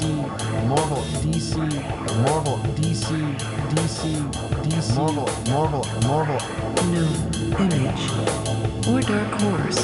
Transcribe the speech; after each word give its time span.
DC, 0.00 0.66
Marvel, 0.66 1.02
DC, 1.20 1.56
Marvel, 2.24 2.56
DC, 2.74 3.36
DC, 3.68 4.00
DC, 4.64 4.96
Marvel, 4.96 5.28
Marvel, 5.50 5.84
Marvel. 6.08 6.40
No 6.88 7.04
image 7.58 8.04
or 8.88 9.00
dark 9.02 9.40
horse. 9.42 9.80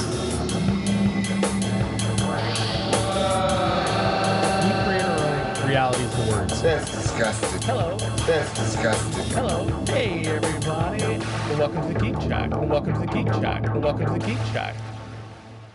We 4.65 4.73
create 4.85 5.03
our 5.03 5.19
own 5.21 5.69
realities 5.69 6.19
of 6.19 6.29
words. 6.31 6.63
That's 6.63 6.91
disgusting. 6.91 7.61
Hello. 7.63 7.99
That's 8.27 8.55
disgusting. 8.55 9.25
Hello. 9.35 9.85
Hey, 9.87 10.25
everybody. 10.25 11.03
And 11.03 11.59
welcome 11.59 11.89
to 11.89 11.93
the 11.93 12.01
Geek 12.01 12.23
Shack. 12.23 12.55
And 12.55 12.71
welcome 12.71 12.95
to 12.95 13.01
the 13.01 13.07
Geek 13.07 13.29
Shack. 13.35 13.67
And 13.67 13.85
welcome 13.85 14.07
to 14.07 14.13
the 14.15 14.27
Geek 14.27 14.39
Shack. 14.55 14.77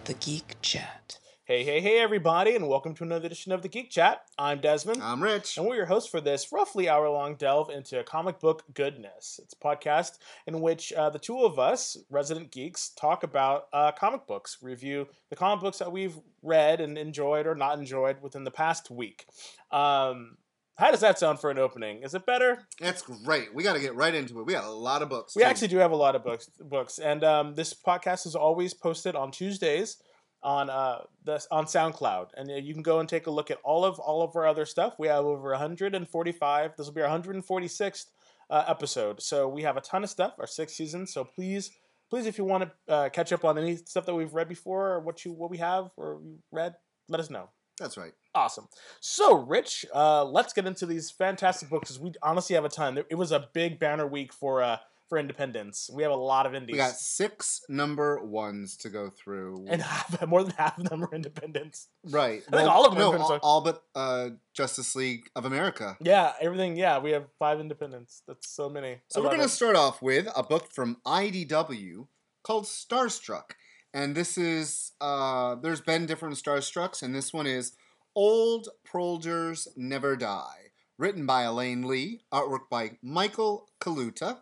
The 0.06 0.16
Geek 0.16 0.56
Chat. 0.64 1.21
Hey, 1.52 1.66
hey, 1.66 1.82
hey, 1.82 2.00
everybody. 2.00 2.56
And 2.56 2.70
welcome 2.70 2.96
to 2.96 3.04
another 3.04 3.26
edition 3.26 3.52
of 3.52 3.62
the 3.62 3.68
Geek 3.68 3.90
Chat. 3.90 4.22
I'm 4.38 4.62
Desmond. 4.62 5.04
I'm 5.04 5.22
Rich. 5.22 5.58
and 5.58 5.68
we're 5.68 5.76
your 5.76 5.86
hosts 5.86 6.10
for 6.10 6.22
this 6.22 6.50
roughly 6.50 6.88
hour 6.88 7.10
long 7.10 7.36
delve 7.36 7.70
into 7.70 8.02
comic 8.06 8.40
book 8.40 8.64
goodness. 8.74 9.38
It's 9.44 9.54
a 9.54 9.58
podcast 9.58 10.20
in 10.48 10.62
which 10.62 10.94
uh, 10.94 11.10
the 11.10 11.20
two 11.20 11.42
of 11.42 11.60
us, 11.60 11.98
resident 12.10 12.52
geeks, 12.52 12.92
talk 12.92 13.24
about 13.24 13.66
uh, 13.74 13.92
comic 13.92 14.28
books, 14.28 14.60
review 14.62 15.10
the 15.30 15.36
comic 15.36 15.62
books 15.62 15.80
that 15.80 15.92
we've 15.92 16.18
read 16.42 16.80
and 16.80 16.98
enjoyed 16.98 17.46
or 17.46 17.54
not 17.54 17.78
enjoyed 17.78 18.22
within 18.22 18.46
the 18.46 18.50
past 18.52 18.90
week. 18.90 19.26
Um, 19.72 20.38
how 20.78 20.90
does 20.90 21.02
that 21.02 21.20
sound 21.20 21.42
for 21.42 21.52
an 21.52 21.60
opening? 21.60 22.02
Is 22.04 22.14
it 22.14 22.26
better? 22.26 22.60
That's 22.80 23.02
great. 23.02 23.54
We 23.54 23.62
got 23.64 23.74
to 23.74 23.82
get 23.82 23.94
right 23.94 24.16
into 24.16 24.40
it. 24.40 24.46
We 24.46 24.54
got 24.54 24.64
a 24.64 24.72
lot 24.72 25.02
of 25.02 25.10
books. 25.10 25.36
We 25.36 25.42
too. 25.42 25.50
actually 25.50 25.68
do 25.68 25.80
have 25.80 25.92
a 25.92 25.98
lot 25.98 26.16
of 26.16 26.24
books, 26.24 26.50
books, 26.62 26.98
and 26.98 27.26
um, 27.26 27.56
this 27.56 27.74
podcast 27.74 28.26
is 28.26 28.36
always 28.36 28.74
posted 28.74 29.18
on 29.18 29.32
Tuesdays 29.32 29.98
on 30.44 30.70
uh 30.70 31.04
the 31.24 31.46
on 31.52 31.66
SoundCloud, 31.66 32.30
and 32.36 32.50
uh, 32.50 32.56
you 32.56 32.74
can 32.74 32.84
go 32.84 33.00
and 33.00 33.08
take 33.08 33.28
a 33.28 33.32
look 33.32 33.52
at 33.52 33.60
all 33.64 33.86
of 33.86 34.00
all 34.00 34.24
of 34.24 34.36
our 34.36 34.48
other 34.48 34.66
stuff. 34.66 34.96
We 34.98 35.08
have 35.08 35.26
over 35.26 35.52
145. 35.52 36.78
This 36.78 36.86
will 36.86 36.94
be 36.94 37.02
our 37.02 37.20
146th 37.20 38.06
uh, 38.50 38.64
episode, 38.68 39.22
so 39.22 39.48
we 39.48 39.64
have 39.64 39.78
a 39.78 39.82
ton 39.82 40.04
of 40.04 40.10
stuff. 40.10 40.34
Our 40.40 40.48
sixth 40.48 40.76
season, 40.76 41.06
so 41.06 41.24
please, 41.24 41.72
please, 42.10 42.26
if 42.26 42.38
you 42.38 42.44
want 42.44 42.64
to 42.88 42.94
uh, 42.94 43.10
catch 43.10 43.32
up 43.32 43.46
on 43.46 43.58
any 43.58 43.76
stuff 43.76 44.06
that 44.06 44.16
we've 44.16 44.34
read 44.34 44.50
before 44.50 44.90
or 44.94 45.00
what 45.00 45.26
you 45.26 45.32
what 45.34 45.50
we 45.50 45.58
have 45.58 45.92
or 45.98 46.20
you 46.24 46.40
read, 46.52 46.76
let 47.08 47.20
us 47.20 47.30
know. 47.30 47.50
That's 47.82 47.98
right. 47.98 48.14
Awesome. 48.36 48.68
So, 49.00 49.40
Rich, 49.40 49.86
uh, 49.94 50.24
let's 50.24 50.54
get 50.54 50.68
into 50.68 50.86
these 50.86 51.10
fantastic 51.10 51.70
books 51.70 51.90
because 51.90 52.00
we 52.00 52.14
honestly 52.22 52.54
have 52.54 52.64
a 52.64 52.70
ton. 52.70 53.00
It 53.10 53.16
was 53.16 53.32
a 53.32 53.50
big 53.54 53.80
banner 53.80 54.06
week 54.06 54.32
for 54.32 54.62
uh, 54.62 54.78
for 55.12 55.18
Independence. 55.18 55.90
We 55.94 56.04
have 56.04 56.12
a 56.14 56.16
lot 56.16 56.46
of 56.46 56.56
indies, 56.56 56.72
We 56.72 56.78
got 56.78 56.96
six 56.96 57.60
number 57.68 58.24
ones 58.24 58.78
to 58.78 58.90
go 58.90 59.10
through. 59.10 59.66
and 59.68 59.82
half, 59.92 60.26
more 60.26 60.42
than 60.42 60.54
half 60.58 60.78
of 60.78 60.86
them 60.88 61.04
are 61.04 61.14
Independence. 61.14 61.90
right. 62.06 62.42
I 62.50 62.56
think 62.58 62.70
all 62.72 62.86
of 62.86 62.94
them 62.96 63.00
No, 63.02 63.18
all, 63.22 63.40
all 63.44 63.62
but 63.62 63.84
uh, 63.94 64.30
Justice 64.54 64.96
League 64.96 65.30
of 65.36 65.44
America. 65.44 65.98
Yeah, 66.00 66.32
everything. 66.40 66.78
Yeah, 66.78 67.00
we 67.00 67.12
have 67.12 67.26
five 67.38 67.60
Independents. 67.60 68.24
That's 68.26 68.50
so 68.50 68.70
many. 68.70 69.02
So 69.10 69.20
I 69.20 69.24
we're 69.24 69.32
going 69.32 69.42
it. 69.42 69.44
to 69.44 69.50
start 69.50 69.76
off 69.76 70.02
with 70.02 70.30
a 70.34 70.44
book 70.44 70.72
from 70.72 70.96
IDW 71.06 72.08
called 72.44 72.64
Starstruck. 72.64 73.52
And 73.94 74.16
this 74.16 74.38
is, 74.38 74.94
uh, 75.02 75.56
there's 75.56 75.82
been 75.82 76.06
different 76.06 76.36
Starstrucks, 76.36 77.04
and 77.04 77.14
this 77.14 77.34
one 77.34 77.48
is 77.48 77.74
Old 78.16 78.70
Proldiers 78.90 79.68
Never 79.76 80.16
Die. 80.16 80.56
Written 80.98 81.26
by 81.26 81.42
Elaine 81.44 81.82
Lee, 81.86 82.22
artwork 82.32 82.70
by 82.70 82.92
Michael 83.02 83.68
Kaluta, 83.82 84.38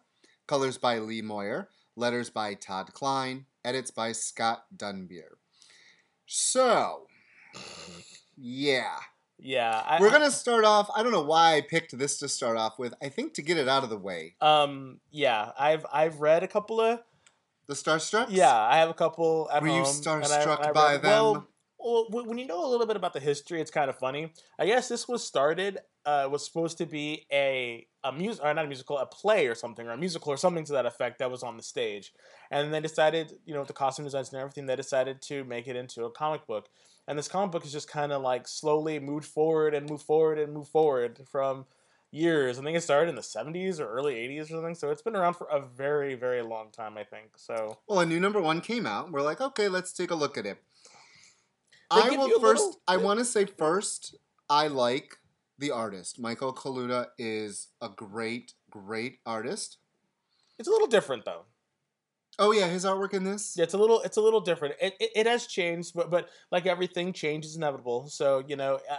colors 0.49 0.79
by 0.79 0.97
Lee 0.97 1.21
Moyer, 1.21 1.69
letters 1.95 2.31
by 2.31 2.55
Todd 2.55 2.91
Klein, 2.93 3.45
edits 3.63 3.91
by 3.91 4.11
Scott 4.13 4.63
Dunbier. 4.75 5.35
So, 6.25 7.05
yeah. 8.35 8.95
Yeah, 9.37 9.83
I, 9.85 9.99
We're 10.01 10.09
going 10.09 10.23
to 10.23 10.31
start 10.31 10.65
off. 10.65 10.89
I 10.95 11.03
don't 11.03 11.11
know 11.11 11.21
why 11.23 11.55
I 11.55 11.61
picked 11.61 11.95
this 11.97 12.17
to 12.19 12.27
start 12.27 12.57
off 12.57 12.77
with. 12.79 12.93
I 13.01 13.09
think 13.09 13.35
to 13.35 13.41
get 13.43 13.57
it 13.57 13.69
out 13.69 13.83
of 13.83 13.89
the 13.91 13.97
way. 13.97 14.33
Um, 14.41 14.99
yeah, 15.11 15.51
I've 15.57 15.85
I've 15.93 16.19
read 16.19 16.43
a 16.43 16.47
couple 16.47 16.81
of. 16.81 16.99
The 17.67 17.73
starstruck. 17.75 18.25
Yeah, 18.29 18.53
I 18.53 18.77
have 18.77 18.89
a 18.89 18.93
couple 18.95 19.47
at 19.53 19.61
Were 19.61 19.67
you 19.69 19.75
home. 19.75 19.83
I- 19.85 19.87
starstruck 19.87 20.65
I 20.65 20.71
by 20.73 20.93
read- 20.95 21.03
Well, 21.03 21.33
them? 21.35 21.47
well, 21.77 22.05
wh- 22.09 22.27
when 22.27 22.37
you 22.39 22.47
know 22.47 22.65
a 22.65 22.67
little 22.67 22.87
bit 22.87 22.97
about 22.97 23.13
the 23.13 23.19
history, 23.21 23.61
it's 23.61 23.71
kind 23.71 23.89
of 23.89 23.97
funny. 23.97 24.33
I 24.57 24.65
guess 24.65 24.89
this 24.89 25.07
was 25.07 25.23
started. 25.23 25.77
Uh, 26.05 26.27
was 26.29 26.43
supposed 26.43 26.77
to 26.79 26.85
be 26.85 27.25
a 27.31 27.87
a 28.03 28.11
music 28.11 28.43
or 28.43 28.53
not 28.53 28.65
a 28.65 28.67
musical, 28.67 28.97
a 28.97 29.05
play 29.05 29.47
or 29.47 29.55
something, 29.55 29.87
or 29.87 29.91
a 29.91 29.97
musical 29.97 30.31
or 30.31 30.37
something 30.37 30.63
to 30.65 30.71
that 30.73 30.85
effect 30.85 31.19
that 31.19 31.29
was 31.29 31.43
on 31.43 31.57
the 31.57 31.63
stage, 31.63 32.13
and 32.51 32.73
they 32.73 32.79
decided, 32.79 33.33
you 33.45 33.53
know, 33.53 33.59
with 33.59 33.67
the 33.67 33.73
costume 33.73 34.05
designs 34.05 34.31
and 34.31 34.39
everything, 34.41 34.65
they 34.65 34.75
decided 34.75 35.21
to 35.23 35.43
make 35.43 35.67
it 35.67 35.75
into 35.75 36.05
a 36.05 36.11
comic 36.11 36.47
book. 36.47 36.69
And 37.07 37.17
this 37.17 37.27
comic 37.27 37.51
book 37.51 37.65
is 37.65 37.71
just 37.71 37.89
kind 37.89 38.11
of 38.11 38.21
like 38.21 38.47
slowly 38.47 38.99
moved 38.99 39.25
forward 39.25 39.73
and 39.73 39.89
moved 39.89 40.05
forward 40.05 40.37
and 40.37 40.53
moved 40.53 40.69
forward 40.69 41.19
from 41.29 41.65
years. 42.11 42.59
I 42.59 42.63
think 42.63 42.77
it 42.77 42.81
started 42.81 43.09
in 43.09 43.15
the 43.15 43.21
70s 43.21 43.79
or 43.79 43.87
early 43.87 44.15
80s 44.15 44.45
or 44.45 44.55
something. 44.55 44.75
So 44.75 44.89
it's 44.89 45.01
been 45.01 45.15
around 45.15 45.33
for 45.33 45.47
a 45.47 45.59
very, 45.59 46.15
very 46.15 46.41
long 46.41 46.69
time, 46.71 46.97
I 46.97 47.03
think. 47.03 47.31
So 47.35 47.77
Well, 47.87 47.99
a 47.99 48.05
new 48.05 48.19
number 48.19 48.41
one 48.41 48.61
came 48.61 48.85
out. 48.85 49.11
We're 49.11 49.21
like, 49.21 49.41
okay, 49.41 49.67
let's 49.67 49.91
take 49.93 50.11
a 50.11 50.15
look 50.15 50.37
at 50.37 50.45
it. 50.45 50.57
They 51.93 52.01
I 52.01 52.09
will 52.11 52.29
first. 52.39 52.61
little- 52.63 52.81
I 52.87 52.97
want 52.97 53.19
to 53.19 53.25
say 53.25 53.45
first, 53.45 54.15
I 54.49 54.67
like 54.67 55.17
the 55.59 55.71
artist. 55.71 56.19
Michael 56.19 56.53
Kaluta 56.53 57.07
is 57.17 57.67
a 57.81 57.89
great, 57.89 58.53
great 58.69 59.19
artist. 59.25 59.77
it's 60.57 60.67
a 60.67 60.71
little 60.71 60.87
different 60.87 61.25
though. 61.25 61.45
Oh 62.37 62.51
yeah, 62.53 62.67
his 62.69 62.85
artwork 62.85 63.13
in 63.13 63.25
this. 63.25 63.55
Yeah, 63.57 63.63
it's 63.65 63.73
a 63.73 63.77
little 63.77 64.01
it's 64.01 64.17
a 64.17 64.21
little 64.21 64.39
different. 64.39 64.75
It, 64.81 64.93
it, 64.99 65.11
it 65.15 65.27
has 65.27 65.45
changed, 65.45 65.93
but 65.93 66.09
but 66.09 66.29
like 66.51 66.65
everything, 66.65 67.11
change 67.11 67.45
is 67.45 67.55
inevitable. 67.57 68.07
So 68.07 68.43
you 68.47 68.55
know, 68.55 68.79
I, 68.89 68.97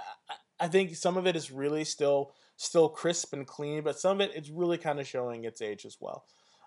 I- 0.61 0.69
think 0.69 0.95
some 0.95 1.17
of 1.17 1.27
it 1.27 1.37
is 1.37 1.51
really 1.51 1.85
still 1.85 2.35
still 2.57 2.91
crisp 2.91 3.33
and 3.33 3.47
clean, 3.47 3.83
but 3.83 3.99
some 3.99 4.21
of 4.21 4.29
it 4.29 4.37
it's 4.37 4.51
really 4.51 4.77
kind 4.77 5.01
of 5.01 5.07
showing 5.09 5.45
its 5.45 5.63
age 5.63 5.87
as 5.87 5.97
well. 5.99 6.27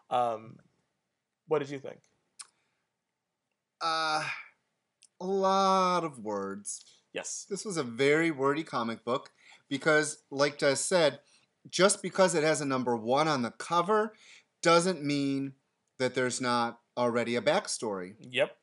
Um, 0.10 0.58
what 1.48 1.60
did 1.60 1.70
you 1.70 1.78
think? 1.78 2.00
Uh, 3.80 4.24
a 5.22 5.26
lot 5.26 6.04
of 6.04 6.20
words. 6.20 6.84
Yes. 7.14 7.46
This 7.48 7.64
was 7.66 7.78
a 7.78 7.84
very 7.84 8.32
wordy 8.32 8.64
comic 8.64 9.04
book 9.06 9.30
because, 9.74 10.20
like 10.30 10.60
Des 10.60 10.76
said, 10.76 11.18
just 11.68 12.04
because 12.04 12.36
it 12.36 12.44
has 12.44 12.62
a 12.62 12.66
number 12.66 12.96
one 12.96 13.28
on 13.28 13.42
the 13.42 13.50
cover 13.50 14.14
doesn't 14.62 15.04
mean 15.04 15.54
that 15.98 16.14
there's 16.14 16.40
not 16.40 16.78
already 16.96 17.36
a 17.36 17.42
backstory. 17.42 18.14
Yep. 18.20 18.56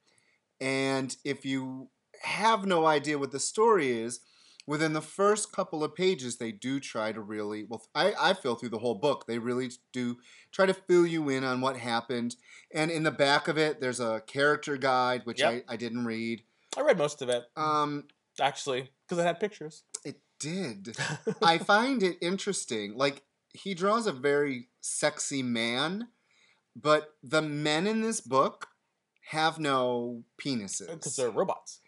And 0.60 1.16
if 1.24 1.44
you 1.44 1.88
have 2.22 2.64
no 2.64 2.86
idea 2.86 3.18
what 3.18 3.32
the 3.32 3.40
story 3.40 3.90
is, 3.90 4.20
within 4.68 4.92
the 4.92 5.02
first 5.02 5.50
couple 5.50 5.82
of 5.82 5.96
pages, 5.96 6.36
they 6.36 6.52
do 6.52 6.78
try 6.78 7.10
to 7.10 7.20
really, 7.20 7.64
well, 7.68 7.82
I, 7.92 8.14
I 8.16 8.32
feel 8.34 8.54
through 8.54 8.68
the 8.68 8.78
whole 8.78 8.94
book, 8.94 9.26
they 9.26 9.38
really 9.40 9.70
do 9.92 10.16
try 10.52 10.66
to 10.66 10.74
fill 10.74 11.08
you 11.08 11.28
in 11.28 11.42
on 11.42 11.60
what 11.60 11.76
happened. 11.76 12.36
And 12.72 12.88
in 12.92 13.02
the 13.02 13.10
back 13.10 13.48
of 13.48 13.58
it, 13.58 13.80
there's 13.80 13.98
a 13.98 14.22
character 14.28 14.76
guide, 14.76 15.22
which 15.24 15.40
Yep. 15.40 15.64
I, 15.68 15.72
I 15.72 15.76
didn't 15.76 16.04
read. 16.04 16.44
I 16.78 16.82
read 16.82 16.98
most 16.98 17.20
of 17.20 17.28
it 17.28 17.46
Um, 17.56 18.04
actually 18.40 18.90
because 19.08 19.18
it 19.18 19.26
had 19.26 19.40
pictures. 19.40 19.82
Did. 20.40 20.96
I 21.42 21.58
find 21.58 22.02
it 22.02 22.18
interesting. 22.20 22.96
Like, 22.96 23.22
he 23.54 23.74
draws 23.74 24.06
a 24.06 24.12
very 24.12 24.68
sexy 24.80 25.42
man, 25.42 26.08
but 26.74 27.14
the 27.22 27.42
men 27.42 27.86
in 27.86 28.00
this 28.00 28.20
book 28.20 28.68
have 29.30 29.58
no 29.60 30.24
penises. 30.44 30.88
because 30.88 31.14
they're 31.16 31.30
robots. 31.30 31.80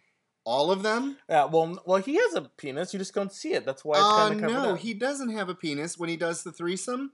All 0.45 0.71
of 0.73 0.83
them? 0.83 1.17
Yeah. 1.29 1.45
Well, 1.45 1.81
well, 1.87 2.03
he 2.03 2.17
has 2.17 2.35
a 2.35 2.43
penis. 2.43 2.93
You 2.93 2.99
just 2.99 3.15
don't 3.15 3.33
see 3.33 3.53
it. 3.55 3.65
That's 3.65 3.85
why 3.85 3.97
it's 3.97 4.05
Uh, 4.05 4.29
kind 4.29 4.45
of 4.45 4.51
no, 4.53 4.71
up. 4.75 4.79
he 4.79 4.93
doesn't 4.93 5.31
have 5.31 5.49
a 5.49 5.55
penis 5.55 5.97
when 5.99 6.09
he 6.09 6.17
does 6.17 6.43
the 6.43 6.51
threesome. 6.53 7.13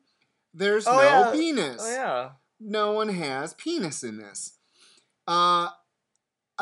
There's 0.55 0.87
Oh, 0.87 0.93
no 0.97 1.03
yeah. 1.03 1.31
penis. 1.33 1.83
Oh 1.85 1.91
yeah. 1.93 2.31
No 2.59 2.93
one 2.93 3.11
has 3.11 3.53
penis 3.55 4.03
in 4.03 4.17
this. 4.17 4.55
Uh, 5.27 5.69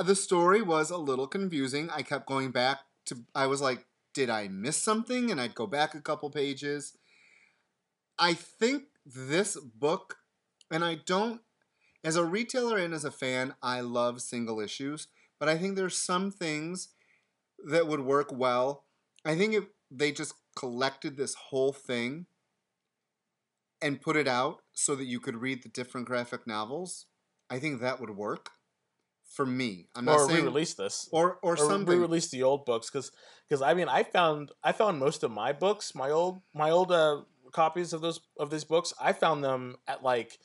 the 0.04 0.16
story 0.16 0.60
was 0.60 0.90
a 0.90 0.96
little 0.98 1.28
confusing. 1.28 1.88
I 1.90 2.02
kept 2.02 2.26
going 2.26 2.50
back 2.50 2.80
to, 3.06 3.16
I 3.34 3.46
was 3.46 3.60
like, 3.60 3.85
did 4.16 4.30
I 4.30 4.48
miss 4.48 4.78
something? 4.78 5.30
And 5.30 5.38
I'd 5.38 5.54
go 5.54 5.66
back 5.66 5.94
a 5.94 6.00
couple 6.00 6.30
pages. 6.30 6.96
I 8.18 8.32
think 8.32 8.84
this 9.04 9.58
book, 9.58 10.16
and 10.70 10.82
I 10.82 10.94
don't, 10.94 11.42
as 12.02 12.16
a 12.16 12.24
retailer 12.24 12.78
and 12.78 12.94
as 12.94 13.04
a 13.04 13.10
fan, 13.10 13.54
I 13.62 13.82
love 13.82 14.22
single 14.22 14.58
issues, 14.58 15.08
but 15.38 15.50
I 15.50 15.58
think 15.58 15.76
there's 15.76 15.98
some 15.98 16.30
things 16.30 16.88
that 17.68 17.88
would 17.88 18.00
work 18.00 18.30
well. 18.32 18.84
I 19.22 19.36
think 19.36 19.52
if 19.52 19.64
they 19.90 20.12
just 20.12 20.32
collected 20.56 21.18
this 21.18 21.34
whole 21.34 21.74
thing 21.74 22.24
and 23.82 24.00
put 24.00 24.16
it 24.16 24.26
out 24.26 24.62
so 24.72 24.94
that 24.94 25.04
you 25.04 25.20
could 25.20 25.36
read 25.36 25.62
the 25.62 25.68
different 25.68 26.06
graphic 26.06 26.46
novels, 26.46 27.04
I 27.50 27.58
think 27.58 27.82
that 27.82 28.00
would 28.00 28.16
work 28.16 28.48
for 29.36 29.46
me. 29.46 29.86
I'm 29.94 30.04
not 30.06 30.18
Or 30.20 30.26
saying 30.28 30.40
re-release 30.40 30.74
this. 30.74 31.08
or 31.12 31.38
or, 31.42 31.52
or 31.52 31.56
something. 31.56 31.86
re-release 31.86 32.28
the 32.30 32.42
old 32.42 32.64
books 32.64 32.90
because 32.90 33.12
because 33.48 33.62
I 33.62 33.74
mean 33.74 33.88
I 33.88 34.02
found 34.02 34.50
I 34.64 34.72
found 34.72 34.98
most 34.98 35.22
of 35.22 35.30
my 35.30 35.52
books 35.52 35.94
my 35.94 36.10
old 36.10 36.40
my 36.54 36.70
old 36.70 36.90
uh, 36.90 37.22
copies 37.52 37.92
of 37.92 38.00
those 38.00 38.20
of 38.38 38.50
these 38.50 38.64
books 38.64 38.92
I 39.00 39.12
found 39.12 39.44
them 39.44 39.76
at 39.86 40.02
like 40.02 40.38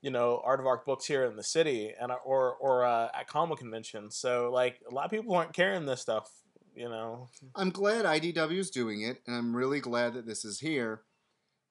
you 0.00 0.10
know 0.10 0.40
Art 0.44 0.60
of 0.60 0.66
Arc 0.66 0.84
books 0.86 1.04
here 1.06 1.24
in 1.24 1.36
the 1.36 1.42
city 1.44 1.92
and 2.00 2.10
or 2.24 2.54
or 2.54 2.84
uh, 2.84 3.08
at 3.14 3.28
comic 3.28 3.58
conventions 3.58 4.16
so 4.16 4.50
like 4.52 4.80
a 4.90 4.94
lot 4.94 5.04
of 5.04 5.10
people 5.10 5.34
aren't 5.34 5.52
carrying 5.54 5.86
this 5.86 6.00
stuff 6.00 6.30
you 6.74 6.88
know. 6.88 7.28
I'm 7.56 7.70
glad 7.70 8.04
IDW 8.04 8.56
is 8.58 8.70
doing 8.70 9.02
it, 9.02 9.18
and 9.26 9.34
I'm 9.34 9.56
really 9.56 9.80
glad 9.80 10.14
that 10.14 10.26
this 10.26 10.44
is 10.44 10.60
here. 10.60 11.02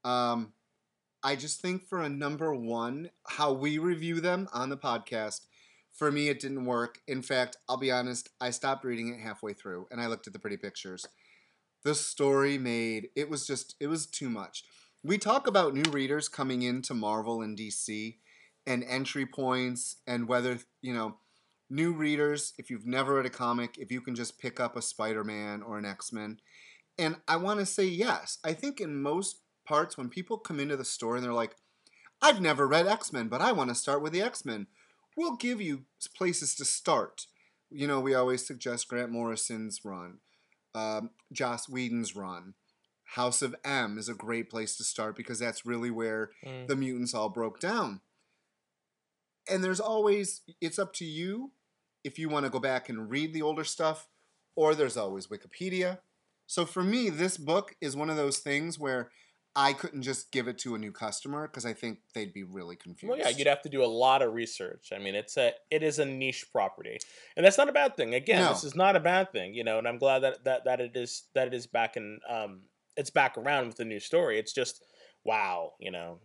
Um, 0.04 0.52
I 1.24 1.38
just 1.38 1.62
think 1.62 1.88
for 1.88 2.02
a 2.02 2.10
number 2.10 2.54
one, 2.54 3.10
how 3.26 3.54
we 3.54 3.78
review 3.78 4.20
them 4.20 4.50
on 4.54 4.68
the 4.70 4.76
podcast, 4.76 5.46
for 5.98 6.12
me, 6.12 6.30
it 6.30 6.40
didn't 6.40 6.66
work. 6.66 7.00
In 7.08 7.24
fact, 7.24 7.58
I'll 7.68 7.78
be 7.78 7.92
honest, 7.92 8.30
I 8.40 8.52
stopped 8.52 8.86
reading 8.86 9.14
it 9.14 9.20
halfway 9.20 9.54
through, 9.54 9.88
and 9.92 10.00
I 10.00 10.06
looked 10.06 10.28
at 10.28 10.34
the 10.34 10.40
pretty 10.40 10.58
pictures. 10.58 11.08
The 11.84 11.96
story 11.96 12.58
made 12.58 13.10
it 13.16 13.30
was 13.30 13.48
just 13.48 13.76
it 13.80 13.88
was 13.88 14.06
too 14.06 14.30
much. 14.30 14.64
We 15.04 15.18
talk 15.18 15.48
about 15.48 15.74
new 15.74 15.90
readers 15.92 16.30
coming 16.30 16.62
into 16.62 16.94
Marvel 16.94 17.42
and 17.42 17.58
DC, 17.58 18.18
and 18.66 18.84
entry 18.84 19.26
points, 19.26 19.98
and 20.06 20.28
whether 20.28 20.60
you 20.82 20.94
know 20.94 21.18
new 21.70 21.94
readers, 21.94 22.54
if 22.60 22.70
you've 22.70 22.86
never 22.86 23.16
read 23.16 23.26
a 23.26 23.32
comic, 23.32 23.78
if 23.78 23.92
you 23.92 24.02
can 24.02 24.16
just 24.16 24.40
pick 24.40 24.60
up 24.60 24.78
a 24.78 24.82
Spider 24.82 25.24
Man 25.24 25.64
or 25.64 25.80
an 25.80 25.86
X 25.86 26.14
Men. 26.14 26.38
And 27.00 27.18
I 27.28 27.38
want 27.38 27.60
to 27.60 27.66
say 27.66 27.86
yes. 27.86 28.38
I 28.44 28.54
think 28.54 28.80
in 28.80 29.02
most 29.02 29.42
parts, 29.68 29.98
when 29.98 30.10
people 30.10 30.38
come 30.38 30.60
into 30.60 30.78
the 30.78 30.86
store 30.86 31.16
and 31.16 31.26
they're 31.26 31.34
like, 31.34 31.56
I've 32.22 32.42
never 32.42 32.68
read 32.68 32.88
X 32.88 33.12
Men, 33.12 33.28
but 33.30 33.42
I 33.42 33.52
want 33.52 33.70
to 33.70 33.76
start 33.76 34.02
with 34.02 34.14
the 34.14 34.22
X 34.22 34.46
Men, 34.46 34.68
we'll 35.18 35.36
give 35.36 35.60
you 35.60 35.82
places 36.16 36.56
to 36.56 36.64
start. 36.64 37.26
You 37.70 37.88
know, 37.88 38.00
we 38.00 38.14
always 38.14 38.46
suggest 38.46 38.88
Grant 38.88 39.12
Morrison's 39.12 39.82
run, 39.84 40.20
um, 40.74 41.10
Joss 41.34 41.68
Whedon's 41.68 42.16
run. 42.16 42.54
House 43.16 43.42
of 43.42 43.56
M 43.66 43.98
is 43.98 44.08
a 44.08 44.14
great 44.14 44.50
place 44.50 44.78
to 44.78 44.84
start 44.84 45.16
because 45.16 45.40
that's 45.40 45.66
really 45.66 45.90
where 45.92 46.32
Mm. 46.46 46.68
the 46.68 46.76
mutants 46.76 47.14
all 47.14 47.30
broke 47.30 47.60
down. 47.60 48.02
And 49.50 49.64
there's 49.64 49.80
always, 49.80 50.42
it's 50.62 50.78
up 50.80 50.94
to 50.96 51.06
you 51.06 51.52
if 52.04 52.20
you 52.20 52.30
want 52.30 52.46
to 52.46 52.50
go 52.50 52.60
back 52.60 52.90
and 52.90 53.10
read 53.10 53.34
the 53.34 53.42
older 53.42 53.64
stuff, 53.64 54.08
or 54.56 54.76
there's 54.76 54.98
always 54.98 55.28
Wikipedia. 55.28 56.00
So 56.46 56.66
for 56.66 56.84
me, 56.84 57.10
this 57.10 57.38
book 57.38 57.76
is 57.82 57.96
one 57.96 58.10
of 58.10 58.18
those 58.18 58.40
things 58.40 58.78
where 58.78 59.12
I 59.60 59.74
couldn't 59.74 60.04
just 60.04 60.32
give 60.32 60.48
it 60.48 60.60
to 60.60 60.76
a 60.76 60.78
new 60.78 60.92
customer 60.92 61.48
because 61.48 61.66
I 61.66 61.74
think 61.74 61.98
they'd 62.14 62.32
be 62.32 62.44
really 62.44 62.76
confused. 62.76 63.10
Well, 63.10 63.18
yeah, 63.20 63.30
you'd 63.30 63.48
have 63.48 63.64
to 63.64 63.70
do 63.70 63.84
a 63.84 63.88
lot 63.88 64.22
of 64.22 64.34
research. 64.36 64.92
I 64.96 65.00
mean, 65.00 65.16
it's 65.16 65.36
a 65.36 65.54
it 65.72 65.82
is 65.82 65.98
a 65.98 66.06
niche 66.06 66.46
property, 66.52 67.00
and 67.36 67.44
that's 67.44 67.58
not 67.58 67.68
a 67.68 67.72
bad 67.72 67.98
thing. 67.98 68.14
Again, 68.14 68.44
No. 68.44 68.50
this 68.50 68.64
is 68.64 68.76
not 68.76 68.96
a 68.96 69.00
bad 69.00 69.32
thing, 69.32 69.56
you 69.56 69.64
know. 69.64 69.80
And 69.80 69.88
I'm 69.88 69.98
glad 69.98 70.20
that 70.20 70.44
that, 70.44 70.66
that 70.66 70.80
it 70.80 70.96
is 70.96 71.24
that 71.34 71.48
it 71.48 71.56
is 71.56 71.66
back 71.66 71.98
in 71.98 72.20
um 72.30 72.62
it's 72.96 73.10
back 73.10 73.36
around 73.38 73.66
with 73.68 73.78
the 73.78 73.86
new 73.86 74.00
story. 74.00 74.38
It's 74.38 74.54
just 74.54 74.84
wow, 75.24 75.74
you 75.80 75.90
know. 75.90 76.20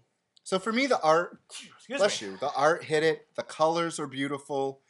So 0.44 0.58
for 0.58 0.72
me, 0.72 0.86
the 0.86 1.00
art, 1.00 1.38
Excuse 1.50 1.98
bless 1.98 2.20
me. 2.20 2.28
you, 2.28 2.36
the 2.36 2.50
art 2.54 2.84
hit 2.84 3.02
it. 3.02 3.28
The 3.36 3.44
colors 3.44 3.98
are 3.98 4.06
beautiful. 4.08 4.80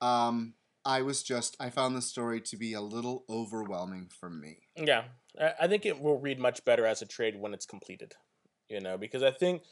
Um, 0.00 0.54
I 0.84 1.02
was 1.02 1.22
just, 1.22 1.56
I 1.60 1.68
found 1.70 1.94
the 1.94 2.00
story 2.02 2.40
to 2.40 2.56
be 2.56 2.72
a 2.72 2.80
little 2.80 3.24
overwhelming 3.28 4.10
for 4.18 4.30
me. 4.30 4.60
Yeah, 4.76 5.04
I, 5.40 5.52
I 5.62 5.68
think 5.68 5.86
it 5.86 6.00
will 6.00 6.18
read 6.18 6.38
much 6.38 6.64
better 6.64 6.86
as 6.86 7.02
a 7.02 7.06
trade 7.06 7.38
when 7.40 7.54
it's 7.54 7.66
completed. 7.66 8.14
You 8.68 8.80
know, 8.80 8.98
because 8.98 9.22
I 9.22 9.30
think 9.30 9.62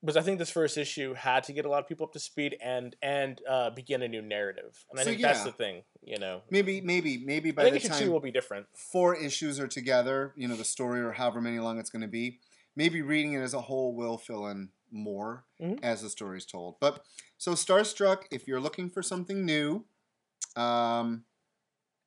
because 0.00 0.16
I 0.16 0.22
think 0.22 0.38
this 0.40 0.50
first 0.50 0.76
issue 0.78 1.14
had 1.14 1.44
to 1.44 1.52
get 1.52 1.64
a 1.64 1.68
lot 1.68 1.78
of 1.80 1.86
people 1.88 2.06
up 2.06 2.12
to 2.14 2.18
speed 2.18 2.56
and 2.62 2.96
and 3.02 3.40
uh, 3.48 3.70
begin 3.70 4.02
a 4.02 4.08
new 4.08 4.22
narrative, 4.22 4.84
and 4.90 4.98
I 4.98 5.04
So, 5.04 5.10
think 5.10 5.22
that's 5.22 5.40
yeah. 5.40 5.44
the 5.44 5.52
thing. 5.52 5.82
You 6.02 6.18
know, 6.18 6.42
Maybe, 6.50 6.80
maybe, 6.80 7.18
maybe 7.24 7.50
I 7.50 7.52
by 7.52 7.70
think 7.70 7.82
the 7.82 7.88
time 7.88 7.98
two 8.00 8.10
will 8.10 8.20
be 8.20 8.32
different. 8.32 8.66
four 8.74 9.14
issues 9.14 9.60
are 9.60 9.68
together, 9.68 10.32
you 10.36 10.48
know, 10.48 10.56
the 10.56 10.64
story 10.64 11.00
or 11.00 11.12
however 11.12 11.40
many 11.40 11.58
long 11.60 11.78
it's 11.78 11.90
going 11.90 12.02
to 12.02 12.08
be, 12.08 12.40
maybe 12.74 13.00
reading 13.02 13.34
it 13.34 13.40
as 13.40 13.54
a 13.54 13.60
whole 13.60 13.94
will 13.94 14.18
fill 14.18 14.46
in 14.48 14.70
more 14.90 15.44
Mhm. 15.60 15.78
as 15.84 16.02
the 16.02 16.10
story's 16.10 16.44
told. 16.46 16.80
But 16.80 17.04
so 17.38 17.52
Starstruck, 17.52 18.24
if 18.32 18.48
you're 18.48 18.60
looking 18.60 18.90
for 18.90 19.02
something 19.02 19.44
new, 19.46 19.84
um, 20.56 21.24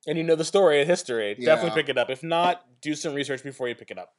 and 0.06 0.16
you 0.18 0.24
know 0.24 0.36
the 0.36 0.44
story 0.44 0.80
and 0.80 0.88
history, 0.88 1.34
Yeah. 1.38 1.46
definitely 1.54 1.80
pick 1.82 1.88
it 1.88 1.98
up. 1.98 2.10
If 2.10 2.22
not, 2.22 2.64
do 2.80 2.94
some 2.94 3.14
research 3.14 3.42
before 3.42 3.68
you 3.68 3.74
pick 3.74 3.90
it 3.90 3.98
up. 3.98 4.14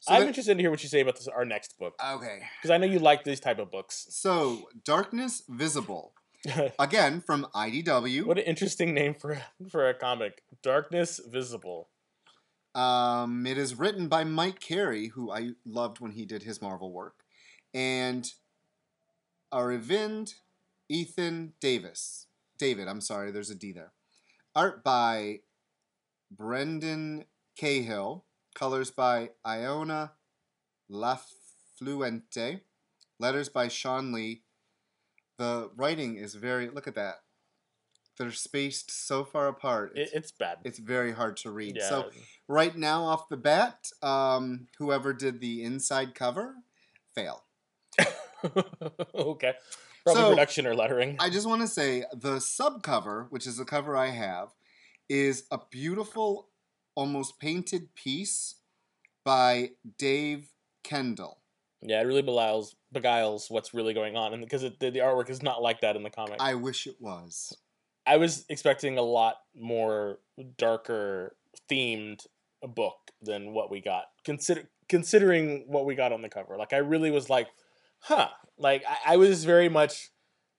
so 0.00 0.12
I'm 0.14 0.22
that- 0.22 0.28
interested 0.28 0.56
to 0.56 0.60
hear 0.62 0.70
what 0.70 0.82
you 0.82 0.88
say 0.88 1.00
about 1.00 1.16
this, 1.16 1.28
our 1.28 1.44
next 1.44 1.78
book 1.78 1.94
okay. 2.04 2.40
because 2.58 2.70
I 2.70 2.78
know 2.78 2.86
you 2.86 2.98
like 2.98 3.24
these 3.24 3.40
type 3.40 3.58
of 3.58 3.70
books. 3.70 4.06
So 4.10 4.68
Darkness 4.84 5.42
Visible, 5.48 6.14
again 6.78 7.20
from 7.20 7.46
IDW. 7.54 8.24
what 8.24 8.38
an 8.38 8.44
interesting 8.44 8.94
name 8.94 9.14
for 9.14 9.40
for 9.70 9.88
a 9.88 9.94
comic, 9.94 10.42
Darkness 10.62 11.20
Visible. 11.26 11.88
Um, 12.74 13.46
it 13.46 13.58
is 13.58 13.78
written 13.78 14.08
by 14.08 14.24
Mike 14.24 14.58
Carey, 14.58 15.08
who 15.08 15.30
I 15.30 15.50
loved 15.66 16.00
when 16.00 16.12
he 16.12 16.24
did 16.24 16.42
his 16.44 16.62
Marvel 16.62 16.90
work, 16.90 17.16
and 17.74 18.32
Arvind 19.52 20.34
Ethan 20.88 21.52
Davis. 21.60 22.26
David, 22.58 22.88
I'm 22.88 23.00
sorry, 23.00 23.30
there's 23.30 23.50
a 23.50 23.54
D 23.54 23.72
there. 23.72 23.92
Art 24.54 24.84
by 24.84 25.40
Brendan 26.30 27.24
Cahill. 27.56 28.24
Colors 28.54 28.90
by 28.90 29.30
Iona 29.46 30.12
Lafluente. 30.90 32.60
Letters 33.18 33.48
by 33.48 33.68
Shawn 33.68 34.12
Lee. 34.12 34.42
The 35.38 35.70
writing 35.76 36.16
is 36.16 36.34
very. 36.34 36.68
Look 36.68 36.86
at 36.86 36.94
that. 36.96 37.16
They're 38.18 38.30
spaced 38.30 38.90
so 38.90 39.24
far 39.24 39.48
apart. 39.48 39.92
It, 39.96 40.10
it's 40.12 40.32
bad. 40.32 40.58
it's 40.64 40.78
very 40.78 41.12
hard 41.12 41.38
to 41.38 41.50
read. 41.50 41.76
yeah. 41.76 41.88
So 41.88 42.10
right 42.46 42.76
now 42.76 43.04
off 43.04 43.30
the 43.30 43.38
bat, 43.38 43.86
um, 44.02 44.68
whoever 44.78 45.14
did 45.14 45.40
the 45.40 45.62
inside 45.64 46.14
cover, 46.14 46.56
fail. 47.14 47.44
okay. 49.14 49.54
Probably 50.04 50.22
So, 50.22 50.30
production 50.30 50.66
or 50.66 50.74
lettering. 50.74 51.16
I 51.20 51.30
just 51.30 51.46
want 51.46 51.62
to 51.62 51.68
say 51.68 52.04
the 52.12 52.36
subcover, 52.36 53.26
which 53.30 53.46
is 53.46 53.56
the 53.56 53.64
cover 53.64 53.96
I 53.96 54.08
have, 54.08 54.48
is 55.08 55.44
a 55.50 55.60
beautiful, 55.70 56.48
almost 56.94 57.38
painted 57.38 57.94
piece 57.94 58.56
by 59.24 59.70
Dave 59.98 60.48
Kendall. 60.82 61.38
yeah, 61.80 62.00
it 62.00 62.04
really 62.04 62.22
belies 62.22 62.74
beguiles 62.92 63.50
what's 63.50 63.72
really 63.72 63.94
going 63.94 64.16
on, 64.16 64.34
and 64.34 64.42
because 64.42 64.64
it, 64.64 64.80
the, 64.80 64.90
the 64.90 64.98
artwork 64.98 65.30
is 65.30 65.42
not 65.42 65.62
like 65.62 65.80
that 65.80 65.96
in 65.96 66.02
the 66.02 66.10
comic. 66.10 66.36
I, 66.40 66.50
I 66.50 66.54
wish 66.54 66.86
it 66.86 66.96
was. 67.00 67.56
I 68.04 68.16
was 68.16 68.44
expecting 68.48 68.98
a 68.98 69.02
lot 69.02 69.36
more 69.56 70.18
darker 70.58 71.36
themed 71.70 72.26
book 72.62 72.96
than 73.20 73.52
what 73.52 73.70
we 73.70 73.80
got. 73.80 74.06
Consider 74.24 74.68
considering 74.88 75.64
what 75.68 75.86
we 75.86 75.94
got 75.94 76.12
on 76.12 76.22
the 76.22 76.28
cover, 76.28 76.56
like 76.56 76.72
I 76.72 76.78
really 76.78 77.10
was 77.10 77.30
like, 77.30 77.48
huh. 78.02 78.28
Like 78.58 78.84
I, 78.88 79.14
I 79.14 79.16
was 79.16 79.44
very 79.44 79.68
much. 79.68 80.10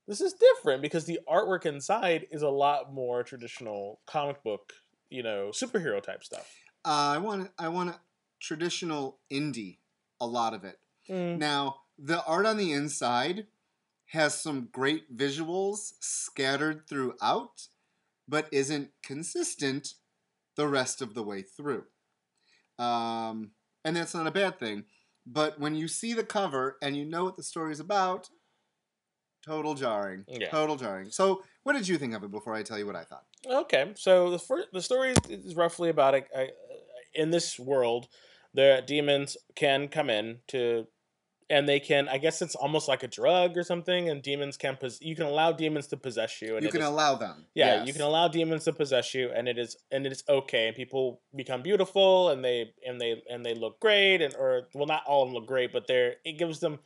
This 0.08 0.20
is 0.20 0.34
different 0.34 0.82
because 0.82 1.06
the 1.06 1.20
artwork 1.30 1.66
inside 1.66 2.28
is 2.30 2.42
a 2.42 2.50
lot 2.50 2.94
more 2.94 3.24
traditional 3.24 4.02
comic 4.06 4.44
book, 4.44 4.74
you 5.10 5.24
know, 5.24 5.52
superhero 5.54 6.04
type 6.04 6.24
stuff. 6.26 6.54
Uh, 6.84 7.14
I 7.16 7.18
want 7.20 7.52
I 7.58 7.70
want 7.70 7.92
a 7.92 8.00
traditional 8.42 9.20
indie, 9.32 9.78
a 10.20 10.28
lot 10.28 10.54
of 10.54 10.66
it. 10.66 10.80
Mm. 11.10 11.38
Now, 11.38 11.78
the 11.98 12.24
art 12.26 12.46
on 12.46 12.58
the 12.58 12.74
inside 12.74 13.48
has 14.08 14.40
some 14.40 14.68
great 14.72 15.16
visuals 15.16 15.94
scattered 16.00 16.88
throughout, 16.88 17.68
but 18.28 18.48
isn't 18.52 18.90
consistent 19.02 19.94
the 20.56 20.68
rest 20.68 21.02
of 21.02 21.14
the 21.14 21.24
way 21.24 21.42
through. 21.42 21.86
Um, 22.78 23.52
and 23.86 23.96
that's 23.96 24.14
not 24.14 24.28
a 24.28 24.32
bad 24.32 24.60
thing. 24.60 24.84
But 25.26 25.60
when 25.60 25.76
you 25.76 25.88
see 25.88 26.14
the 26.14 26.24
cover 26.24 26.78
and 26.82 26.98
you 26.98 27.06
know 27.06 27.24
what 27.24 27.38
the 27.38 27.44
story's 27.44 27.80
about, 27.80 28.30
total 29.46 29.74
jarring. 29.74 30.26
Yeah. 30.28 30.50
Total 30.50 30.76
jarring. 30.76 31.12
So, 31.12 31.44
what 31.64 31.74
did 31.74 31.88
you 31.88 31.98
think 31.98 32.14
of 32.14 32.24
it 32.24 32.32
before 32.32 32.54
I 32.54 32.64
tell 32.64 32.78
you 32.78 32.86
what 32.86 32.96
I 32.96 33.04
thought? 33.04 33.24
Okay, 33.46 33.92
so 33.96 34.30
the 34.32 34.40
first, 34.40 34.68
the 34.74 34.82
story 34.82 35.14
is- 35.30 35.56
roughly 35.56 35.90
about 35.90 36.16
a, 36.16 36.24
a, 36.36 36.50
in 37.14 37.32
this 37.32 37.60
world, 37.60 38.08
the 38.54 38.84
demons 38.86 39.38
can 39.56 39.88
come 39.88 40.10
in 40.10 40.40
to, 40.48 40.88
and 41.50 41.68
they 41.68 41.80
can. 41.80 42.08
I 42.10 42.18
guess 42.18 42.42
it's 42.42 42.56
almost 42.56 42.88
like 42.88 43.04
a 43.04 43.08
drug 43.08 43.58
or 43.58 43.64
something, 43.64 44.10
and 44.10 44.22
demons 44.22 44.58
can 44.58 44.76
pos- 44.78 45.02
You 45.02 45.16
can 45.16 45.26
allow 45.26 45.52
demons 45.52 45.88
to 45.88 45.98
possess 45.98 46.42
you, 46.42 46.56
and 46.56 46.66
you 46.66 46.72
can 46.72 46.82
is- 46.82 46.88
allow 46.88 47.16
them. 47.16 47.46
yeah, 47.56 47.76
Yes. 47.78 47.88
you 47.88 47.94
can 47.94 48.02
allow 48.02 48.28
demons 48.28 48.64
to 48.66 48.74
possess 48.74 49.14
you, 49.14 49.32
and 49.36 49.48
it 49.48 49.58
is 49.58 49.78
and 49.92 50.06
it 50.06 50.12
is 50.12 50.24
okay, 50.28 50.68
and 50.68 50.76
people 50.76 51.22
become 51.36 51.62
beautiful, 51.62 52.30
and 52.30 52.44
they 52.44 52.74
and 52.86 53.00
they 53.00 53.22
and 53.30 53.46
they 53.46 53.54
look 53.54 53.80
great, 53.80 54.22
and 54.22 54.36
or 54.36 54.68
well, 54.74 54.86
not 54.86 55.04
all 55.06 55.24
of 55.24 55.30
them 55.30 55.36
look 55.36 55.48
great, 55.48 55.72
but 55.74 55.88
they're 55.88 56.16
it 56.26 56.34
gives 56.38 56.60
them 56.60 56.80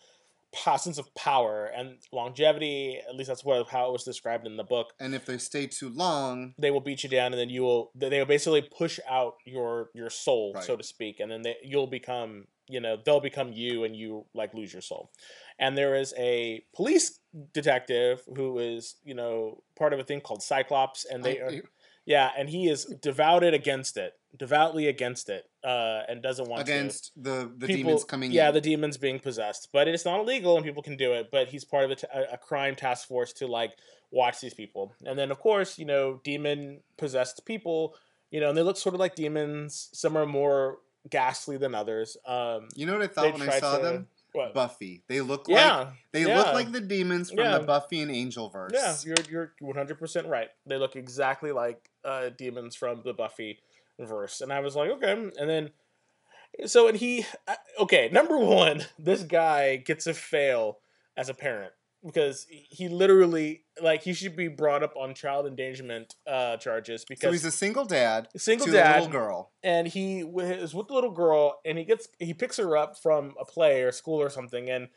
sense 0.56 0.98
of 0.98 1.13
power 1.16 1.66
and 1.66 1.98
longevity. 2.12 3.00
At 3.08 3.16
least 3.16 3.27
that's 3.27 3.44
what 3.44 3.70
how 3.70 3.89
it 3.89 3.92
was 3.92 4.04
described 4.04 4.46
in 4.46 4.58
the 4.58 4.63
book. 4.63 4.94
And 5.00 5.13
if 5.13 5.25
they 5.25 5.38
stay 5.38 5.68
too 5.68 5.89
long, 5.89 6.54
they 6.58 6.72
will 6.72 6.82
beat 6.82 7.04
you 7.04 7.10
down 7.10 7.34
and 7.34 7.39
then 7.39 7.50
you 7.50 7.62
will 7.62 7.92
they 7.96 8.20
will 8.20 8.25
basically 8.25 8.62
push 8.62 9.00
out 9.10 9.36
your 9.46 9.89
your 9.94 10.10
soul 10.10 10.56
so 10.62 10.75
to 10.75 10.84
speak. 10.84 11.20
And 11.20 11.32
then 11.32 11.42
they, 11.42 11.56
you'll 11.63 11.88
become 11.88 12.46
you 12.70 12.80
know 12.80 12.98
they'll 13.06 13.20
become 13.20 13.54
you 13.54 13.84
and 13.84 13.96
you 13.96 14.25
like 14.34 14.54
lose 14.54 14.74
your 14.74 14.82
soul. 14.82 15.12
And 15.60 15.77
there 15.77 15.96
is 15.96 16.13
a 16.18 16.63
police 16.75 17.20
detective 17.54 18.22
who 18.36 18.60
is 18.60 18.96
you 19.04 19.13
know 19.13 19.63
part 19.77 19.94
of 19.94 20.00
a 20.00 20.04
thing 20.04 20.22
called 20.22 20.42
cyclops 20.42 21.06
and 21.06 21.24
they 21.24 21.39
I- 21.39 21.44
are 21.44 21.62
yeah 22.06 22.32
and 22.38 22.50
he 22.50 22.68
is 22.68 22.86
devoted 23.01 23.54
against 23.54 23.98
it 23.98 24.13
devoutly 24.38 24.88
against 24.88 25.30
it 25.30 25.46
uh, 25.68 26.04
and 26.10 26.22
doesn't 26.22 26.48
want 26.50 26.66
to 26.66 26.72
against 26.72 27.12
the 27.22 27.52
the 27.58 27.68
people- 27.68 27.84
demons 27.90 28.04
coming 28.06 28.32
yeah 28.32 28.48
in. 28.48 28.54
the 28.54 28.62
demons 28.62 28.98
being 28.98 29.20
possessed 29.20 29.68
but 29.74 29.88
it's 29.88 30.06
not 30.06 30.20
illegal 30.20 30.56
and 30.56 30.66
people 30.66 30.82
can 30.84 30.96
do 30.96 31.12
it 31.14 31.30
but 31.32 31.48
he's 31.50 31.66
part 31.66 31.84
of 31.86 31.92
a, 31.92 31.96
t- 31.96 32.08
a- 32.14 32.38
crime 32.38 32.76
task 32.76 33.08
force 33.08 33.34
to 33.34 33.46
like 33.48 33.72
watch 34.12 34.40
these 34.40 34.54
people 34.54 34.94
and 35.06 35.20
then 35.20 35.30
of 35.32 35.40
course 35.40 35.78
you 35.78 35.86
know 35.86 36.22
demon 36.24 36.80
possessed 36.98 37.46
people 37.46 37.94
you 38.32 38.40
know 38.40 38.50
and 38.50 38.58
they 38.58 38.64
look 38.64 38.78
sort 38.78 38.94
of 38.96 39.00
like 39.00 39.16
demons 39.16 39.90
some 39.94 40.16
are 40.18 40.26
more 40.26 40.78
ghastly 41.10 41.58
than 41.58 41.76
others 41.76 42.16
um 42.26 42.68
you 42.76 42.86
know 42.86 42.94
what 42.94 43.02
I 43.02 43.08
thought 43.08 43.34
when 43.34 43.50
I 43.50 43.60
saw 43.60 43.78
to- 43.78 43.84
them? 43.84 44.08
what? 44.34 44.54
Buffy. 44.54 45.02
They 45.08 45.22
look 45.22 45.48
like 45.50 45.58
yeah 45.60 45.92
they 46.12 46.26
yeah. 46.28 46.38
look 46.38 46.54
like 46.54 46.72
the 46.72 46.82
demons 46.82 47.30
from 47.32 47.40
Yeah. 47.46 47.58
the 47.58 47.66
Buffy 47.66 48.02
and 48.02 48.12
Angel 48.12 48.50
verse. 48.50 48.72
yeah 48.74 48.96
you're 49.30 49.52
you're 49.60 49.74
100% 49.74 50.28
right 50.30 50.50
they 50.66 50.78
look 50.78 50.96
exactly 50.96 51.52
like 51.52 51.90
uh 52.06 52.30
demons 52.38 52.76
from 52.76 53.02
the 53.04 53.14
buffy 53.14 53.60
verse. 54.00 54.42
And 54.42 54.51
i 54.51 54.60
was 54.60 54.75
like 54.75 54.89
okay. 54.92 55.12
And 55.12 55.50
then 55.50 55.72
so 56.66 56.88
and 56.88 56.98
he 56.98 57.25
okay 57.80 58.10
number 58.12 58.38
one 58.38 58.84
this 58.98 59.24
guy 59.24 59.75
gets 59.77 60.08
a 60.08 60.13
fail 60.13 60.80
as 61.16 61.30
a 61.30 61.34
parent 61.34 61.72
because 62.06 62.48
he 62.50 62.88
literally 62.88 63.63
like 63.82 64.04
he 64.04 64.13
should 64.13 64.36
be 64.36 64.48
brought 64.48 64.82
up 64.84 64.94
on 64.96 65.13
child 65.13 65.46
endangerment 65.46 66.16
uh 66.25 66.58
charges 66.58 67.01
So 67.01 67.06
because 67.10 67.32
he's 67.34 67.46
a 67.46 67.51
single 67.51 67.86
dad 67.86 68.30
single 68.38 68.66
to 68.68 68.72
dad 68.72 68.96
a 68.96 69.00
little 69.04 69.12
girl. 69.12 69.51
and 69.63 69.88
he 69.88 70.20
is 70.22 70.74
with 70.74 70.88
the 70.88 70.94
little 70.94 71.12
girl 71.12 71.60
and 71.66 71.77
he 71.77 71.84
gets 71.84 72.08
he 72.20 72.34
picks 72.34 72.58
her 72.58 72.77
up 72.77 72.98
from 72.98 73.34
a 73.39 73.46
play 73.46 73.82
or 73.84 73.92
school 73.92 74.22
or 74.22 74.30
something 74.30 74.70
and 74.70 74.88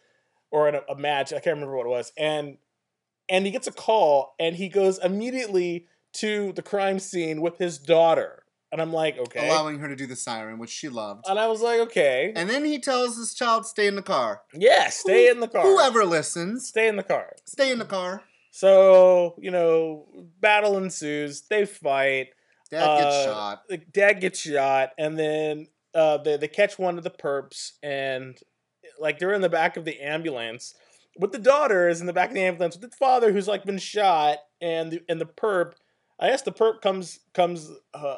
or 0.51 0.69
in 0.69 0.75
a, 0.75 0.83
a 0.89 0.97
match 0.97 1.33
i 1.33 1.41
can't 1.41 1.57
remember 1.57 1.77
what 1.77 1.87
it 1.87 1.91
was 1.91 2.13
and 2.17 2.59
and 3.29 3.45
he 3.45 3.53
gets 3.53 3.67
a 3.67 3.73
call 3.73 4.35
and 4.39 4.57
he 4.57 4.69
goes 4.69 4.99
immediately 4.99 5.87
to 6.13 6.53
the 6.53 6.63
crime 6.63 6.99
scene 6.99 7.41
with 7.41 7.59
his 7.59 7.79
daughter 7.79 8.45
and 8.73 8.81
i'm 8.81 8.93
like 8.93 9.19
okay. 9.19 9.49
Allowing 9.49 9.79
her 9.81 9.89
to 9.89 9.97
do 9.97 10.07
the 10.07 10.17
siren, 10.17 10.59
which 10.59 10.71
she 10.71 10.89
loved. 10.89 11.25
and 11.29 11.39
i 11.39 11.47
was 11.47 11.61
like 11.61 11.81
okay. 11.81 12.33
And 12.37 12.49
then 12.49 12.65
he 12.65 12.79
tells 12.79 13.17
his 13.17 13.35
child, 13.35 13.67
"Stay 13.67 13.87
in 13.87 13.97
the 13.97 14.03
car." 14.03 14.43
yeah 14.55 14.89
stay 14.91 15.29
in 15.29 15.41
the 15.41 15.49
car. 15.49 15.63
Whoever 15.63 16.05
listens, 16.05 16.69
stay 16.69 16.89
in 16.89 16.97
the 16.97 17.03
car. 17.03 17.35
Stay 17.47 17.71
in 17.73 17.79
the 17.79 17.85
car. 17.85 18.23
so 18.51 19.35
you 19.39 19.51
know 19.51 20.07
battle 20.41 20.77
ensues. 20.77 21.43
They 21.43 21.67
fight. 21.67 22.29
Dad 22.71 22.99
gets 22.99 23.17
Uh, 23.17 23.25
shot. 23.25 23.63
dad 23.93 24.21
gets 24.21 24.39
shot. 24.41 24.91
And 24.99 25.19
then 25.19 25.67
uh 25.95 26.19
they, 26.19 26.37
they 26.37 26.49
catch 26.49 26.79
one 26.79 26.99
of 26.99 27.05
the 27.05 27.11
perps. 27.11 27.73
And 27.83 28.39
like 29.01 29.19
they're 29.19 29.33
in 29.33 29.41
the 29.41 29.49
back 29.49 29.77
of 29.77 29.85
the 29.85 30.01
ambulance. 30.01 30.75
With 31.19 31.33
the 31.33 31.39
daughter 31.39 31.89
is 31.89 32.01
in 32.01 32.07
the 32.07 32.13
back 32.13 32.29
of 32.29 32.35
the 32.35 32.43
ambulance 32.45 32.77
with 32.79 32.89
the 32.91 32.97
father 32.97 33.33
who's 33.33 33.49
like 33.49 33.65
been 33.65 33.79
shot. 33.79 34.39
And 34.61 34.93
the 34.93 35.01
and 35.09 35.21
the 35.21 35.27
perp 35.27 35.73
i 36.21 36.29
guess 36.29 36.43
the 36.43 36.53
perp 36.53 36.83
comes 36.83 37.21
comes 37.33 37.71
uh, 37.95 38.17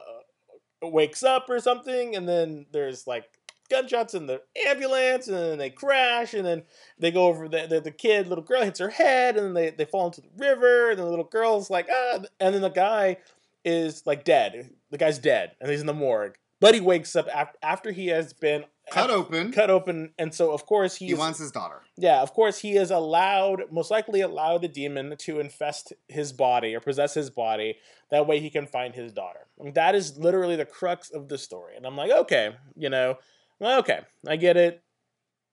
wakes 0.83 1.23
up 1.23 1.49
or 1.49 1.61
something 1.61 2.17
and 2.17 2.29
then 2.29 2.67
there's 2.73 3.07
like 3.07 3.25
gunshots 3.71 4.15
in 4.15 4.27
the 4.27 4.41
ambulance 4.67 5.29
and 5.29 5.37
then 5.37 5.59
they 5.59 5.71
crash 5.71 6.35
and 6.35 6.47
then 6.47 6.63
they 6.99 7.11
go 7.11 7.27
over 7.27 7.49
the, 7.49 7.67
the, 7.67 7.81
the 7.81 7.91
kid 7.91 8.27
little 8.27 8.45
girl 8.45 8.63
hits 8.63 8.81
her 8.81 8.91
head 8.91 9.37
and 9.37 9.47
then 9.47 9.55
they, 9.55 9.71
they 9.71 9.85
fall 9.85 10.07
into 10.07 10.21
the 10.21 10.29
river 10.37 10.91
and 10.91 10.99
the 10.99 11.07
little 11.07 11.25
girl's 11.25 11.71
like 11.71 11.89
ah 11.91 12.19
and 12.41 12.55
then 12.55 12.63
the 12.63 12.69
guy 12.69 13.17
is 13.65 14.03
like 14.07 14.25
dead. 14.25 14.71
The 14.91 14.99
guy's 14.99 15.19
dead 15.19 15.53
and 15.61 15.71
he's 15.71 15.81
in 15.81 15.87
the 15.87 15.95
morgue 15.95 16.37
but 16.63 16.73
he 16.75 16.81
wakes 16.81 17.15
up 17.15 17.29
after, 17.35 17.59
after 17.63 17.91
he 17.93 18.07
has 18.07 18.33
been 18.33 18.65
Cut 18.91 19.11
open. 19.11 19.53
cut 19.53 19.71
open 19.71 20.13
and 20.19 20.35
so 20.35 20.53
of 20.53 20.67
course 20.67 20.97
He 20.97 21.07
he's 21.09 21.19
wants 21.19 21.39
his 21.39 21.53
daughter. 21.53 21.83
yeah, 21.97 22.21
of 22.21 22.33
course, 22.35 22.59
he 22.59 22.77
is 22.77 22.91
allowed, 22.91 23.63
most 23.71 23.91
likely 23.91 24.23
allowed 24.23 24.63
the 24.63 24.69
demon 24.69 25.15
to 25.19 25.39
infest 25.41 25.93
his 26.09 26.33
body 26.33 26.75
or 26.75 26.81
possess 26.81 27.15
his 27.15 27.31
body. 27.31 27.77
That 28.11 28.27
way 28.27 28.41
he 28.41 28.51
can 28.51 28.67
find 28.67 28.95
his 28.95 29.13
daughter. 29.13 29.47
I 29.61 29.65
mean, 29.65 29.75
that 29.75 29.95
is 29.95 30.19
literally 30.19 30.57
the 30.57 30.67
crux 30.67 31.11
of 31.11 31.29
the 31.29 31.39
story. 31.39 31.77
And 31.77 31.87
I'm 31.87 31.97
like, 31.97 32.11
okay, 32.11 32.57
you 32.77 32.91
know, 32.91 33.19
okay, 33.63 34.01
I 34.27 34.37
get 34.37 34.57
it. 34.57 34.83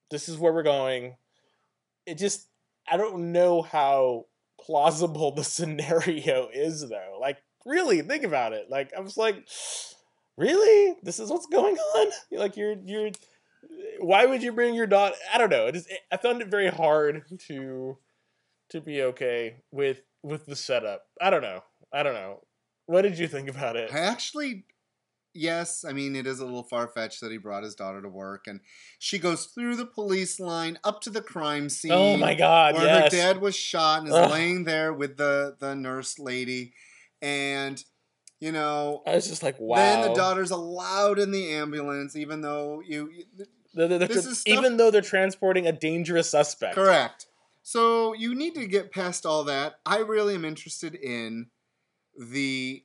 This 0.09 0.27
is 0.27 0.37
where 0.37 0.51
we're 0.51 0.63
going. 0.63 1.15
It 2.07 2.17
just, 2.17 2.47
I 2.91 2.97
don't 2.97 3.31
know 3.31 3.61
how 3.61 4.25
plausible 4.59 5.31
the 5.35 5.43
scenario 5.43 6.49
is, 6.51 6.89
though. 6.89 7.17
Like, 7.21 7.37
really, 7.65 8.01
think 8.01 8.23
about 8.23 8.53
it. 8.53 8.69
Like, 8.69 8.91
I 8.97 9.01
was 9.01 9.15
like, 9.17 9.47
really? 10.39 10.95
This 11.03 11.19
is 11.19 11.29
what's 11.29 11.45
going 11.47 11.75
on? 11.75 12.07
Like, 12.31 12.57
you're, 12.57 12.75
you're, 12.85 13.11
why 13.99 14.25
would 14.25 14.41
you 14.41 14.53
bring 14.53 14.73
your 14.73 14.87
daughter 14.87 15.15
i 15.33 15.37
don't 15.37 15.49
know 15.49 15.67
it 15.67 15.75
is 15.75 15.85
i 16.11 16.15
found 16.17 16.41
it 16.41 16.47
very 16.47 16.69
hard 16.69 17.23
to 17.47 17.97
to 18.69 18.79
be 18.79 19.01
okay 19.01 19.57
with 19.71 20.01
with 20.23 20.45
the 20.45 20.55
setup 20.55 21.03
i 21.21 21.29
don't 21.29 21.41
know 21.41 21.61
i 21.91 22.01
don't 22.01 22.13
know 22.13 22.39
what 22.85 23.01
did 23.03 23.19
you 23.19 23.27
think 23.27 23.49
about 23.49 23.75
it 23.75 23.93
I 23.93 23.99
actually, 23.99 24.65
yes, 25.35 25.85
I 25.87 25.93
mean, 25.93 26.15
it 26.15 26.25
is 26.25 26.39
a 26.39 26.45
little 26.45 26.63
far 26.63 26.87
fetched 26.87 27.21
that 27.21 27.31
he 27.31 27.37
brought 27.37 27.61
his 27.61 27.75
daughter 27.75 28.01
to 28.01 28.09
work. 28.09 28.47
And 28.47 28.61
she 28.97 29.19
goes 29.19 29.45
through 29.45 29.75
the 29.75 29.85
police 29.85 30.39
line 30.39 30.79
up 30.83 30.99
to 31.01 31.11
the 31.11 31.21
crime 31.21 31.69
scene. 31.69 31.91
oh 31.91 32.17
my 32.17 32.33
god 32.33 32.73
Where 32.73 32.85
yes 32.85 33.03
her 33.03 33.09
dad 33.19 33.41
was 33.41 33.55
shot 33.55 33.99
and 33.99 34.07
is 34.07 34.15
Ugh. 34.15 34.31
laying 34.31 34.63
there 34.63 34.91
with 34.91 35.17
the, 35.17 35.55
the 35.59 35.75
nurse 35.75 36.17
lady. 36.17 36.73
And, 37.21 37.83
you 38.39 38.51
know, 38.51 39.01
i 39.05 39.15
was 39.15 39.27
just 39.27 39.43
like 39.43 39.59
wow 39.59 39.75
then 39.77 40.07
the 40.07 40.13
daughter's 40.15 40.51
allowed 40.51 41.19
in 41.19 41.31
the 41.31 41.51
ambulance, 41.53 42.15
even 42.15 42.41
though 42.41 42.81
you. 42.85 43.09
you 43.11 43.23
They're- 43.73 43.87
they're- 43.87 44.07
this 44.07 44.25
is 44.25 44.39
stuff- 44.39 44.57
even 44.57 44.77
though 44.77 44.89
they're 44.91 45.01
transporting 45.01 45.67
a 45.67 45.71
dangerous 45.71 46.29
suspect 46.29 46.75
Correct. 46.75 47.27
So 47.61 48.13
you 48.13 48.33
need 48.33 48.55
to 48.55 48.65
get 48.65 48.91
past 48.91 49.25
all 49.27 49.43
that. 49.43 49.75
I 49.85 49.99
really 49.99 50.33
am 50.33 50.43
interested 50.45 50.95
in 50.95 51.47
the 52.17 52.83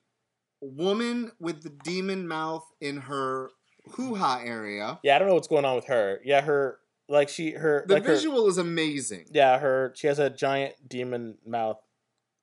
woman 0.61 1.33
with 1.41 1.63
the 1.63 1.71
demon 1.71 2.27
mouth 2.29 2.65
in 2.81 2.97
her 3.03 3.51
hoo 3.93 4.15
ha 4.15 4.41
area. 4.45 4.99
yeah 5.03 5.15
i 5.15 5.19
don't 5.19 5.29
know 5.29 5.35
what's 5.35 5.49
going 5.49 5.65
on 5.65 5.77
with 5.77 5.87
her 5.87 6.21
yeah 6.25 6.41
her 6.41 6.79
like 7.09 7.29
she 7.29 7.51
her 7.53 7.85
The 7.87 7.95
like 7.95 8.05
her, 8.05 8.15
visual 8.15 8.47
is 8.49 8.57
amazing. 8.57 9.27
yeah 9.31 9.59
her 9.59 9.93
she 9.95 10.07
has 10.07 10.19
a 10.19 10.31
giant 10.31 10.75
demon 10.89 11.37
mouth 11.47 11.79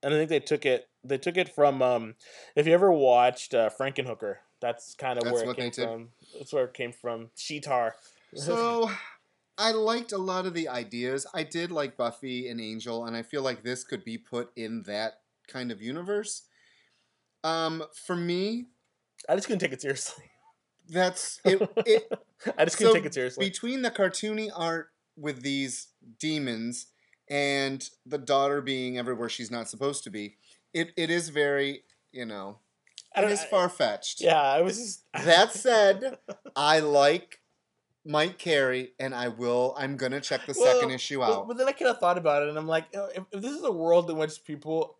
and 0.03 0.13
i 0.13 0.17
think 0.17 0.29
they 0.29 0.39
took 0.39 0.65
it 0.65 0.87
they 1.03 1.17
took 1.17 1.37
it 1.37 1.53
from 1.53 1.81
um 1.81 2.15
if 2.55 2.67
you 2.67 2.73
ever 2.73 2.91
watched 2.91 3.53
uh 3.53 3.69
frankenhooker 3.69 4.37
that's 4.59 4.93
kind 4.95 5.17
of 5.17 5.31
where 5.31 5.49
it 5.49 5.55
came 5.57 5.71
from 5.71 6.09
that's 6.37 6.53
where 6.53 6.65
it 6.65 6.73
came 6.73 6.91
from 6.91 7.29
sheetar 7.37 7.91
So 8.33 8.89
I 9.57 9.73
liked 9.73 10.13
a 10.13 10.17
lot 10.17 10.45
of 10.45 10.53
the 10.53 10.69
ideas. 10.69 11.27
I 11.33 11.43
did 11.43 11.69
like 11.69 11.97
Buffy 11.97 12.47
and 12.47 12.61
Angel, 12.61 13.03
and 13.03 13.13
I 13.13 13.23
feel 13.23 13.41
like 13.41 13.61
this 13.61 13.83
could 13.83 14.05
be 14.05 14.17
put 14.17 14.51
in 14.55 14.83
that 14.83 15.15
kind 15.49 15.69
of 15.69 15.81
universe. 15.81 16.43
Um, 17.43 17.83
for 18.05 18.15
me, 18.15 18.67
i 19.29 19.35
just 19.35 19.47
couldn't 19.47 19.59
take 19.59 19.71
it 19.71 19.81
seriously 19.81 20.25
that's 20.89 21.39
it. 21.45 21.61
it 21.85 22.11
i 22.57 22.65
just 22.65 22.77
couldn't 22.77 22.91
so 22.91 22.95
take 22.95 23.05
it 23.05 23.13
seriously 23.13 23.45
between 23.45 23.81
the 23.81 23.91
cartoony 23.91 24.49
art 24.55 24.89
with 25.17 25.41
these 25.41 25.87
demons 26.19 26.87
and 27.31 27.89
the 28.05 28.17
daughter 28.19 28.61
being 28.61 28.97
everywhere 28.99 29.29
she's 29.29 29.49
not 29.49 29.67
supposed 29.69 30.03
to 30.03 30.11
be, 30.11 30.35
it, 30.73 30.91
it 30.97 31.09
is 31.09 31.29
very, 31.29 31.83
you 32.11 32.25
know, 32.25 32.57
it 33.17 33.23
is 33.31 33.43
far 33.45 33.67
fetched. 33.69 34.21
yeah 34.21 34.39
i 34.41 34.61
was 34.61 34.77
just 34.77 35.03
That 35.25 35.51
said, 35.53 36.17
I 36.55 36.79
like 36.79 37.39
Mike 38.05 38.37
Carey, 38.37 38.93
and 38.99 39.13
I 39.15 39.27
will. 39.27 39.75
I'm 39.77 39.95
gonna 39.95 40.19
check 40.21 40.45
the 40.47 40.55
Well, 40.57 40.73
second 40.75 40.91
issue 40.91 41.21
out. 41.23 41.47
but 41.47 41.57
then 41.57 41.67
I 41.67 41.71
kind 41.71 41.89
of 41.91 41.99
thought 41.99 42.17
about 42.17 42.43
it, 42.43 42.49
and 42.49 42.57
I'm 42.57 42.67
like, 42.67 42.85
if, 42.93 43.23
if 43.31 43.41
this 43.41 43.51
is 43.51 43.63
a 43.63 43.71
world 43.71 44.09
in 44.09 44.17
which 44.17 44.43
people 44.43 44.97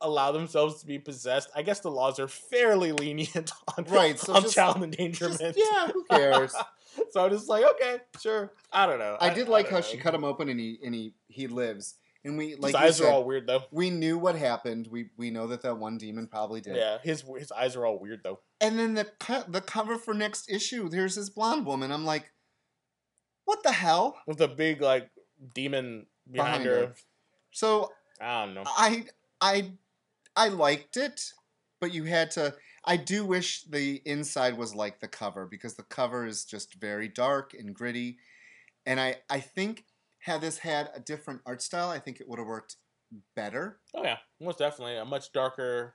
allow 0.00 0.30
themselves 0.30 0.80
to 0.80 0.86
be 0.86 0.98
possessed, 0.98 1.50
I 1.56 1.62
guess 1.62 1.80
the 1.80 1.90
laws 1.90 2.20
are 2.20 2.28
fairly 2.28 2.92
lenient 2.92 3.50
on 3.76 3.84
Right, 3.84 4.18
so 4.18 4.34
on 4.34 4.42
just- 4.42 4.54
child 4.54 4.76
Just- 4.76 4.84
endangerment. 4.84 5.56
yeah, 5.58 5.88
who 5.88 6.04
cares? 6.04 6.54
so 7.10 7.24
I'm 7.24 7.30
just 7.30 7.48
like, 7.48 7.64
okay, 7.64 7.98
sure. 8.20 8.52
I 8.72 8.86
don't 8.86 8.98
know. 8.98 9.16
I 9.20 9.32
did 9.32 9.48
like 9.48 9.66
don't 9.66 9.72
how 9.72 9.78
know. 9.78 9.84
she 9.84 9.96
cut 9.96 10.14
him 10.14 10.24
open, 10.24 10.48
and 10.48 10.58
he 10.60 10.78
and 10.84 10.94
he 10.94 11.14
he 11.28 11.46
lives, 11.46 11.94
and 12.24 12.36
we 12.38 12.54
like 12.54 12.74
His 12.74 12.74
eyes 12.74 12.96
said, 12.98 13.06
are 13.06 13.12
all 13.12 13.24
weird 13.24 13.46
though. 13.46 13.62
we 13.70 13.90
knew 13.90 14.18
what 14.18 14.36
happened. 14.36 14.88
We 14.90 15.10
we 15.16 15.30
know 15.30 15.46
that 15.48 15.62
that 15.62 15.78
one 15.78 15.98
demon 15.98 16.26
probably 16.26 16.60
did. 16.60 16.76
Yeah, 16.76 16.98
his 17.02 17.24
his 17.38 17.50
eyes 17.52 17.76
are 17.76 17.84
all 17.86 17.98
weird 17.98 18.20
though. 18.24 18.40
And 18.60 18.78
then 18.78 18.94
the 18.94 19.06
co- 19.20 19.44
the 19.48 19.60
cover 19.60 19.96
for 19.98 20.14
next 20.14 20.50
issue, 20.50 20.88
there's 20.88 21.14
this 21.16 21.28
blonde 21.30 21.66
woman. 21.66 21.90
I'm 21.92 22.04
like, 22.04 22.32
what 23.44 23.62
the 23.62 23.72
hell? 23.72 24.18
With 24.26 24.40
a 24.40 24.48
big 24.48 24.80
like 24.80 25.10
demon 25.52 26.06
behind, 26.30 26.64
Behind 26.64 26.64
her. 26.64 26.86
her. 26.88 26.94
So 27.52 27.92
I 28.20 28.44
don't 28.44 28.54
know. 28.54 28.62
I 28.66 29.04
I 29.40 29.72
I 30.36 30.48
liked 30.48 30.96
it, 30.96 31.32
but 31.80 31.92
you 31.92 32.04
had 32.04 32.30
to. 32.32 32.54
I 32.86 32.96
do 32.96 33.24
wish 33.24 33.62
the 33.62 34.02
inside 34.04 34.58
was 34.58 34.74
like 34.74 35.00
the 35.00 35.08
cover 35.08 35.46
because 35.46 35.74
the 35.74 35.82
cover 35.82 36.26
is 36.26 36.44
just 36.44 36.74
very 36.74 37.08
dark 37.08 37.54
and 37.54 37.74
gritty, 37.74 38.18
and 38.86 39.00
I 39.00 39.16
I 39.30 39.40
think 39.40 39.84
had 40.24 40.40
this 40.40 40.58
had 40.58 40.90
a 40.94 41.00
different 41.00 41.40
art 41.44 41.60
style, 41.60 41.90
I 41.90 41.98
think 41.98 42.20
it 42.20 42.28
would 42.28 42.38
have 42.38 42.48
worked 42.48 42.76
better. 43.36 43.78
Oh 43.94 44.02
yeah, 44.02 44.18
most 44.40 44.58
definitely 44.58 44.96
a 44.96 45.04
much 45.04 45.32
darker 45.32 45.94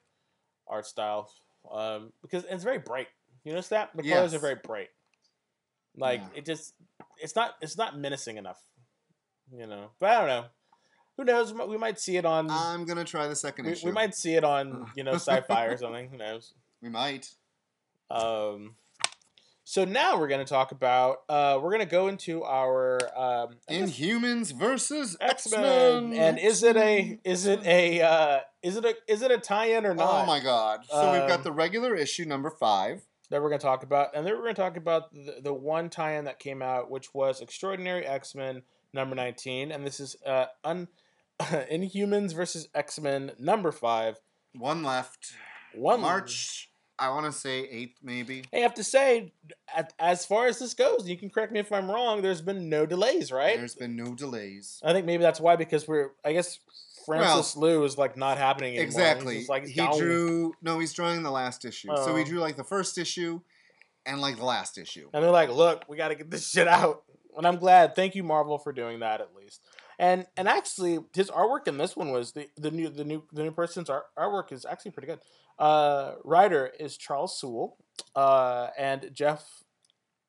art 0.67 0.85
style. 0.85 1.31
Um, 1.69 2.13
because 2.21 2.45
it's 2.49 2.63
very 2.63 2.77
bright. 2.77 3.07
You 3.43 3.53
notice 3.53 3.69
that 3.69 3.89
the 3.95 4.03
colors 4.03 4.33
are 4.33 4.39
very 4.39 4.55
bright. 4.55 4.89
Like 5.97 6.21
Yeah. 6.21 6.39
it 6.39 6.45
just, 6.45 6.73
it's 7.17 7.35
not, 7.35 7.55
it's 7.61 7.77
not 7.77 7.97
menacing 7.97 8.37
enough. 8.37 8.61
You 9.51 9.65
know, 9.65 9.89
but 9.99 10.11
I 10.11 10.19
don't 10.19 10.27
know. 10.27 10.45
Who 11.17 11.23
knows? 11.25 11.53
We 11.53 11.77
might 11.77 11.99
see 11.99 12.17
it 12.17 12.25
on. 12.25 12.49
I'm 12.49 12.85
gonna 12.85 13.03
try 13.03 13.27
the 13.27 13.35
second 13.35 13.65
we, 13.65 13.71
issue. 13.73 13.87
we 13.87 13.91
might 13.91 14.13
see 14.15 14.35
it 14.35 14.43
on 14.43 14.91
you 14.95 15.03
know 15.03 15.15
sci-fi 15.15 15.65
or 15.65 15.77
something. 15.77 16.09
Who 16.09 16.17
knows? 16.17 16.53
We 16.81 16.89
might. 16.89 17.29
Um, 18.09 18.75
So 19.63 19.85
now 19.85 20.17
we're 20.19 20.27
going 20.29 20.43
to 20.43 20.49
talk 20.51 20.71
about. 20.71 21.17
Uh, 21.29 21.59
we're 21.61 21.69
going 21.69 21.79
to 21.81 21.85
go 21.85 22.07
into 22.07 22.43
our 22.43 22.99
um, 23.15 23.49
Inhumans 23.69 24.51
versus 24.51 25.15
X 25.21 25.51
Men. 25.51 26.13
And 26.13 26.39
is 26.39 26.63
it 26.63 26.75
a 26.75 27.19
is 27.23 27.45
it 27.45 27.61
a 27.65 28.01
uh, 28.01 28.39
is 28.63 28.77
it 28.77 28.85
a 28.85 28.95
is 29.07 29.21
it 29.21 29.29
a 29.31 29.37
tie-in 29.37 29.85
or 29.85 29.93
not? 29.93 30.23
Oh 30.23 30.25
my 30.25 30.39
god! 30.39 30.81
So 30.89 31.11
we've 31.11 31.21
Um, 31.21 31.27
got 31.27 31.43
the 31.43 31.51
regular 31.51 31.93
issue 31.95 32.25
number 32.25 32.49
five. 32.49 33.03
that 33.29 33.43
we're 33.43 33.49
going 33.49 33.59
to 33.59 33.65
talk 33.65 33.83
about, 33.83 34.15
and 34.15 34.25
then 34.25 34.33
we're 34.33 34.41
going 34.41 34.55
to 34.55 34.61
talk 34.61 34.75
about 34.75 35.13
the, 35.13 35.35
the 35.43 35.53
one 35.53 35.87
tie-in 35.91 36.25
that 36.25 36.39
came 36.39 36.63
out, 36.63 36.89
which 36.89 37.13
was 37.13 37.39
Extraordinary 37.41 38.07
X 38.07 38.33
Men 38.33 38.63
number 38.91 39.15
nineteen, 39.15 39.71
and 39.71 39.85
this 39.85 39.99
is 39.99 40.15
uh, 40.25 40.45
un 40.63 40.87
Inhumans 41.39 42.33
versus 42.33 42.69
X 42.73 42.99
Men 42.99 43.33
number 43.37 43.71
five. 43.71 44.17
One 44.55 44.81
left. 44.81 45.33
One 45.75 46.01
March. 46.01 46.68
I 46.99 47.09
want 47.09 47.25
to 47.25 47.31
say 47.31 47.59
eighth, 47.61 47.97
maybe. 48.03 48.43
I 48.53 48.57
have 48.57 48.73
to 48.75 48.83
say, 48.83 49.31
as 49.99 50.25
far 50.25 50.47
as 50.47 50.59
this 50.59 50.73
goes, 50.73 51.07
you 51.07 51.17
can 51.17 51.29
correct 51.29 51.51
me 51.53 51.59
if 51.59 51.71
I'm 51.71 51.89
wrong. 51.89 52.21
There's 52.21 52.41
been 52.41 52.69
no 52.69 52.85
delays, 52.85 53.31
right? 53.31 53.57
There's 53.57 53.75
been 53.75 53.95
no 53.95 54.13
delays. 54.15 54.79
I 54.83 54.93
think 54.93 55.05
maybe 55.05 55.23
that's 55.23 55.39
why 55.39 55.55
because 55.55 55.87
we're. 55.87 56.11
I 56.25 56.33
guess 56.33 56.59
Francis 57.05 57.55
Yu 57.55 57.83
is 57.85 57.97
like 57.97 58.17
not 58.17 58.37
happening 58.37 58.73
anymore. 58.73 58.85
Exactly. 58.85 59.37
just, 59.37 59.49
like 59.49 59.65
he 59.65 59.87
drew. 59.97 60.53
No, 60.61 60.79
he's 60.79 60.93
drawing 60.93 61.23
the 61.23 61.31
last 61.31 61.65
issue. 61.65 61.89
so 61.95 62.15
he 62.15 62.21
Oh. 62.21 62.25
drew 62.25 62.39
like 62.39 62.57
the 62.57 62.63
first 62.63 62.97
issue, 62.97 63.41
and 64.05 64.19
like 64.21 64.37
the 64.37 64.45
last 64.45 64.77
issue. 64.77 65.09
and 65.13 65.23
they're 65.23 65.31
like, 65.31 65.49
"Look, 65.49 65.85
we 65.87 65.97
got 65.97 66.09
to 66.09 66.15
get 66.15 66.29
this 66.29 66.49
shit 66.49 66.67
out." 66.67 67.03
And 67.37 67.47
I'm 67.47 67.57
glad. 67.57 67.95
Thank 67.95 68.15
you, 68.15 68.23
Marvel, 68.23 68.57
for 68.57 68.73
doing 68.73 68.99
that 68.99 69.21
at 69.21 69.33
least. 69.35 69.61
And 69.97 70.25
and 70.37 70.47
actually, 70.47 70.99
his 71.13 71.29
artwork 71.29 71.67
in 71.67 71.77
this 71.77 71.95
one 71.95 72.11
was 72.11 72.31
the 72.33 72.49
the 72.57 72.71
new 72.71 72.89
the 72.89 73.03
new 73.03 73.23
the 73.33 73.43
new 73.43 73.51
person's 73.51 73.89
art, 73.89 74.05
artwork 74.17 74.51
is 74.51 74.65
actually 74.65 74.91
pretty 74.91 75.07
good. 75.07 75.19
Uh, 75.59 76.13
writer 76.23 76.71
is 76.79 76.97
Charles 76.97 77.37
Soule, 77.37 77.77
uh, 78.15 78.69
and 78.77 79.11
Jeff 79.13 79.63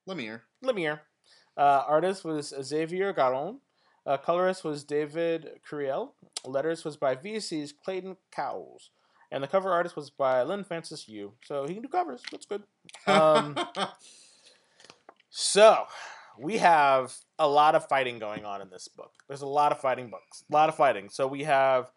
Lemire. 0.08 0.42
Lemire. 0.64 1.00
Uh, 1.56 1.84
artist 1.86 2.24
was 2.24 2.52
Xavier 2.62 3.12
Garon. 3.14 3.58
Uh, 4.06 4.16
colorist 4.16 4.64
was 4.64 4.82
David 4.82 5.60
Curiel. 5.68 6.12
Letters 6.44 6.84
was 6.84 6.96
by 6.96 7.14
VC's 7.14 7.72
Clayton 7.72 8.16
Cowles. 8.32 8.90
And 9.30 9.44
the 9.44 9.48
cover 9.48 9.70
artist 9.70 9.94
was 9.94 10.10
by 10.10 10.42
Leinil 10.42 10.66
Francis 10.66 11.08
Yu. 11.08 11.32
So 11.44 11.66
he 11.66 11.74
can 11.74 11.82
do 11.82 11.88
covers. 11.88 12.22
That's 12.32 12.46
good. 12.46 12.64
Um, 13.06 13.56
so 15.30 15.84
we 16.38 16.58
have 16.58 17.14
a 17.38 17.46
lot 17.46 17.74
of 17.74 17.86
fighting 17.86 18.18
going 18.18 18.44
on 18.44 18.60
in 18.62 18.70
this 18.70 18.88
book. 18.88 19.12
There's 19.28 19.42
a 19.42 19.46
lot 19.46 19.70
of 19.70 19.80
fighting 19.80 20.10
books. 20.10 20.44
A 20.50 20.52
lot 20.52 20.68
of 20.68 20.74
fighting. 20.74 21.10
So 21.10 21.28
we 21.28 21.44
have 21.44 21.92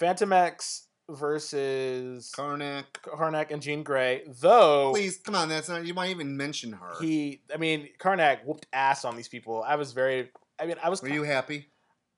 Fantomex 0.00 0.84
versus 1.10 2.32
Karnak. 2.36 2.84
Karnak 3.02 3.50
and 3.50 3.62
Jean 3.62 3.82
Grey. 3.82 4.22
Though 4.40 4.92
Please, 4.92 5.18
come 5.18 5.34
on. 5.34 5.48
That's 5.48 5.68
not. 5.68 5.84
You 5.86 5.94
might 5.94 6.10
even 6.10 6.36
mention 6.36 6.72
her. 6.72 6.94
he 7.00 7.40
i 7.52 7.56
mean 7.56 7.88
karnak 7.98 8.44
whooped 8.44 8.66
ass 8.72 9.04
on 9.04 9.16
these 9.16 9.28
people 9.28 9.62
i 9.66 9.74
was 9.76 9.92
very 9.92 10.30
i 10.60 10.66
mean 10.66 10.76
i 10.82 10.88
was 10.88 11.02
Were 11.02 11.08
you 11.08 11.22
happy? 11.22 11.68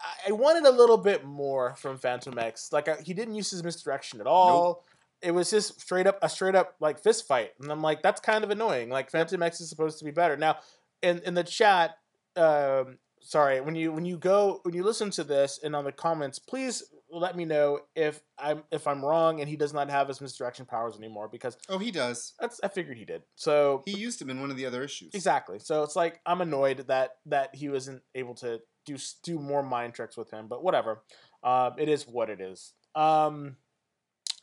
I- 0.01 0.29
i 0.31 0.33
wanted 0.33 0.65
a 0.65 0.71
little 0.71 0.97
bit 0.97 1.25
more 1.25 1.75
from 1.77 1.99
Fantomex 1.99 2.73
like 2.73 2.89
I, 2.89 2.97
he 3.05 3.15
didn't 3.15 3.35
use 3.35 3.51
his 3.51 3.63
misdirection 3.63 4.21
at 4.21 4.27
all 4.27 4.85
it 5.23 5.33
was 5.33 5.51
just 5.51 5.81
straight 5.81 6.07
up 6.07 6.19
a 6.23 6.29
straight 6.29 6.55
up 6.55 6.75
like 6.81 6.99
fist 6.99 7.27
fight 7.29 7.51
and 7.61 7.71
i'm 7.71 7.83
like 7.83 8.03
that's 8.03 8.21
kind 8.21 8.43
of 8.45 8.51
annoying 8.51 8.89
like 8.91 9.11
Fantomex 9.13 9.61
is 9.61 9.69
supposed 9.69 9.99
to 9.99 10.05
be 10.05 10.11
better 10.11 10.37
now 10.37 10.57
in 11.03 11.19
in 11.21 11.35
the 11.35 11.45
chat 11.45 11.97
um 12.37 12.99
sorry 13.21 13.61
when 13.61 13.75
you 13.75 13.93
when 13.93 14.05
you 14.07 14.17
go 14.17 14.61
when 14.63 14.75
you 14.75 14.83
listen 14.83 15.11
to 15.11 15.25
this 15.25 15.61
and 15.63 15.77
on 15.77 15.85
the 15.85 15.93
comments 15.93 16.39
please 16.39 16.83
let 17.13 17.37
me 17.37 17.45
know 17.45 17.81
if 17.95 18.21
i'm 18.39 18.63
if 18.71 18.87
i'm 18.87 19.05
wrong 19.05 19.41
and 19.41 19.49
he 19.49 19.57
does 19.57 19.73
not 19.73 19.91
have 19.91 20.07
his 20.09 20.21
misdirection 20.21 20.65
powers 20.65 20.97
anymore 20.97 21.29
because 21.29 21.57
Oh, 21.69 21.79
he 21.79 21.91
does. 21.91 22.35
that's 22.41 22.61
i 22.63 22.69
figured 22.69 22.97
he 22.97 23.05
did 23.05 23.23
so 23.35 23.83
He 23.87 23.97
used 23.99 24.21
him 24.23 24.31
in 24.31 24.41
one 24.41 24.51
of 24.51 24.57
the 24.57 24.67
other 24.67 24.83
issues. 24.83 25.15
Exactly. 25.15 25.59
So 25.59 25.83
it's 25.83 25.97
like 25.97 26.21
I'm 26.25 26.41
annoyed 26.41 26.85
that 26.89 27.17
that 27.27 27.55
he 27.55 27.69
wasn't 27.69 28.03
able 28.15 28.35
to 28.37 28.61
do 28.87 28.97
do 29.25 29.39
more 29.39 29.63
mind 29.63 29.95
tricks 29.95 30.17
with 30.17 30.31
him, 30.31 30.47
but 30.49 30.63
whatever. 30.65 31.03
Uh, 31.43 31.71
it 31.79 31.89
is 31.89 32.07
what 32.07 32.31
it 32.31 32.41
is. 32.41 32.73
Um, 32.95 33.57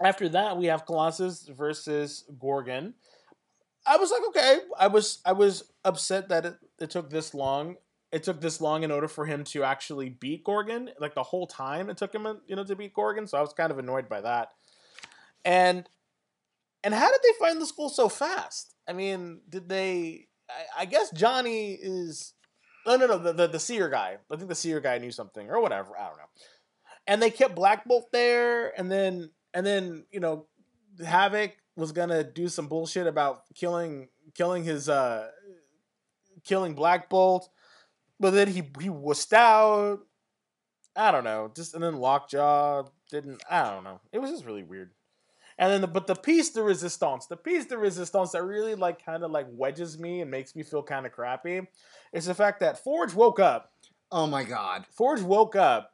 after 0.01 0.29
that, 0.29 0.57
we 0.57 0.67
have 0.67 0.85
Colossus 0.85 1.47
versus 1.47 2.23
Gorgon. 2.39 2.93
I 3.85 3.97
was 3.97 4.11
like, 4.11 4.21
okay. 4.29 4.59
I 4.77 4.87
was 4.87 5.19
I 5.25 5.31
was 5.33 5.63
upset 5.85 6.29
that 6.29 6.45
it, 6.45 6.55
it 6.79 6.89
took 6.89 7.09
this 7.09 7.33
long. 7.33 7.77
It 8.11 8.23
took 8.23 8.39
this 8.39 8.61
long 8.61 8.83
in 8.83 8.91
order 8.91 9.07
for 9.07 9.25
him 9.25 9.43
to 9.45 9.63
actually 9.63 10.09
beat 10.09 10.43
Gorgon. 10.43 10.89
Like 10.99 11.13
the 11.13 11.23
whole 11.23 11.47
time 11.47 11.89
it 11.89 11.97
took 11.97 12.13
him, 12.13 12.25
you 12.47 12.55
know, 12.55 12.63
to 12.63 12.75
beat 12.75 12.93
Gorgon. 12.93 13.27
So 13.27 13.37
I 13.37 13.41
was 13.41 13.53
kind 13.53 13.71
of 13.71 13.79
annoyed 13.79 14.07
by 14.07 14.21
that. 14.21 14.49
And 15.43 15.87
and 16.83 16.93
how 16.93 17.11
did 17.11 17.19
they 17.21 17.45
find 17.45 17.61
the 17.61 17.65
school 17.65 17.89
so 17.89 18.07
fast? 18.07 18.75
I 18.87 18.93
mean, 18.93 19.41
did 19.49 19.67
they? 19.67 20.27
I, 20.49 20.83
I 20.83 20.85
guess 20.85 21.11
Johnny 21.11 21.73
is. 21.73 22.33
No, 22.85 22.95
no, 22.95 23.07
no. 23.07 23.17
The, 23.17 23.33
the 23.33 23.47
the 23.47 23.59
seer 23.59 23.89
guy. 23.89 24.17
I 24.31 24.35
think 24.37 24.47
the 24.47 24.55
seer 24.55 24.79
guy 24.79 24.97
knew 24.97 25.11
something 25.11 25.49
or 25.49 25.61
whatever. 25.61 25.97
I 25.97 26.07
don't 26.07 26.17
know. 26.17 26.23
And 27.05 27.21
they 27.21 27.29
kept 27.29 27.55
Black 27.55 27.85
Bolt 27.85 28.07
there, 28.13 28.77
and 28.79 28.89
then 28.91 29.31
and 29.53 29.65
then 29.65 30.05
you 30.11 30.19
know, 30.21 30.47
Havoc 31.05 31.51
was 31.75 31.91
gonna 31.91 32.23
do 32.23 32.47
some 32.47 32.67
bullshit 32.67 33.07
about 33.07 33.43
killing 33.53 34.07
killing 34.33 34.63
his 34.63 34.87
uh 34.87 35.29
killing 36.43 36.73
Black 36.73 37.09
Bolt, 37.09 37.49
but 38.19 38.31
then 38.31 38.47
he 38.47 38.63
he 38.79 38.89
wussed 38.89 39.33
out. 39.33 39.99
I 40.95 41.11
don't 41.11 41.23
know. 41.23 41.51
Just 41.55 41.73
and 41.73 41.83
then 41.83 41.97
Lockjaw 41.97 42.83
didn't. 43.11 43.43
I 43.49 43.69
don't 43.69 43.83
know. 43.83 43.99
It 44.11 44.19
was 44.19 44.31
just 44.31 44.45
really 44.45 44.63
weird. 44.63 44.91
And 45.59 45.71
then, 45.73 45.81
the, 45.81 45.87
but 45.87 46.05
the 46.05 46.15
piece 46.15 46.51
de 46.51 46.61
resistance, 46.61 47.25
the 47.25 47.35
piece 47.37 47.65
de 47.65 47.77
resistance 47.77 48.31
that 48.33 48.43
really 48.43 48.75
like 48.75 49.03
kind 49.03 49.23
of 49.23 49.31
like 49.31 49.47
wedges 49.49 49.97
me 49.97 50.21
and 50.21 50.29
makes 50.29 50.55
me 50.55 50.61
feel 50.61 50.83
kind 50.83 51.05
of 51.07 51.11
crappy, 51.11 51.61
is 52.13 52.25
the 52.25 52.35
fact 52.35 52.59
that 52.59 52.83
Forge 52.83 53.13
woke 53.15 53.39
up. 53.39 53.71
Oh 54.11 54.27
my 54.27 54.43
god. 54.43 54.85
Forge 54.91 55.21
woke 55.21 55.55
up 55.55 55.93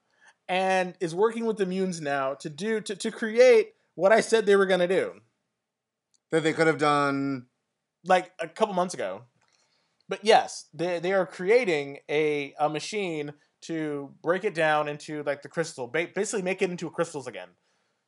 and 0.50 0.96
is 1.00 1.16
working 1.16 1.46
with 1.46 1.58
the 1.58 1.66
Munes 1.66 2.02
now 2.02 2.34
to 2.36 2.50
do 2.50 2.82
to, 2.82 2.96
to 2.96 3.10
create 3.10 3.74
what 3.96 4.12
I 4.12 4.20
said 4.20 4.46
they 4.46 4.58
were 4.58 4.66
gonna 4.66 4.88
do, 4.88 5.14
That 6.32 6.44
they 6.44 6.52
could 6.54 6.68
have 6.68 6.78
done. 6.78 7.46
like 8.06 8.32
a 8.40 8.48
couple 8.50 8.74
months 8.74 8.94
ago. 8.94 9.24
But 10.10 10.20
yes, 10.24 10.66
they 10.74 11.00
they 11.00 11.14
are 11.14 11.26
creating 11.26 12.00
a 12.10 12.54
a 12.60 12.70
machine 12.70 13.34
to 13.62 14.12
break 14.22 14.44
it 14.44 14.54
down 14.54 14.88
into 14.90 15.24
like 15.24 15.42
the 15.42 15.50
crystal, 15.50 15.88
basically 15.88 16.42
make 16.42 16.62
it 16.62 16.70
into 16.70 16.90
crystals 16.90 17.28
again. 17.28 17.50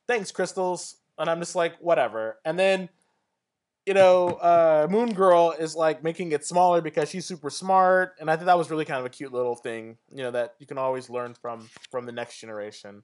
Thanks, 0.06 0.30
crystals. 0.30 0.96
And 1.18 1.30
I'm 1.30 1.40
just 1.40 1.56
like, 1.56 1.76
whatever. 1.80 2.38
And 2.44 2.58
then, 2.58 2.90
you 3.86 3.94
know, 3.94 4.28
uh, 4.34 4.86
Moon 4.90 5.14
Girl 5.14 5.54
is 5.58 5.74
like 5.74 6.04
making 6.04 6.32
it 6.32 6.44
smaller 6.44 6.82
because 6.82 7.08
she's 7.08 7.24
super 7.24 7.48
smart, 7.48 8.16
and 8.20 8.30
I 8.30 8.36
think 8.36 8.46
that 8.46 8.58
was 8.58 8.70
really 8.70 8.84
kind 8.84 9.00
of 9.00 9.06
a 9.06 9.08
cute 9.08 9.32
little 9.32 9.56
thing, 9.56 9.96
you 10.14 10.22
know, 10.22 10.30
that 10.32 10.56
you 10.58 10.66
can 10.66 10.76
always 10.76 11.08
learn 11.08 11.32
from 11.34 11.70
from 11.90 12.04
the 12.04 12.12
next 12.12 12.38
generation, 12.38 13.02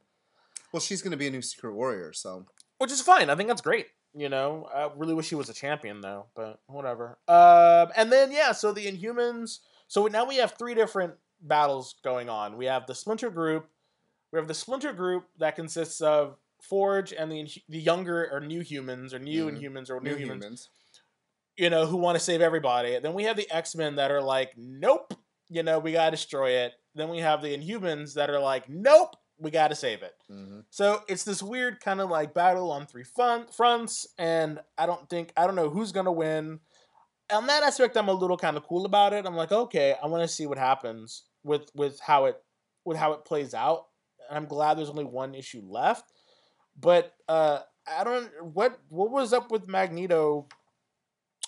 Well, 0.72 0.80
she's 0.80 1.00
going 1.00 1.12
to 1.12 1.16
be 1.16 1.28
a 1.28 1.30
new 1.30 1.40
secret 1.42 1.72
warrior, 1.74 2.12
so. 2.12 2.46
which 2.78 2.92
is 2.92 3.00
fine. 3.00 3.30
I 3.30 3.34
think 3.34 3.48
that's 3.48 3.62
great. 3.62 3.86
You 4.14 4.28
know, 4.28 4.68
I 4.74 4.90
really 4.94 5.14
wish 5.14 5.30
he 5.30 5.34
was 5.34 5.48
a 5.48 5.54
champion 5.54 6.00
though, 6.02 6.26
but 6.36 6.60
whatever. 6.66 7.18
Um, 7.28 7.88
and 7.96 8.12
then 8.12 8.30
yeah, 8.30 8.52
so 8.52 8.72
the 8.72 8.86
Inhumans. 8.86 9.60
So 9.88 10.06
now 10.06 10.26
we 10.26 10.36
have 10.36 10.52
three 10.58 10.74
different 10.74 11.14
battles 11.40 11.94
going 12.04 12.28
on. 12.28 12.56
We 12.58 12.66
have 12.66 12.86
the 12.86 12.94
Splinter 12.94 13.30
Group. 13.30 13.68
We 14.30 14.38
have 14.38 14.48
the 14.48 14.54
Splinter 14.54 14.92
Group 14.92 15.28
that 15.38 15.56
consists 15.56 16.00
of 16.02 16.36
Forge 16.60 17.12
and 17.12 17.32
the 17.32 17.48
the 17.70 17.78
younger 17.78 18.28
or 18.30 18.40
new 18.40 18.60
humans 18.60 19.14
or 19.14 19.18
new 19.18 19.46
Mhm. 19.46 19.58
Inhumans 19.58 19.90
or 19.90 19.98
new, 20.00 20.10
New 20.10 20.16
humans, 20.16 20.44
humans. 20.44 20.68
you 21.56 21.70
know, 21.70 21.86
who 21.86 21.96
want 21.96 22.16
to 22.18 22.24
save 22.24 22.40
everybody. 22.42 22.98
Then 22.98 23.14
we 23.14 23.24
have 23.24 23.36
the 23.36 23.50
X 23.50 23.74
Men 23.74 23.96
that 23.96 24.10
are 24.10 24.22
like, 24.22 24.52
nope, 24.56 25.14
you 25.48 25.62
know, 25.62 25.78
we 25.78 25.92
gotta 25.92 26.12
destroy 26.12 26.50
it. 26.50 26.72
Then 26.94 27.08
we 27.08 27.18
have 27.18 27.40
the 27.42 27.56
Inhumans 27.56 28.14
that 28.14 28.28
are 28.30 28.38
like, 28.40 28.68
nope, 28.68 29.16
we 29.42 29.50
gotta 29.50 29.74
save 29.74 30.02
it. 30.02 30.14
hmm 30.28 30.60
So 30.70 31.02
it's 31.08 31.24
this 31.24 31.42
weird 31.42 31.80
kind 31.80 32.00
of 32.00 32.08
like 32.08 32.32
battle 32.32 32.70
on 32.70 32.86
three 32.86 33.04
front, 33.04 33.52
fronts, 33.52 34.06
and 34.18 34.60
I 34.78 34.86
don't 34.86 35.08
think 35.10 35.32
I 35.36 35.46
don't 35.46 35.56
know 35.56 35.68
who's 35.68 35.92
gonna 35.92 36.12
win. 36.12 36.60
On 37.32 37.46
that 37.46 37.62
aspect, 37.62 37.96
I'm 37.96 38.08
a 38.08 38.12
little 38.12 38.36
kind 38.36 38.56
of 38.56 38.64
cool 38.64 38.86
about 38.86 39.12
it. 39.12 39.26
I'm 39.26 39.36
like, 39.36 39.52
okay, 39.52 39.96
I 40.02 40.06
want 40.06 40.22
to 40.22 40.28
see 40.28 40.46
what 40.46 40.58
happens 40.58 41.24
with 41.44 41.70
with 41.74 41.98
how 42.00 42.26
it 42.26 42.42
with 42.84 42.96
how 42.96 43.12
it 43.12 43.24
plays 43.24 43.54
out. 43.54 43.86
And 44.28 44.38
I'm 44.38 44.46
glad 44.46 44.78
there's 44.78 44.90
only 44.90 45.04
one 45.04 45.34
issue 45.34 45.62
left. 45.66 46.12
But 46.80 47.14
uh, 47.28 47.60
I 47.86 48.04
don't 48.04 48.30
what 48.54 48.78
what 48.88 49.10
was 49.10 49.32
up 49.32 49.50
with 49.50 49.68
Magneto 49.68 50.46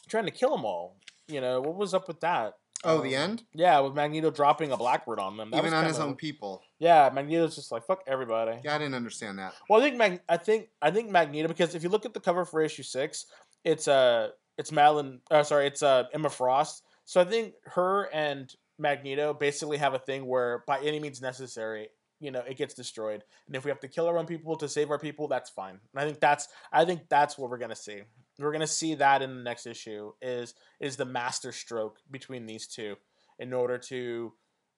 trying 0.09 0.27
to 0.27 0.31
kill 0.31 0.57
them 0.57 0.65
all. 0.65 0.97
You 1.29 1.41
know 1.41 1.61
what 1.61 1.77
was 1.77 1.95
up 1.95 2.09
with 2.09 2.21
that? 2.21 2.55
Oh, 2.85 3.01
the 3.01 3.15
end? 3.15 3.43
Yeah, 3.55 3.81
with 3.81 3.95
Magneto 3.95 4.31
dropping 4.31 4.73
a 4.73 4.77
Blackbird 4.77 5.19
on 5.19 5.37
them. 5.37 5.51
That 5.51 5.59
Even 5.59 5.73
on 5.73 5.85
his 5.85 5.99
own 5.99 6.17
people. 6.17 6.63
Yeah, 6.79 7.11
Magneto's 7.13 7.55
just 7.57 7.73
like 7.73 7.87
fuck 7.87 8.03
everybody. 8.07 8.59
Yeah, 8.63 8.75
I 8.75 8.79
didn't 8.79 8.95
understand 8.95 9.39
that. 9.39 9.55
Well, 9.69 9.81
I 9.81 9.85
think 9.85 9.97
Mag- 9.97 10.21
I 10.29 10.37
think 10.37 10.69
I 10.83 10.91
think 10.91 11.11
Magneto 11.11 11.49
because 11.49 11.75
if 11.75 11.83
you 11.83 11.89
look 11.89 12.05
at 12.05 12.13
the 12.13 12.21
cover 12.21 12.45
for 12.45 12.61
issue 12.61 12.83
six, 12.83 13.27
it's 13.65 13.89
uh 13.89 14.31
it's 14.59 14.71
Madeline. 14.71 15.21
Uh, 15.31 15.43
sorry, 15.43 15.67
it's 15.67 15.83
uh 15.83 16.05
Emma 16.13 16.29
Frost. 16.29 16.83
So 17.07 17.21
I 17.21 17.25
think 17.25 17.55
her 17.65 18.11
and 18.13 18.55
Magneto 18.79 19.33
basically 19.33 19.79
have 19.79 19.95
a 19.95 19.99
thing 19.99 20.27
where 20.27 20.65
by 20.67 20.81
any 20.81 20.99
means 21.01 21.23
necessary, 21.23 21.89
you 22.21 22.31
know, 22.31 22.41
it 22.41 22.57
gets 22.57 22.75
destroyed, 22.75 23.23
and 23.47 23.57
if 23.57 23.65
we 23.65 23.71
have 23.71 23.81
to 23.81 23.89
kill 23.89 24.07
our 24.07 24.19
own 24.19 24.27
people 24.27 24.57
to 24.57 24.69
save 24.69 24.91
our 24.91 24.99
people, 24.99 25.29
that's 25.29 25.51
fine. 25.51 25.79
And 25.95 26.03
I 26.03 26.05
think 26.05 26.21
that's 26.21 26.49
I 26.73 26.85
think 26.85 27.09
that's 27.09 27.39
what 27.39 27.51
we're 27.51 27.59
gonna 27.59 27.77
see. 27.77 28.03
We're 28.39 28.53
gonna 28.53 28.67
see 28.67 28.95
that 28.95 29.23
in 29.23 29.37
the 29.37 29.43
next 29.43 29.67
issue 29.67 30.13
is 30.21 30.55
is 30.81 30.97
the 30.97 31.05
master 31.05 31.53
stroke 31.53 31.99
between 32.11 32.47
these 32.47 32.67
two 32.67 32.97
in 33.39 33.53
order 33.53 33.79
to 33.79 34.33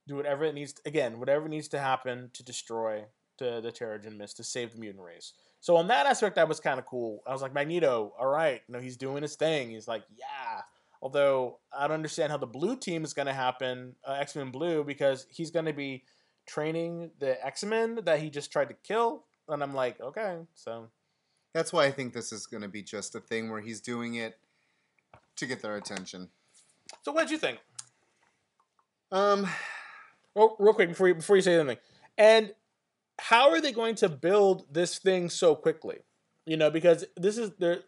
do 0.07 0.16
whatever 0.16 0.45
it 0.45 0.55
needs 0.55 0.75
again 0.85 1.19
whatever 1.19 1.49
needs 1.49 1.69
to 1.69 1.79
happen 1.79 2.31
to 2.33 2.42
destroy 2.42 3.05
the 3.38 3.61
the 3.61 3.73
Terrigen 3.73 4.16
Mist 4.16 4.37
to 4.37 4.45
save 4.45 4.73
the 4.73 4.79
mutant 4.79 5.05
race. 5.05 5.33
So 5.61 5.77
on 5.77 5.88
that 5.88 6.07
aspect, 6.07 6.37
that 6.37 6.49
was 6.49 6.61
kind 6.61 6.79
of 6.79 6.87
cool. 6.87 7.23
I 7.27 7.33
was 7.33 7.42
like 7.42 7.55
Magneto, 7.55 8.12
all 8.19 8.29
right, 8.29 8.61
you 8.66 8.73
know 8.75 8.81
he's 8.81 8.97
doing 8.97 9.23
his 9.23 9.37
thing. 9.37 9.71
He's 9.71 9.88
like, 9.88 10.05
yeah. 10.16 10.62
Although 11.03 11.59
I 11.77 11.87
don't 11.87 11.95
understand 11.95 12.33
how 12.33 12.38
the 12.38 12.47
blue 12.47 12.77
team 12.77 13.05
is 13.05 13.12
gonna 13.12 13.35
happen, 13.35 13.95
uh, 14.07 14.12
X 14.12 14.37
Men 14.37 14.51
Blue, 14.51 14.85
because 14.85 15.27
he's 15.31 15.51
gonna 15.51 15.73
be 15.73 16.05
training 16.47 17.11
the 17.19 17.45
X 17.45 17.64
Men 17.64 18.01
that 18.05 18.21
he 18.21 18.31
just 18.31 18.53
tried 18.53 18.69
to 18.69 18.75
kill, 18.75 19.25
and 19.49 19.62
I'm 19.62 19.75
like, 19.75 20.01
okay, 20.01 20.38
so 20.55 20.88
That's 21.52 21.72
why 21.72 21.87
I 21.87 21.90
think 21.90 22.12
this 22.12 22.32
is 22.32 22.46
going 22.46 22.62
to 22.62 22.68
be 22.68 22.82
just 22.82 23.14
a 23.14 23.20
thing 23.20 23.50
where 23.50 23.61
he's 23.61 23.80
doing 23.80 24.14
it 24.14 24.38
to 25.37 25.46
get 25.46 25.62
their 25.62 25.76
attention. 25.76 26.28
so 27.02 27.12
what 27.12 27.22
did 27.22 27.30
you 27.30 27.38
think? 27.38 27.59
Um, 29.12 29.46
Real, 30.37 30.54
real 30.59 30.74
quick 30.74 30.90
before 30.90 31.09
you 31.09 31.14
before 31.14 31.37
you 31.37 31.42
say 31.42 31.59
anything, 31.59 31.78
and 32.18 32.52
how 33.18 33.50
are 33.50 33.61
they 33.61 33.72
going 33.72 33.94
to 33.96 34.09
build 34.09 34.66
this 34.70 34.98
thing 34.98 35.30
so 35.30 35.54
quickly? 35.54 36.00
You 36.44 36.59
know, 36.59 36.70
because 36.70 37.06
this 37.16 37.38
is 37.38 37.52
the 37.59 37.85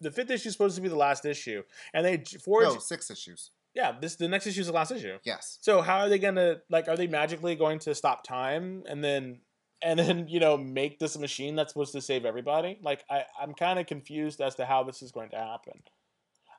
the 0.00 0.10
fifth 0.10 0.30
issue 0.30 0.48
is 0.48 0.52
supposed 0.54 0.74
to 0.74 0.82
be 0.82 0.88
the 0.88 0.96
last 0.96 1.24
issue, 1.24 1.62
and 1.94 2.04
they 2.04 2.24
four 2.42 2.64
no, 2.64 2.78
six 2.78 3.08
issues. 3.08 3.50
Yeah, 3.72 3.92
this 4.00 4.16
the 4.16 4.26
next 4.26 4.48
issue 4.48 4.62
is 4.62 4.66
the 4.66 4.72
last 4.72 4.90
issue. 4.90 5.18
Yes. 5.22 5.58
So 5.60 5.80
how 5.80 5.98
are 5.98 6.08
they 6.08 6.18
gonna 6.18 6.56
like? 6.68 6.88
Are 6.88 6.96
they 6.96 7.06
magically 7.06 7.54
going 7.54 7.78
to 7.80 7.94
stop 7.94 8.24
time 8.24 8.82
and 8.88 9.02
then 9.02 9.38
and 9.82 9.98
then 9.98 10.28
you 10.28 10.40
know 10.40 10.56
make 10.56 10.98
this 10.98 11.18
machine 11.18 11.56
that's 11.56 11.72
supposed 11.72 11.92
to 11.92 12.00
save 12.00 12.24
everybody? 12.24 12.78
Like 12.82 13.04
I 13.10 13.24
I'm 13.40 13.54
kind 13.54 13.78
of 13.78 13.86
confused 13.86 14.40
as 14.40 14.54
to 14.56 14.66
how 14.66 14.82
this 14.82 15.02
is 15.02 15.12
going 15.12 15.30
to 15.30 15.36
happen. 15.36 15.82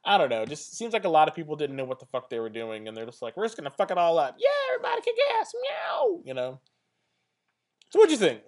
I 0.05 0.17
don't 0.17 0.29
know. 0.29 0.45
Just 0.45 0.75
seems 0.75 0.93
like 0.93 1.05
a 1.05 1.09
lot 1.09 1.29
of 1.29 1.35
people 1.35 1.55
didn't 1.55 1.77
know 1.77 1.85
what 1.85 1.99
the 1.99 2.05
fuck 2.07 2.29
they 2.29 2.39
were 2.39 2.49
doing, 2.49 2.87
and 2.87 2.95
they're 2.95 3.05
just 3.05 3.21
like, 3.21 3.37
we're 3.37 3.45
just 3.45 3.57
gonna 3.57 3.69
fuck 3.69 3.91
it 3.91 3.97
all 3.97 4.19
up. 4.19 4.35
Yeah, 4.37 4.75
everybody 4.75 5.01
kick 5.01 5.15
ass, 5.39 5.51
meow. 5.61 6.21
You 6.25 6.33
know. 6.33 6.59
So 7.89 7.99
what 7.99 8.07
do 8.07 8.13
you 8.13 8.19
think? 8.19 8.41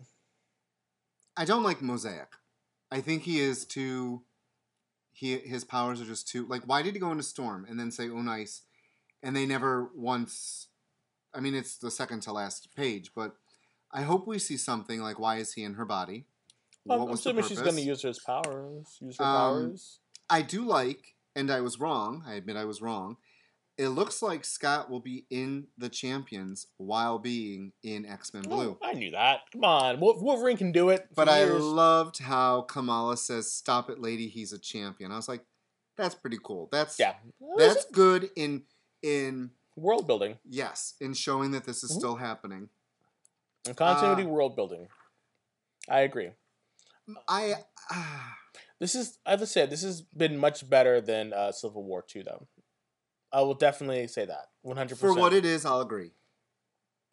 I 1.37 1.45
don't 1.45 1.63
like 1.63 1.81
Mosaic. 1.81 2.29
I 2.91 3.01
think 3.01 3.23
he 3.23 3.39
is 3.39 3.65
too. 3.65 4.23
He 5.13 5.37
his 5.37 5.63
powers 5.63 6.01
are 6.01 6.05
just 6.05 6.27
too 6.27 6.45
like. 6.47 6.63
Why 6.63 6.81
did 6.81 6.93
he 6.93 6.99
go 6.99 7.11
into 7.11 7.23
Storm 7.23 7.65
and 7.69 7.79
then 7.79 7.91
say 7.91 8.09
"Oh 8.09 8.21
nice," 8.21 8.63
and 9.23 9.35
they 9.35 9.45
never 9.45 9.89
once. 9.95 10.67
I 11.33 11.39
mean, 11.39 11.55
it's 11.55 11.77
the 11.77 11.91
second 11.91 12.21
to 12.23 12.33
last 12.33 12.75
page, 12.75 13.11
but 13.15 13.35
I 13.95 14.01
hope 14.01 14.27
we 14.27 14.39
see 14.39 14.57
something 14.57 14.99
like 15.01 15.17
why 15.19 15.37
is 15.37 15.53
he 15.53 15.63
in 15.63 15.75
her 15.75 15.85
body? 15.85 16.25
What 16.83 16.99
I'm 16.99 17.07
was 17.09 17.23
the 17.23 17.29
assuming 17.31 17.45
she's 17.45 17.61
gonna 17.61 17.79
use 17.81 18.01
his 18.01 18.19
powers. 18.19 18.97
Use 18.99 19.17
her 19.17 19.23
Um, 19.23 19.35
powers. 19.37 19.99
I 20.29 20.41
do 20.41 20.65
like, 20.65 21.15
and 21.35 21.49
I 21.49 21.61
was 21.61 21.79
wrong. 21.79 22.23
I 22.27 22.33
admit 22.33 22.57
I 22.57 22.65
was 22.65 22.81
wrong. 22.81 23.17
It 23.77 23.89
looks 23.89 24.21
like 24.21 24.45
Scott 24.45 24.89
will 24.89 24.99
be 25.01 25.25
in 25.29 25.67
the 25.77 25.89
Champions 25.89 26.67
while 26.77 27.19
being 27.19 27.73
in 27.83 28.05
X 28.05 28.33
Men 28.33 28.43
Blue. 28.43 28.77
Oh, 28.81 28.85
I 28.85 28.93
knew 28.93 29.11
that. 29.11 29.41
Come 29.51 29.63
on, 29.65 29.99
Wolverine 29.99 30.57
can 30.57 30.71
do 30.71 30.89
it. 30.89 31.07
But 31.15 31.27
I 31.29 31.45
loved 31.45 32.19
how 32.19 32.61
Kamala 32.63 33.17
says, 33.17 33.51
"Stop 33.51 33.89
it, 33.89 33.99
lady. 33.99 34.27
He's 34.27 34.51
a 34.53 34.59
champion." 34.59 35.11
I 35.11 35.15
was 35.15 35.27
like, 35.27 35.45
"That's 35.97 36.15
pretty 36.15 36.39
cool. 36.43 36.67
That's 36.71 36.99
yeah. 36.99 37.15
That's 37.57 37.85
good 37.85 38.29
in 38.35 38.63
in 39.01 39.51
world 39.77 40.07
building 40.07 40.39
yes 40.45 40.93
in 41.01 41.13
showing 41.13 41.51
that 41.51 41.65
this 41.65 41.83
is 41.83 41.91
Mhm. 41.91 41.97
still 41.97 42.15
happening." 42.15 42.69
And 43.67 43.75
continuity 43.75 44.23
Uh, 44.23 44.27
world 44.27 44.55
building. 44.55 44.87
I 45.89 46.01
agree. 46.01 46.31
I 47.27 47.55
ah, 47.91 48.35
This 48.79 48.95
is, 48.95 49.19
as 49.25 49.41
I 49.41 49.45
said, 49.45 49.69
this 49.69 49.83
has 49.83 50.01
been 50.01 50.37
much 50.37 50.67
better 50.69 50.99
than 51.01 51.33
uh, 51.33 51.51
Civil 51.51 51.83
War 51.83 52.03
Two, 52.07 52.23
though. 52.23 52.47
I 53.31 53.41
will 53.41 53.53
definitely 53.53 54.07
say 54.07 54.25
that 54.25 54.47
one 54.61 54.77
hundred 54.77 54.97
for 54.97 55.07
percent. 55.09 55.19
what 55.19 55.33
it 55.33 55.45
is, 55.45 55.65
I'll 55.65 55.81
agree. 55.81 56.11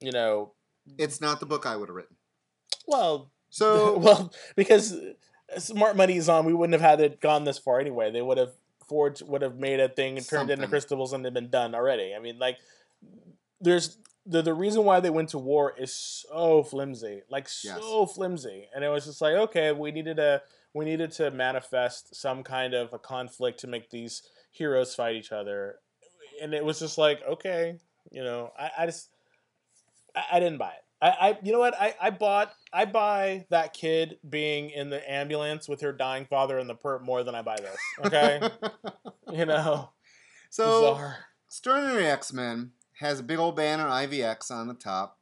you 0.01 0.13
know, 0.13 0.53
It's 0.99 1.21
not 1.21 1.41
the 1.41 1.47
book 1.47 1.67
I 1.67 1.77
would 1.77 1.89
have 1.89 1.97
written. 1.97 2.17
well, 2.87 3.31
So 3.51 3.99
well, 4.07 4.33
because 4.57 4.97
Smart 5.59 5.97
Money 5.97 6.17
is 6.17 6.29
on, 6.29 6.45
we 6.47 6.55
wouldn't 6.55 6.81
have 6.81 6.89
had 6.91 7.01
it 7.01 7.21
gone 7.21 7.45
this 7.45 7.59
far 7.59 7.81
anyway. 7.81 8.11
They 8.11 8.23
would 8.23 8.39
have 8.39 8.53
Forge 8.89 9.23
would 9.23 9.43
have 9.43 9.57
made 9.57 9.81
a 9.81 9.89
thing 9.89 10.17
and 10.19 10.27
turned 10.29 10.51
it 10.51 10.55
into 10.55 10.67
crystals 10.69 11.13
and 11.13 11.25
it 11.25 11.33
been 11.33 11.49
done 11.51 11.75
already. 11.75 12.15
I 12.15 12.19
mean, 12.19 12.39
like, 12.39 12.59
there's 13.61 13.97
the 14.25 14.43
the 14.43 14.55
reason 14.55 14.85
why 14.85 15.01
they 15.01 15.11
went 15.11 15.31
to 15.31 15.39
war 15.39 15.75
is 15.77 15.93
so 15.93 16.63
flimsy, 16.63 17.23
like 17.29 17.49
so 17.49 18.07
flimsy, 18.07 18.69
and 18.75 18.85
it 18.85 18.89
was 18.89 19.07
just 19.07 19.21
like, 19.21 19.35
okay, 19.35 19.73
we 19.73 19.91
needed 19.91 20.19
a 20.19 20.43
we 20.75 20.85
needed 20.85 21.13
to 21.13 21.31
manifest 21.31 22.15
some 22.15 22.43
kind 22.43 22.75
of 22.75 22.93
a 22.93 22.99
conflict 22.99 23.61
to 23.61 23.67
make 23.67 23.91
these 23.91 24.23
heroes 24.51 24.95
fight 24.95 25.17
each 25.17 25.33
other, 25.33 25.77
and 26.41 26.55
it 26.55 26.65
was 26.65 26.79
just 26.79 26.99
like, 26.99 27.21
okay, 27.29 27.79
you 28.11 28.23
know, 28.23 28.53
I, 28.59 28.71
I 28.79 28.87
just 28.87 29.09
I, 30.15 30.25
I 30.33 30.41
didn't 30.41 30.59
buy 30.59 30.71
it. 30.71 30.85
I, 31.03 31.09
I 31.09 31.39
you 31.43 31.51
know 31.51 31.59
what 31.59 31.75
I, 31.79 31.95
I 32.01 32.11
bought 32.11 32.53
I 32.73 32.85
buy 32.85 33.47
that 33.51 33.75
kid 33.75 34.19
being 34.29 34.71
in 34.71 34.89
the 34.89 35.11
ambulance 35.11 35.69
with 35.69 35.81
her 35.81 35.93
dying 35.93 36.27
father 36.27 36.61
in 36.61 36.69
the 36.69 36.77
perp 36.77 37.03
more 37.03 37.25
than 37.25 37.35
I 37.35 37.43
buy 37.43 37.57
this. 37.57 37.77
Okay, 38.07 38.41
you 39.33 39.47
know, 39.47 39.91
so 40.51 40.93
bizarre. 40.93 41.19
Extraordinary 41.49 42.07
X 42.07 42.33
Men 42.33 42.71
has 43.03 43.21
a 43.21 43.23
big 43.23 43.39
old 43.39 43.55
banner 43.57 43.87
IVX 43.87 44.51
on 44.51 44.69
the 44.69 44.75
top, 44.75 45.19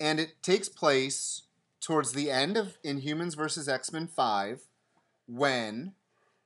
and 0.00 0.18
it 0.18 0.42
takes 0.42 0.68
place 0.68 1.42
towards 1.80 2.12
the 2.12 2.30
end 2.30 2.56
of 2.56 2.78
Inhumans 2.82 3.36
versus 3.36 3.68
X 3.68 3.92
Men 3.92 4.06
5 4.06 4.62
when 5.26 5.92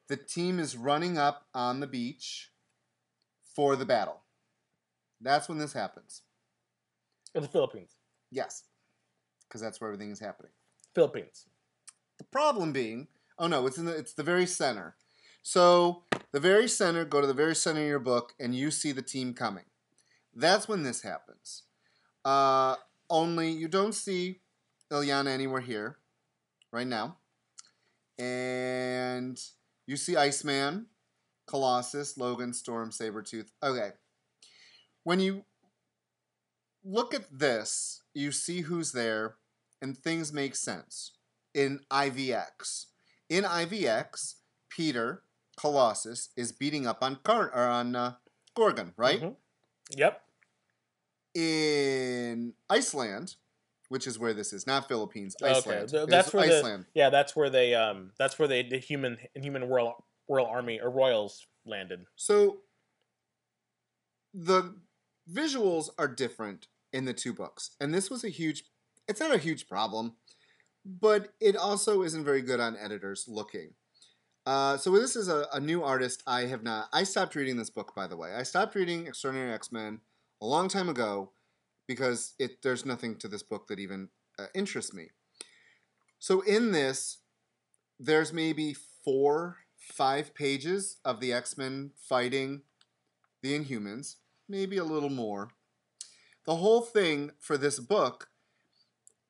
the 0.08 0.16
team 0.16 0.58
is 0.58 0.76
running 0.76 1.16
up 1.16 1.46
on 1.54 1.80
the 1.80 1.86
beach 1.86 2.50
for 3.54 3.76
the 3.76 3.86
battle. 3.86 4.20
That's 5.20 5.48
when 5.48 5.58
this 5.58 5.72
happens. 5.72 6.22
in 7.34 7.42
the 7.42 7.48
Philippines. 7.48 7.90
Yes, 8.30 8.64
because 9.46 9.60
that's 9.60 9.80
where 9.80 9.90
everything 9.90 10.10
is 10.10 10.20
happening. 10.20 10.52
Philippines. 10.94 11.46
The 12.18 12.24
problem 12.24 12.72
being, 12.72 13.08
oh 13.38 13.46
no, 13.46 13.66
it's 13.66 13.78
in 13.78 13.84
the 13.84 13.96
it's 13.96 14.12
the 14.14 14.22
very 14.22 14.46
center. 14.46 14.96
So 15.42 16.02
the 16.32 16.40
very 16.40 16.68
center, 16.68 17.04
go 17.04 17.20
to 17.20 17.26
the 17.26 17.34
very 17.34 17.54
center 17.54 17.80
of 17.82 17.86
your 17.86 17.98
book, 17.98 18.34
and 18.40 18.54
you 18.54 18.70
see 18.70 18.92
the 18.92 19.02
team 19.02 19.34
coming. 19.34 19.64
That's 20.38 20.68
when 20.68 20.84
this 20.84 21.02
happens. 21.02 21.64
Uh, 22.24 22.76
only 23.10 23.50
you 23.50 23.66
don't 23.66 23.94
see 23.94 24.40
Illyana 24.92 25.28
anywhere 25.30 25.60
here, 25.60 25.98
right 26.72 26.86
now, 26.86 27.16
and 28.18 29.40
you 29.86 29.96
see 29.96 30.16
Iceman, 30.16 30.86
Colossus, 31.46 32.16
Logan, 32.16 32.52
Storm, 32.52 32.90
Sabretooth. 32.90 33.48
Okay, 33.62 33.90
when 35.02 35.18
you 35.18 35.44
look 36.84 37.14
at 37.14 37.26
this, 37.36 38.02
you 38.14 38.30
see 38.30 38.60
who's 38.60 38.92
there, 38.92 39.36
and 39.82 39.98
things 39.98 40.32
make 40.32 40.54
sense 40.54 41.12
in 41.52 41.80
IVX. 41.90 42.86
In 43.28 43.42
IVX, 43.42 44.34
Peter 44.70 45.24
Colossus 45.58 46.28
is 46.36 46.52
beating 46.52 46.86
up 46.86 47.02
on 47.02 47.16
Car- 47.24 47.50
or 47.52 47.66
on 47.66 47.96
uh, 47.96 48.14
Gorgon, 48.54 48.94
right? 48.96 49.20
Mhm. 49.20 49.36
Yep. 49.96 50.22
In 51.34 52.54
Iceland, 52.70 53.36
which 53.88 54.06
is 54.06 54.18
where 54.18 54.34
this 54.34 54.52
is, 54.52 54.66
not 54.66 54.88
Philippines, 54.88 55.36
Okay, 55.40 55.52
Iceland. 55.52 55.92
It 55.94 56.08
that's 56.10 56.32
where 56.32 56.46
the- 56.46 56.84
Yeah, 56.94 57.10
that's 57.10 57.34
where 57.36 57.50
they 57.50 57.74
um 57.74 58.12
that's 58.18 58.38
where 58.38 58.48
they 58.48 58.62
the 58.62 58.78
human 58.78 59.18
human 59.34 59.64
royal 59.64 60.04
royal 60.28 60.46
army 60.46 60.80
or 60.80 60.90
royals 60.90 61.46
landed. 61.64 62.04
So 62.16 62.58
the 64.34 64.76
visuals 65.30 65.88
are 65.98 66.08
different 66.08 66.68
in 66.92 67.04
the 67.04 67.14
two 67.14 67.32
books. 67.32 67.70
And 67.80 67.92
this 67.94 68.10
was 68.10 68.24
a 68.24 68.28
huge 68.28 68.64
it's 69.06 69.20
not 69.20 69.34
a 69.34 69.38
huge 69.38 69.68
problem, 69.68 70.14
but 70.84 71.32
it 71.40 71.56
also 71.56 72.02
isn't 72.02 72.24
very 72.24 72.42
good 72.42 72.60
on 72.60 72.76
editors 72.76 73.24
looking. 73.26 73.70
Uh, 74.44 74.76
so 74.78 74.90
this 74.92 75.14
is 75.16 75.28
a, 75.28 75.46
a 75.52 75.60
new 75.60 75.82
artist 75.82 76.22
I 76.26 76.42
have 76.42 76.62
not 76.62 76.88
I 76.92 77.04
stopped 77.04 77.34
reading 77.34 77.56
this 77.56 77.70
book 77.70 77.94
by 77.94 78.06
the 78.06 78.16
way. 78.16 78.34
I 78.34 78.42
stopped 78.42 78.74
reading 78.74 79.06
Extraordinary 79.06 79.52
X-Men 79.52 80.00
a 80.40 80.46
long 80.46 80.68
time 80.68 80.88
ago 80.88 81.32
because 81.86 82.34
it 82.38 82.62
there's 82.62 82.84
nothing 82.84 83.16
to 83.16 83.28
this 83.28 83.42
book 83.42 83.66
that 83.68 83.78
even 83.78 84.08
uh, 84.38 84.46
interests 84.54 84.94
me. 84.94 85.08
So 86.18 86.40
in 86.42 86.72
this 86.72 87.18
there's 87.98 88.32
maybe 88.32 88.74
four, 89.04 89.58
five 89.76 90.34
pages 90.34 90.98
of 91.04 91.20
the 91.20 91.32
X 91.32 91.58
Men 91.58 91.92
fighting 91.96 92.62
the 93.42 93.58
Inhumans, 93.58 94.16
maybe 94.48 94.76
a 94.76 94.84
little 94.84 95.10
more. 95.10 95.50
The 96.46 96.56
whole 96.56 96.80
thing 96.80 97.32
for 97.38 97.58
this 97.58 97.78
book 97.78 98.28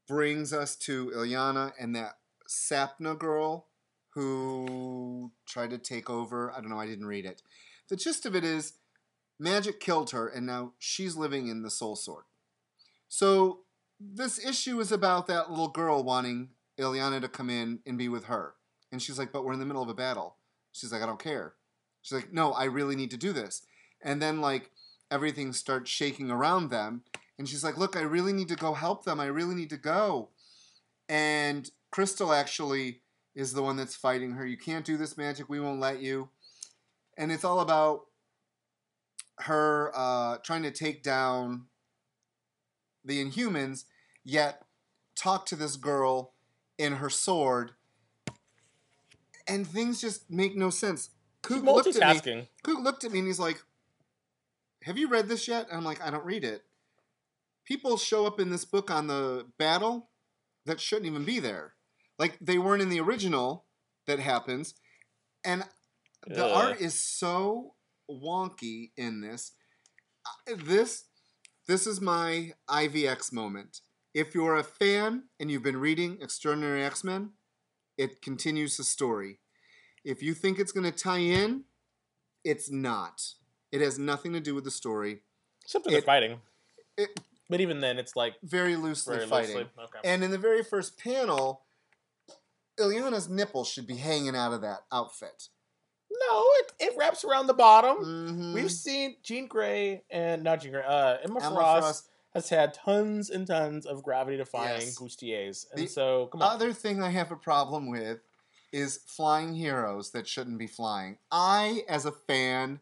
brings 0.06 0.52
us 0.52 0.76
to 0.76 1.12
Illyana 1.14 1.72
and 1.78 1.94
that 1.94 2.18
Sapna 2.48 3.18
girl 3.18 3.66
who 4.14 5.30
tried 5.46 5.70
to 5.70 5.78
take 5.78 6.08
over. 6.08 6.50
I 6.50 6.60
don't 6.60 6.70
know, 6.70 6.80
I 6.80 6.86
didn't 6.86 7.06
read 7.06 7.26
it. 7.26 7.42
The 7.88 7.96
gist 7.96 8.26
of 8.26 8.34
it 8.34 8.44
is 8.44 8.74
magic 9.38 9.80
killed 9.80 10.10
her, 10.10 10.28
and 10.28 10.46
now 10.46 10.72
she's 10.78 11.16
living 11.16 11.48
in 11.48 11.62
the 11.62 11.70
Soul 11.70 11.96
Sword. 11.96 12.24
So 13.08 13.60
this 14.00 14.44
issue 14.44 14.80
is 14.80 14.92
about 14.92 15.26
that 15.26 15.50
little 15.50 15.68
girl 15.68 16.02
wanting 16.02 16.50
Illyana 16.78 17.20
to 17.20 17.28
come 17.28 17.50
in 17.50 17.80
and 17.86 17.98
be 17.98 18.08
with 18.08 18.24
her. 18.24 18.54
And 18.92 19.02
she's 19.02 19.18
like, 19.18 19.32
but 19.32 19.44
we're 19.44 19.52
in 19.52 19.58
the 19.58 19.66
middle 19.66 19.82
of 19.82 19.88
a 19.88 19.94
battle. 19.94 20.36
She's 20.72 20.92
like, 20.92 21.02
I 21.02 21.06
don't 21.06 21.22
care. 21.22 21.54
She's 22.02 22.16
like, 22.16 22.32
no, 22.32 22.52
I 22.52 22.64
really 22.64 22.96
need 22.96 23.10
to 23.10 23.16
do 23.16 23.32
this. 23.32 23.62
And 24.02 24.22
then 24.22 24.40
like 24.40 24.70
everything 25.10 25.52
starts 25.52 25.90
shaking 25.90 26.30
around 26.30 26.70
them. 26.70 27.02
And 27.38 27.48
she's 27.48 27.64
like, 27.64 27.76
look, 27.76 27.96
I 27.96 28.00
really 28.00 28.32
need 28.32 28.48
to 28.48 28.56
go 28.56 28.74
help 28.74 29.04
them. 29.04 29.20
I 29.20 29.26
really 29.26 29.54
need 29.54 29.70
to 29.70 29.76
go. 29.76 30.30
And 31.08 31.70
Crystal 31.90 32.32
actually 32.32 33.00
is 33.34 33.52
the 33.52 33.62
one 33.62 33.76
that's 33.76 33.96
fighting 33.96 34.32
her. 34.32 34.46
You 34.46 34.56
can't 34.56 34.84
do 34.84 34.96
this 34.96 35.16
magic. 35.16 35.48
We 35.48 35.60
won't 35.60 35.80
let 35.80 36.00
you. 36.00 36.28
And 37.16 37.32
it's 37.32 37.44
all 37.44 37.60
about 37.60 38.02
her 39.40 39.92
uh, 39.94 40.38
trying 40.38 40.62
to 40.62 40.70
take 40.70 41.02
down 41.02 41.66
the 43.04 43.24
Inhumans, 43.24 43.84
yet 44.24 44.62
talk 45.14 45.46
to 45.46 45.56
this 45.56 45.76
girl 45.76 46.34
in 46.76 46.94
her 46.94 47.10
sword. 47.10 47.72
And 49.46 49.66
things 49.66 50.00
just 50.00 50.30
make 50.30 50.56
no 50.56 50.70
sense. 50.70 51.10
Cook 51.42 51.64
looked 51.64 51.86
at 51.86 51.94
me. 51.94 52.00
multitasking. 52.00 52.46
Looked 52.66 53.04
at 53.04 53.12
me 53.12 53.20
and 53.20 53.28
he's 53.28 53.38
like, 53.40 53.62
Have 54.82 54.98
you 54.98 55.08
read 55.08 55.28
this 55.28 55.48
yet? 55.48 55.68
And 55.68 55.78
I'm 55.78 55.84
like, 55.84 56.02
I 56.02 56.10
don't 56.10 56.24
read 56.24 56.44
it. 56.44 56.62
People 57.64 57.96
show 57.96 58.26
up 58.26 58.40
in 58.40 58.50
this 58.50 58.64
book 58.64 58.90
on 58.90 59.06
the 59.06 59.46
battle 59.58 60.08
that 60.66 60.80
shouldn't 60.80 61.06
even 61.06 61.24
be 61.24 61.38
there. 61.38 61.74
Like 62.18 62.38
they 62.40 62.58
weren't 62.58 62.82
in 62.82 62.88
the 62.88 63.00
original 63.00 63.64
that 64.06 64.18
happens. 64.18 64.74
And 65.44 65.64
the 66.26 66.44
Ugh. 66.44 66.70
art 66.70 66.80
is 66.80 66.94
so 66.94 67.74
wonky 68.10 68.90
in 68.96 69.20
this. 69.20 69.52
This 70.46 71.04
this 71.66 71.86
is 71.86 72.00
my 72.00 72.52
IVX 72.68 73.32
moment. 73.32 73.80
If 74.14 74.34
you're 74.34 74.56
a 74.56 74.64
fan 74.64 75.24
and 75.38 75.50
you've 75.50 75.62
been 75.62 75.76
reading 75.76 76.18
Extraordinary 76.22 76.82
X-Men, 76.82 77.30
it 77.98 78.22
continues 78.22 78.76
the 78.78 78.84
story. 78.84 79.40
If 80.04 80.22
you 80.22 80.32
think 80.32 80.58
it's 80.58 80.72
going 80.72 80.90
to 80.90 80.96
tie 80.96 81.18
in, 81.18 81.64
it's 82.42 82.70
not. 82.70 83.22
It 83.70 83.82
has 83.82 83.98
nothing 83.98 84.32
to 84.32 84.40
do 84.40 84.54
with 84.54 84.64
the 84.64 84.70
story. 84.70 85.20
Except 85.62 85.84
for 85.84 85.90
the 85.90 86.00
fighting. 86.00 86.40
it- 86.96 87.20
but 87.50 87.60
even 87.62 87.80
then, 87.80 87.98
it's 87.98 88.14
like 88.16 88.34
Very 88.42 88.76
loosely 88.76 89.16
very 89.16 89.26
fighting. 89.28 89.56
loosely. 89.56 89.70
Okay. 89.84 89.98
And 90.04 90.22
in 90.22 90.30
the 90.30 90.36
very 90.38 90.62
first 90.62 90.98
panel, 90.98 91.64
Illyana's 92.78 93.28
nipple 93.28 93.64
should 93.64 93.86
be 93.86 93.96
hanging 93.96 94.36
out 94.36 94.52
of 94.52 94.60
that 94.62 94.80
outfit. 94.92 95.48
No, 96.30 96.44
it, 96.60 96.72
it 96.80 96.92
wraps 96.96 97.24
around 97.24 97.46
the 97.46 97.54
bottom. 97.54 97.96
Mhm. 98.04 98.54
We've 98.54 98.70
seen 98.72 99.16
Jean 99.22 99.46
Grey 99.46 100.02
and 100.10 100.42
not 100.42 100.60
Jean 100.62 100.72
Grey. 100.72 100.84
Uh, 100.84 101.16
Emma, 101.24 101.40
Emma 101.40 101.40
Frost, 101.40 101.54
Frost. 101.82 102.08
has 102.34 102.48
had 102.48 102.74
tons 102.74 103.30
and 103.30 103.46
tons 103.46 103.86
of 103.86 104.02
gravity-defying 104.02 104.80
Yes. 104.80 104.98
bustiers, 104.98 105.66
and 105.72 105.82
The 105.82 105.86
so 105.86 106.26
come 106.26 106.42
on. 106.42 106.52
Other 106.54 106.72
thing 106.72 107.02
I 107.02 107.10
have 107.10 107.30
a 107.30 107.36
problem 107.36 107.90
with 107.90 108.18
is 108.72 109.00
flying 109.06 109.54
heroes 109.54 110.10
that 110.10 110.26
shouldn't 110.28 110.58
be 110.58 110.66
flying. 110.66 111.18
I, 111.30 111.84
as 111.88 112.04
a 112.04 112.12
fan, 112.12 112.80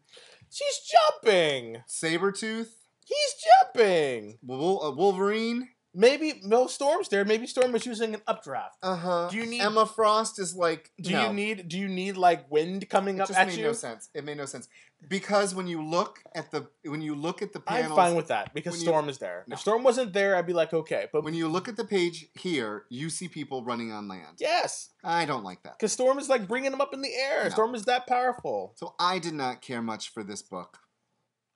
She's 0.50 0.78
jumping. 0.80 1.82
Sabretooth, 1.88 2.70
He's 3.04 3.34
jumping. 3.62 4.38
Uh, 4.48 4.90
Wolverine, 4.96 5.68
Maybe 5.98 6.42
no 6.44 6.66
Storm's 6.66 7.08
there. 7.08 7.24
Maybe 7.24 7.46
Storm 7.46 7.72
was 7.72 7.86
using 7.86 8.12
an 8.12 8.20
updraft. 8.26 8.76
uh 8.82 8.96
huh. 8.96 9.28
Do 9.30 9.38
you 9.38 9.46
need- 9.46 9.62
Emma 9.62 9.86
Frost 9.86 10.38
is 10.38 10.54
like. 10.54 10.90
Do 11.00 11.10
no. 11.12 11.26
you 11.28 11.32
need? 11.32 11.68
Do 11.68 11.78
you 11.78 11.88
need 11.88 12.18
like 12.18 12.50
wind 12.50 12.90
coming 12.90 13.16
It 13.16 13.22
up 13.22 13.28
just 13.28 13.40
at 13.40 13.46
made 13.48 13.56
you? 13.58 13.64
no 13.64 13.72
sense. 13.72 14.10
It 14.12 14.22
made 14.22 14.36
no 14.36 14.44
sense 14.44 14.68
because 15.08 15.54
when 15.54 15.66
you 15.66 15.82
look 15.82 16.22
at 16.34 16.50
the 16.50 16.68
when 16.84 17.00
you 17.00 17.14
look 17.14 17.40
at 17.40 17.54
the 17.54 17.60
panels, 17.60 17.92
I'm 17.92 17.96
fine 17.96 18.14
with 18.14 18.28
that 18.28 18.52
because 18.52 18.72
when 18.74 18.80
you- 18.82 18.86
Storm 18.88 19.08
is 19.08 19.16
there. 19.18 19.44
No. 19.46 19.54
If 19.54 19.60
Storm 19.60 19.82
wasn't 19.84 20.12
there, 20.12 20.36
I'd 20.36 20.46
be 20.46 20.52
like, 20.52 20.74
okay. 20.74 21.06
But 21.12 21.24
when 21.24 21.32
you 21.32 21.48
look 21.48 21.66
at 21.66 21.76
the 21.78 21.84
page 21.84 22.26
here, 22.34 22.84
you 22.90 23.08
see 23.08 23.26
people 23.28 23.64
running 23.64 23.90
on 23.90 24.06
land. 24.06 24.36
yes, 24.38 24.90
I 25.02 25.24
don't 25.24 25.44
like 25.44 25.62
that. 25.62 25.78
because 25.78 25.92
Storm 25.92 26.18
is 26.18 26.28
like 26.28 26.46
bringing 26.46 26.72
them 26.72 26.82
up 26.82 26.92
in 26.92 27.00
the 27.00 27.14
air. 27.14 27.44
No. 27.44 27.48
Storm 27.50 27.74
is 27.74 27.86
that 27.86 28.06
powerful. 28.06 28.74
So 28.76 28.94
I 28.98 29.18
did 29.18 29.32
not 29.34 29.62
care 29.62 29.80
much 29.80 30.10
for 30.12 30.22
this 30.22 30.42
book. 30.42 30.78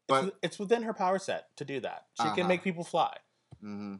It's, 0.09 0.21
But 0.27 0.39
it's 0.43 0.59
within 0.59 0.83
her 0.85 0.95
power 0.95 1.19
set 1.19 1.55
to 1.59 1.65
do 1.67 1.79
that. 1.81 2.07
She 2.19 2.25
Uh-huh. 2.27 2.35
can 2.37 2.47
make 2.49 2.63
people 2.65 2.85
fly. 2.85 3.19
hmm 3.61 3.97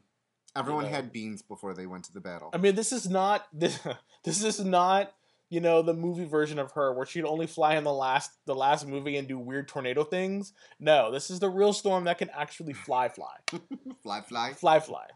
everyone 0.57 0.85
know. 0.85 0.91
had 0.91 1.13
beans 1.13 1.43
before 1.43 1.75
they 1.75 1.87
went 1.87 2.05
to 2.05 2.13
the 2.13 2.21
battle. 2.21 2.51
I 2.53 2.59
mean, 2.59 2.75
this 2.75 2.93
is 2.93 3.09
not 3.09 3.47
this. 3.53 3.79
This 4.25 4.43
is 4.43 4.61
not 4.65 5.13
you 5.49 5.61
know 5.61 5.83
the 5.83 5.95
movie 5.95 6.25
version 6.25 6.59
of 6.59 6.73
her 6.73 6.95
where 6.95 7.05
she'd 7.05 7.25
only 7.25 7.47
fly 7.47 7.75
in 7.77 7.85
the 7.85 7.93
last 7.93 8.31
the 8.47 8.55
last 8.55 8.87
movie 8.87 9.17
and 9.17 9.29
do 9.29 9.39
weird 9.39 9.69
tornado 9.69 10.05
things. 10.05 10.53
No, 10.79 11.11
this 11.11 11.31
is 11.31 11.41
the 11.41 11.51
real 11.51 11.73
Storm 11.73 12.05
that 12.05 12.19
can 12.19 12.31
actually 12.31 12.73
fly, 12.73 13.09
fly, 13.09 13.37
fly, 14.03 14.23
fly. 14.23 14.53
fly, 14.53 14.81
fly. 14.81 15.07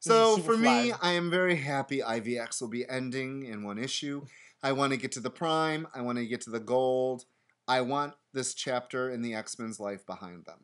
So 0.00 0.36
Super 0.36 0.52
for 0.52 0.58
me, 0.58 0.90
fly. 0.90 0.98
I 1.02 1.12
am 1.12 1.30
very 1.30 1.56
happy 1.56 2.00
IVX 2.00 2.60
will 2.60 2.68
be 2.68 2.88
ending 2.88 3.44
in 3.44 3.64
one 3.64 3.78
issue. 3.78 4.24
I 4.62 4.72
want 4.72 4.92
to 4.92 4.96
get 4.96 5.12
to 5.12 5.20
the 5.20 5.30
prime. 5.30 5.86
I 5.94 6.00
want 6.00 6.18
to 6.18 6.26
get 6.26 6.40
to 6.42 6.50
the 6.50 6.60
gold. 6.60 7.24
I 7.68 7.80
want 7.82 8.14
this 8.32 8.54
chapter 8.54 9.10
in 9.10 9.22
the 9.22 9.34
X 9.34 9.58
Men's 9.58 9.78
life 9.80 10.06
behind 10.06 10.44
them. 10.46 10.60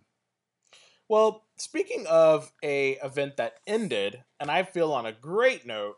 Well, 1.12 1.44
speaking 1.58 2.06
of 2.08 2.50
a 2.64 2.92
event 3.04 3.36
that 3.36 3.60
ended, 3.66 4.24
and 4.40 4.50
I 4.50 4.62
feel 4.62 4.94
on 4.94 5.04
a 5.04 5.12
great 5.12 5.66
note, 5.66 5.96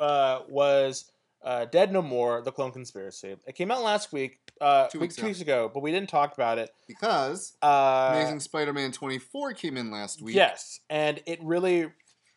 uh, 0.00 0.40
was 0.48 1.04
uh, 1.44 1.66
Dead 1.66 1.92
No 1.92 2.02
More: 2.02 2.42
The 2.42 2.50
Clone 2.50 2.72
Conspiracy. 2.72 3.36
It 3.46 3.54
came 3.54 3.70
out 3.70 3.84
last 3.84 4.12
week, 4.12 4.40
uh, 4.60 4.88
Two 4.88 4.98
week- 4.98 5.02
weeks 5.10 5.14
two 5.14 5.26
weeks 5.26 5.40
ago, 5.40 5.70
but 5.72 5.84
we 5.84 5.92
didn't 5.92 6.08
talk 6.08 6.34
about 6.34 6.58
it. 6.58 6.70
Because 6.88 7.56
Uh, 7.62 8.10
Amazing 8.12 8.40
Spider-Man 8.40 8.90
24 8.90 9.52
came 9.52 9.76
in 9.76 9.92
last 9.92 10.20
week. 10.20 10.34
Yes, 10.34 10.80
and 10.90 11.22
it 11.26 11.38
really. 11.44 11.92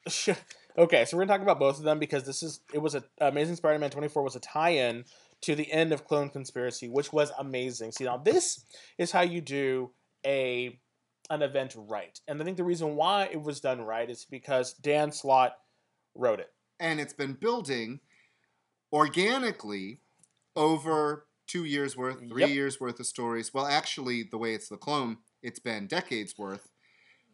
okay, 0.78 1.06
so 1.06 1.18
we're 1.18 1.26
gonna 1.26 1.34
talk 1.34 1.42
about 1.42 1.58
both 1.58 1.80
of 1.80 1.84
them 1.84 1.98
because 1.98 2.26
this 2.26 2.44
is 2.44 2.60
it 2.72 2.78
was 2.78 2.94
a 2.94 3.04
Amazing 3.20 3.56
Spider-Man 3.56 3.90
24 3.90 4.22
was 4.22 4.36
a 4.36 4.40
tie-in 4.40 5.04
to 5.42 5.56
the 5.56 5.72
end 5.72 5.92
of 5.92 6.06
Clone 6.06 6.30
Conspiracy, 6.30 6.90
which 6.90 7.12
was 7.12 7.32
amazing. 7.40 7.92
See, 7.92 8.04
now 8.04 8.18
this 8.18 8.66
is 9.00 9.12
how 9.12 9.22
you 9.22 9.42
do 9.42 9.90
a 10.24 10.78
an 11.30 11.42
event 11.42 11.76
right, 11.78 12.20
and 12.28 12.42
I 12.42 12.46
think 12.46 12.58
the 12.58 12.64
reason 12.64 12.96
why 12.96 13.30
it 13.32 13.42
was 13.42 13.60
done 13.60 13.82
right 13.82 14.10
is 14.10 14.26
because 14.26 14.74
Dan 14.74 15.12
Slott 15.12 15.58
wrote 16.16 16.40
it. 16.40 16.50
And 16.80 17.00
it's 17.00 17.14
been 17.14 17.34
building 17.34 18.00
organically 18.92 20.02
over 20.56 21.28
two 21.48 21.66
years 21.66 21.96
worth, 21.98 22.20
three 22.28 22.42
Yep. 22.42 22.50
years 22.50 22.80
worth 22.80 23.00
of 23.00 23.06
stories. 23.08 23.54
Well, 23.54 23.66
actually, 23.66 24.24
the 24.24 24.38
way 24.38 24.54
it's 24.54 24.70
the 24.70 24.78
clone, 24.78 25.18
it's 25.42 25.60
been 25.60 25.88
decades 25.88 26.38
worth. 26.38 26.70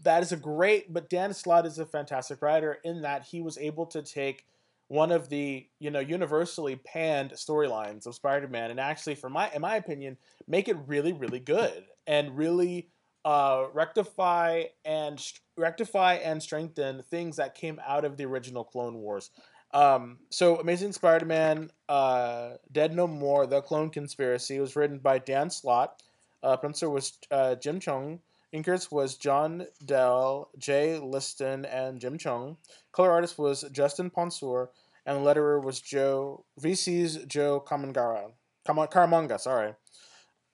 that 0.04 0.22
is 0.22 0.34
a 0.34 0.38
great 0.38 0.92
but 0.94 1.10
Dan 1.10 1.34
Slott 1.34 1.66
is 1.66 1.80
a 1.80 1.86
fantastic 1.86 2.42
writer 2.42 2.80
in 2.84 3.02
that 3.04 3.24
he 3.24 3.42
was 3.42 3.58
able 3.58 3.86
to 3.88 4.02
take 4.02 4.46
one 4.90 5.10
of 5.10 5.30
the 5.30 5.68
you 5.80 5.90
know 5.90 6.02
universally 6.02 6.76
panned 6.76 7.32
storylines 7.32 8.06
of 8.06 8.14
Spider-Man 8.14 8.72
and 8.72 8.80
actually 8.80 9.16
for 9.16 9.30
my 9.30 9.50
in 9.52 9.62
my 9.62 9.78
opinion 9.78 10.18
make 10.48 10.68
it 10.68 10.76
really 10.86 11.14
really 11.14 11.40
good 11.40 11.86
and 12.08 12.36
really 12.38 12.90
uh, 13.26 13.66
rectify 13.74 14.64
and 14.86 15.22
rectify 15.58 16.14
and 16.14 16.42
strengthen 16.42 17.04
things 17.10 17.36
that 17.38 17.56
came 17.56 17.82
out 17.86 18.06
of 18.06 18.16
the 18.18 18.24
original 18.24 18.64
Clone 18.64 18.96
Wars. 18.98 19.32
Um, 19.74 20.20
so 20.30 20.58
Amazing 20.58 20.94
Spider-Man, 20.94 21.72
uh, 21.90 22.52
Dead 22.72 22.96
No 22.96 23.08
More: 23.08 23.48
The 23.48 23.62
Clone 23.62 23.90
Conspiracy 23.90 24.60
was 24.60 24.76
written 24.76 25.00
by 25.00 25.18
Dan 25.18 25.50
Slott. 25.50 26.04
Uh, 26.44 26.56
Princer 26.56 26.90
was 26.90 27.18
uh, 27.32 27.56
Jim 27.56 27.80
Cheung. 27.80 28.20
Inkers 28.54 28.90
was 28.90 29.18
John 29.18 29.66
Dell, 29.84 30.50
Jay 30.58 30.98
Leisten, 30.98 31.66
and 31.66 32.00
Jim 32.00 32.18
Cheung. 32.18 32.56
Color 32.94 33.12
artist 33.12 33.38
was 33.38 33.66
Justin 33.72 34.10
Ponsor, 34.12 34.70
and 35.06 35.26
letterer 35.26 35.62
was 35.62 35.82
Joe 35.82 36.46
VC's 36.62 37.26
Joe 37.26 37.62
Kamangara. 37.68 38.32
Kama- 38.66 38.88
Karamanga, 38.88 39.40
sorry. 39.40 39.74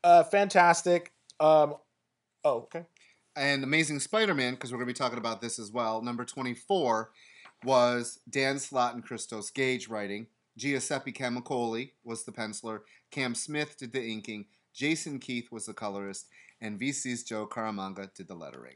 Uh, 0.03 0.23
fantastic. 0.23 1.11
Um, 1.39 1.75
oh, 2.43 2.57
okay. 2.59 2.85
And 3.35 3.63
Amazing 3.63 3.99
Spider-Man, 3.99 4.53
because 4.53 4.71
we're 4.71 4.77
going 4.77 4.87
to 4.87 4.93
be 4.93 4.97
talking 4.97 5.17
about 5.17 5.41
this 5.41 5.57
as 5.57 5.71
well. 5.71 6.01
Number 6.01 6.25
24 6.25 7.11
was 7.63 8.19
Dan 8.29 8.59
Slott 8.59 8.93
and 8.93 9.03
Christos 9.03 9.49
Gage 9.49 9.87
writing. 9.87 10.27
Giuseppe 10.57 11.13
Camuncoli 11.13 11.91
was 12.03 12.23
the 12.23 12.31
penciler. 12.31 12.81
Cam 13.09 13.35
Smith 13.35 13.77
did 13.77 13.93
the 13.93 14.03
inking. 14.03 14.45
Jason 14.73 15.19
Keith 15.19 15.51
was 15.51 15.65
the 15.65 15.73
colorist. 15.73 16.27
And 16.59 16.79
VC's 16.79 17.23
Joe 17.23 17.47
Caramanga 17.47 18.13
did 18.13 18.27
the 18.27 18.35
lettering. 18.35 18.75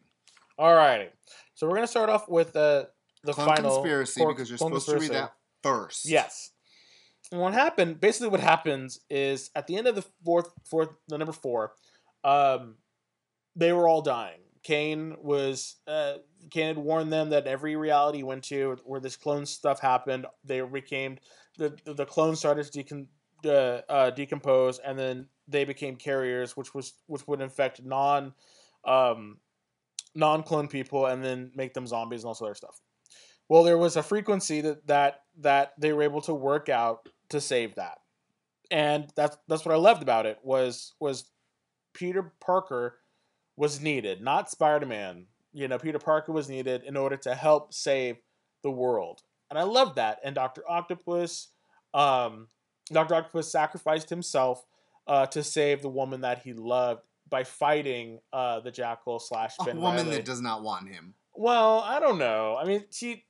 Alrighty. 0.59 1.09
So 1.53 1.67
we're 1.67 1.75
gonna 1.75 1.87
start 1.87 2.09
off 2.09 2.29
with 2.29 2.55
uh, 2.55 2.85
the 3.23 3.33
Clone 3.33 3.47
final 3.47 3.71
Conspiracy, 3.71 4.21
Cor- 4.21 4.33
because 4.33 4.49
you're 4.49 4.57
supposed 4.57 4.87
to 4.87 4.97
read 4.97 5.11
that 5.11 5.33
first. 5.61 6.07
Yes. 6.07 6.51
And 7.31 7.41
what 7.41 7.53
happened? 7.53 7.99
Basically, 7.99 8.29
what 8.29 8.39
happens 8.39 8.99
is 9.09 9.49
at 9.55 9.67
the 9.67 9.75
end 9.77 9.87
of 9.87 9.95
the 9.95 10.05
fourth, 10.23 10.49
fourth, 10.63 10.89
the 11.07 11.17
number 11.17 11.33
four, 11.33 11.73
um, 12.23 12.75
they 13.55 13.73
were 13.73 13.87
all 13.87 14.01
dying. 14.01 14.39
Kaine 14.63 15.15
was, 15.21 15.75
uh, 15.87 16.15
Kaine 16.49 16.67
had 16.67 16.77
warned 16.77 17.13
them 17.13 17.29
that 17.29 17.45
every 17.45 17.75
reality 17.75 18.19
he 18.19 18.23
went 18.23 18.43
to 18.45 18.77
where 18.83 18.99
this 18.99 19.15
clone 19.15 19.45
stuff 19.45 19.79
happened, 19.79 20.25
they 20.43 20.61
became 20.61 21.17
the 21.57 21.77
the, 21.85 22.05
clones 22.05 22.39
started 22.39 22.71
to 22.71 22.83
decom- 22.83 23.07
uh, 23.45 23.81
uh, 23.91 24.09
decompose, 24.09 24.79
and 24.79 24.97
then 24.97 25.27
they 25.47 25.65
became 25.65 25.95
carriers, 25.95 26.57
which 26.57 26.73
was 26.73 26.93
which 27.07 27.27
would 27.27 27.41
infect 27.41 27.83
non, 27.83 28.33
um, 28.85 29.37
non 30.15 30.43
clone 30.43 30.67
people, 30.67 31.05
and 31.05 31.23
then 31.23 31.51
make 31.55 31.73
them 31.73 31.87
zombies 31.87 32.23
and 32.23 32.27
all 32.27 32.33
sorts 32.33 32.51
of 32.61 32.69
stuff. 32.69 32.81
Well, 33.47 33.63
there 33.63 33.77
was 33.77 33.95
a 33.95 34.03
frequency 34.03 34.61
that 34.61 34.87
that 34.87 35.21
that 35.39 35.73
they 35.77 35.93
were 35.93 36.03
able 36.03 36.21
to 36.21 36.33
work 36.33 36.69
out 36.69 37.07
to 37.29 37.39
save 37.39 37.75
that, 37.75 37.99
and 38.71 39.11
that's 39.15 39.37
that's 39.47 39.65
what 39.65 39.75
I 39.75 39.77
loved 39.77 40.01
about 40.01 40.25
it 40.25 40.39
was 40.43 40.93
was 40.99 41.29
Peter 41.93 42.33
Parker 42.39 42.97
was 43.55 43.81
needed, 43.81 44.21
not 44.21 44.49
Spider 44.49 44.85
Man. 44.85 45.25
You 45.53 45.67
know, 45.67 45.77
Peter 45.77 45.99
Parker 45.99 46.31
was 46.31 46.49
needed 46.49 46.83
in 46.83 46.97
order 46.97 47.15
to 47.17 47.33
help 47.35 47.73
save 47.73 48.17
the 48.63 48.71
world, 48.71 49.21
and 49.49 49.57
I 49.57 49.63
love 49.63 49.95
that. 49.95 50.19
And 50.23 50.35
Doctor 50.35 50.63
Octopus, 50.69 51.49
um, 51.93 52.47
Doctor 52.91 53.15
Octopus 53.15 53.51
sacrificed 53.51 54.09
himself 54.09 54.65
uh, 55.07 55.25
to 55.27 55.43
save 55.43 55.81
the 55.81 55.89
woman 55.89 56.21
that 56.21 56.41
he 56.43 56.53
loved 56.53 57.01
by 57.29 57.43
fighting 57.43 58.19
uh, 58.33 58.59
the 58.59 58.71
Jackal 58.71 59.19
slash 59.19 59.55
A 59.59 59.63
woman 59.75 60.05
Reilly. 60.05 60.17
that 60.17 60.25
does 60.25 60.41
not 60.41 60.61
want 60.63 60.89
him. 60.89 61.13
Well, 61.33 61.79
I 61.79 61.99
don't 61.99 62.17
know. 62.17 62.57
I 62.59 62.65
mean, 62.65 62.85
she. 62.91 63.25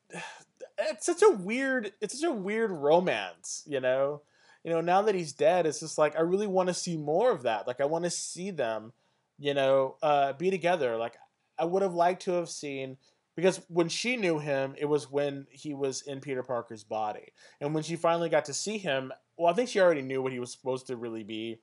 It's 0.77 1.05
such 1.05 1.21
a 1.21 1.29
weird. 1.31 1.93
It's 2.01 2.19
such 2.19 2.29
a 2.29 2.33
weird 2.33 2.71
romance, 2.71 3.63
you 3.65 3.79
know. 3.79 4.21
You 4.63 4.71
know, 4.71 4.81
now 4.81 5.03
that 5.03 5.15
he's 5.15 5.31
dead, 5.31 5.65
it's 5.65 5.79
just 5.79 5.97
like 5.97 6.17
I 6.17 6.21
really 6.21 6.47
want 6.47 6.67
to 6.67 6.73
see 6.73 6.97
more 6.97 7.31
of 7.31 7.43
that. 7.43 7.67
Like 7.67 7.79
I 7.79 7.85
want 7.85 8.03
to 8.03 8.09
see 8.09 8.51
them, 8.51 8.93
you 9.37 9.53
know, 9.53 9.95
uh, 10.01 10.33
be 10.33 10.49
together. 10.49 10.97
Like 10.97 11.15
I 11.57 11.65
would 11.65 11.81
have 11.81 11.93
liked 11.93 12.23
to 12.23 12.33
have 12.33 12.49
seen 12.49 12.97
because 13.35 13.61
when 13.67 13.89
she 13.89 14.15
knew 14.15 14.39
him, 14.39 14.75
it 14.77 14.85
was 14.85 15.11
when 15.11 15.47
he 15.49 15.73
was 15.73 16.01
in 16.03 16.21
Peter 16.21 16.43
Parker's 16.43 16.83
body, 16.83 17.33
and 17.59 17.73
when 17.73 17.83
she 17.83 17.95
finally 17.95 18.29
got 18.29 18.45
to 18.45 18.53
see 18.53 18.77
him, 18.77 19.11
well, 19.37 19.51
I 19.51 19.55
think 19.55 19.69
she 19.69 19.79
already 19.79 20.01
knew 20.01 20.21
what 20.21 20.31
he 20.31 20.39
was 20.39 20.51
supposed 20.51 20.87
to 20.87 20.95
really 20.95 21.23
be, 21.23 21.59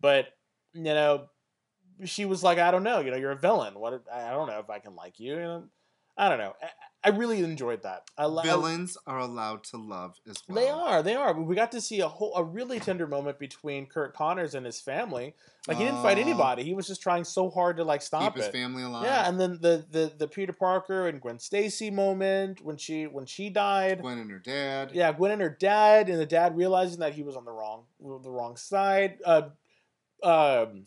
but 0.00 0.26
you 0.74 0.82
know, 0.82 1.28
she 2.04 2.26
was 2.26 2.42
like, 2.42 2.58
I 2.58 2.70
don't 2.70 2.82
know, 2.82 3.00
you 3.00 3.10
know, 3.10 3.16
you're 3.16 3.30
a 3.30 3.38
villain. 3.38 3.74
What 3.74 4.04
I 4.12 4.30
don't 4.30 4.48
know 4.48 4.58
if 4.58 4.68
I 4.68 4.78
can 4.78 4.94
like 4.94 5.18
you. 5.18 5.34
you 5.34 5.40
know? 5.40 5.64
I 6.16 6.28
don't 6.28 6.38
know. 6.38 6.54
I, 7.04 7.10
really 7.10 7.40
enjoyed 7.40 7.82
that. 7.82 8.04
I, 8.16 8.24
I 8.24 8.42
Villains 8.42 8.96
are 9.06 9.18
allowed 9.18 9.64
to 9.64 9.76
love 9.76 10.18
as 10.28 10.42
well. 10.48 10.56
they 10.56 10.70
are, 10.70 11.02
they 11.02 11.14
are. 11.14 11.38
We 11.38 11.54
got 11.54 11.70
to 11.72 11.80
see 11.80 12.00
a 12.00 12.08
whole, 12.08 12.34
a 12.34 12.42
really 12.42 12.80
tender 12.80 13.06
moment 13.06 13.38
between 13.38 13.86
Curt 13.86 14.14
Connors 14.14 14.54
and 14.54 14.64
his 14.64 14.80
family. 14.80 15.34
Like 15.68 15.76
he 15.76 15.84
didn't 15.84 16.02
fight 16.02 16.18
anybody. 16.18 16.64
He 16.64 16.74
was 16.74 16.86
just 16.86 17.02
trying 17.02 17.24
so 17.24 17.50
hard 17.50 17.76
to 17.76 17.84
like 17.84 18.00
stop 18.00 18.34
Keep 18.34 18.36
his 18.36 18.46
it. 18.46 18.52
family 18.52 18.82
alive. 18.82 19.04
Yeah, 19.04 19.28
and 19.28 19.38
then 19.38 19.58
the, 19.60 19.84
the 19.90 20.12
the 20.16 20.26
Peter 20.28 20.52
Parker 20.52 21.06
and 21.06 21.20
Gwen 21.20 21.38
Stacy 21.38 21.90
moment 21.90 22.62
when 22.62 22.76
she 22.76 23.06
when 23.06 23.26
she 23.26 23.50
died. 23.50 24.00
Gwen 24.00 24.18
and 24.18 24.30
her 24.30 24.38
dad. 24.38 24.92
Yeah, 24.94 25.12
Gwen 25.12 25.32
and 25.32 25.42
her 25.42 25.50
dad, 25.50 26.08
and 26.08 26.18
the 26.18 26.26
dad 26.26 26.56
realizing 26.56 27.00
that 27.00 27.14
he 27.14 27.22
was 27.22 27.36
on 27.36 27.44
the 27.44 27.52
wrong 27.52 27.84
the 28.00 28.30
wrong 28.30 28.56
side. 28.56 29.18
Uh, 29.24 29.42
um, 30.22 30.84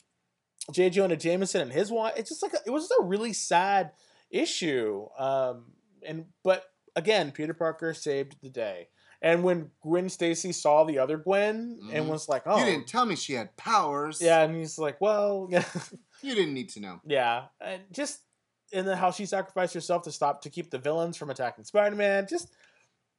J. 0.72 0.90
Jonah 0.90 1.18
Jameson 1.18 1.62
and 1.62 1.72
his 1.72 1.92
wife. 1.92 2.14
It's 2.18 2.30
just 2.30 2.44
like 2.44 2.54
a, 2.54 2.60
it 2.66 2.72
was 2.72 2.84
just 2.84 2.96
a 3.00 3.04
really 3.04 3.34
sad 3.34 3.92
issue. 4.30 5.08
Um, 5.18 5.74
and 6.06 6.26
but 6.44 6.66
again, 6.96 7.32
Peter 7.32 7.54
Parker 7.54 7.94
saved 7.94 8.38
the 8.42 8.50
day. 8.50 8.88
And 9.22 9.44
when 9.44 9.72
Gwen 9.82 10.08
Stacy 10.08 10.54
saw 10.54 10.86
the 10.86 11.00
other 11.00 11.18
Gwen 11.18 11.78
and 11.92 12.06
Mhm. 12.06 12.10
was 12.10 12.30
like, 12.30 12.44
"Oh, 12.46 12.58
You 12.58 12.66
didn't 12.66 12.88
tell 12.88 13.06
me 13.06 13.16
she 13.18 13.34
had 13.34 13.56
powers. 13.58 14.22
yeah," 14.22 14.44
and 14.44 14.56
he's 14.56 14.78
like, 14.80 15.00
"Well. 15.02 15.50
You 16.22 16.36
didn't 16.36 16.54
need 16.54 16.70
to 16.72 16.82
know. 16.82 17.00
Yeah, 17.06 17.46
and 17.62 17.82
just 17.92 18.20
and 18.74 18.86
then 18.88 18.98
how 18.98 19.10
she 19.12 19.26
sacrificed 19.26 19.74
herself 19.74 20.04
to 20.04 20.12
stop 20.12 20.42
to 20.44 20.50
keep 20.50 20.70
the 20.70 20.78
villains 20.78 21.16
from 21.18 21.30
attacking 21.30 21.64
Spider-Man. 21.64 22.28
Just 22.30 22.54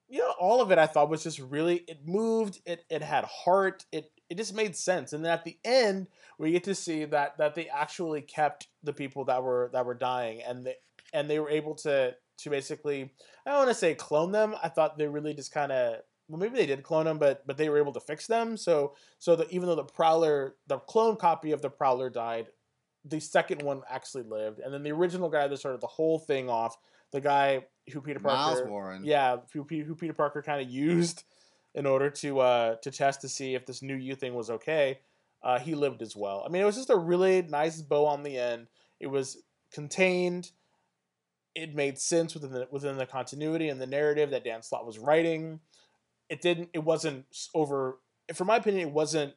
you 0.08 0.18
know, 0.18 0.34
all 0.38 0.60
of 0.60 0.70
it 0.72 0.78
I 0.78 0.86
thought 0.86 1.08
was 1.08 1.22
just 1.22 1.38
really 1.38 1.76
it 1.88 2.06
moved. 2.06 2.60
It 2.66 2.84
it 2.90 3.00
had 3.02 3.24
heart. 3.24 3.84
It 3.92 4.10
it 4.28 4.36
just 4.36 4.54
made 4.54 4.76
sense. 4.76 5.12
And 5.14 5.24
then 5.24 5.32
at 5.32 5.44
the 5.44 5.58
end, 5.64 6.08
we 6.38 6.50
get 6.52 6.64
to 6.64 6.74
see 6.74 7.04
that 7.06 7.38
that 7.38 7.54
they 7.54 7.68
actually 7.68 8.20
kept 8.22 8.68
the 8.82 8.92
people 8.92 9.24
that 9.26 9.42
were 9.42 9.70
that 9.72 9.86
were 9.86 9.94
dying, 9.94 10.42
and 10.42 10.66
they 10.66 10.76
and 11.12 11.28
they 11.28 11.38
were 11.38 11.50
able 11.50 11.74
to 11.76 12.14
to 12.38 12.50
basically 12.50 13.12
I 13.46 13.50
don't 13.50 13.58
want 13.58 13.70
to 13.70 13.74
say 13.74 13.94
clone 13.94 14.32
them. 14.32 14.54
I 14.62 14.68
thought 14.68 14.98
they 14.98 15.06
really 15.06 15.34
just 15.34 15.52
kind 15.52 15.72
of 15.72 16.00
well 16.28 16.38
maybe 16.38 16.56
they 16.56 16.66
did 16.66 16.82
clone 16.82 17.06
them, 17.06 17.18
but 17.18 17.46
but 17.46 17.56
they 17.56 17.68
were 17.68 17.78
able 17.78 17.92
to 17.92 18.00
fix 18.00 18.26
them. 18.26 18.56
So 18.56 18.94
so 19.18 19.36
that 19.36 19.50
even 19.50 19.68
though 19.68 19.76
the 19.76 19.84
Prowler, 19.84 20.56
the 20.66 20.78
clone 20.78 21.16
copy 21.16 21.52
of 21.52 21.62
the 21.62 21.70
Prowler 21.70 22.10
died, 22.10 22.48
the 23.04 23.20
second 23.20 23.62
one 23.62 23.82
actually 23.88 24.24
lived, 24.24 24.60
and 24.60 24.72
then 24.72 24.82
the 24.82 24.92
original 24.92 25.28
guy 25.28 25.48
that 25.48 25.56
started 25.58 25.80
the 25.80 25.86
whole 25.86 26.18
thing 26.18 26.48
off, 26.48 26.76
the 27.12 27.20
guy 27.20 27.64
who 27.92 28.00
Peter 28.00 28.20
Parker 28.20 28.36
Miles 28.36 28.68
Warren. 28.68 29.04
yeah, 29.04 29.38
who, 29.52 29.64
who 29.64 29.94
Peter 29.94 30.12
Parker 30.12 30.42
kind 30.42 30.60
of 30.62 30.70
used 30.70 31.24
in 31.74 31.86
order 31.86 32.10
to 32.10 32.40
uh 32.40 32.76
to 32.76 32.90
test 32.90 33.20
to 33.22 33.28
see 33.28 33.54
if 33.54 33.66
this 33.66 33.82
new 33.82 33.96
you 33.96 34.14
thing 34.14 34.34
was 34.34 34.50
okay. 34.50 34.98
Uh, 35.42 35.58
he 35.58 35.74
lived 35.74 36.02
as 36.02 36.14
well. 36.14 36.44
I 36.44 36.50
mean, 36.50 36.60
it 36.60 36.66
was 36.66 36.76
just 36.76 36.90
a 36.90 36.96
really 36.96 37.40
nice 37.40 37.80
bow 37.80 38.04
on 38.04 38.22
the 38.22 38.36
end. 38.36 38.66
It 39.00 39.06
was 39.06 39.42
contained. 39.72 40.50
It 41.54 41.74
made 41.74 41.98
sense 41.98 42.34
within 42.34 42.52
the 42.52 42.68
within 42.70 42.96
the 42.96 43.06
continuity 43.06 43.68
and 43.68 43.80
the 43.80 43.86
narrative 43.86 44.30
that 44.30 44.44
Dan 44.44 44.62
Slott 44.62 44.86
was 44.86 44.98
writing. 44.98 45.60
It 46.28 46.40
didn't. 46.42 46.70
It 46.72 46.84
wasn't 46.84 47.26
over. 47.54 47.98
For 48.34 48.44
my 48.44 48.56
opinion, 48.56 48.88
it 48.88 48.94
wasn't 48.94 49.34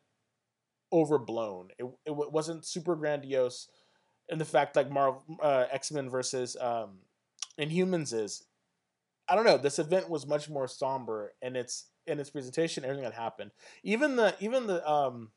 overblown. 0.91 1.69
It 1.79 1.85
it 2.05 2.15
wasn't 2.15 2.65
super 2.65 2.95
grandiose. 2.95 3.67
And 4.29 4.39
the 4.39 4.45
fact 4.45 4.75
like 4.75 4.89
Marvel 4.89 5.23
uh, 5.41 5.65
X 5.71 5.91
Men 5.91 6.09
versus 6.09 6.55
um, 6.61 6.99
Inhumans 7.59 8.13
is, 8.13 8.43
I 9.27 9.35
don't 9.35 9.45
know. 9.45 9.57
This 9.57 9.79
event 9.79 10.09
was 10.09 10.27
much 10.27 10.49
more 10.49 10.67
somber 10.67 11.33
in 11.41 11.55
its 11.55 11.87
in 12.05 12.19
its 12.19 12.29
presentation. 12.29 12.83
Everything 12.83 13.03
that 13.03 13.13
happened, 13.13 13.51
even 13.83 14.15
the 14.15 14.35
even 14.39 14.67
the 14.67 14.87
um, 14.89 15.31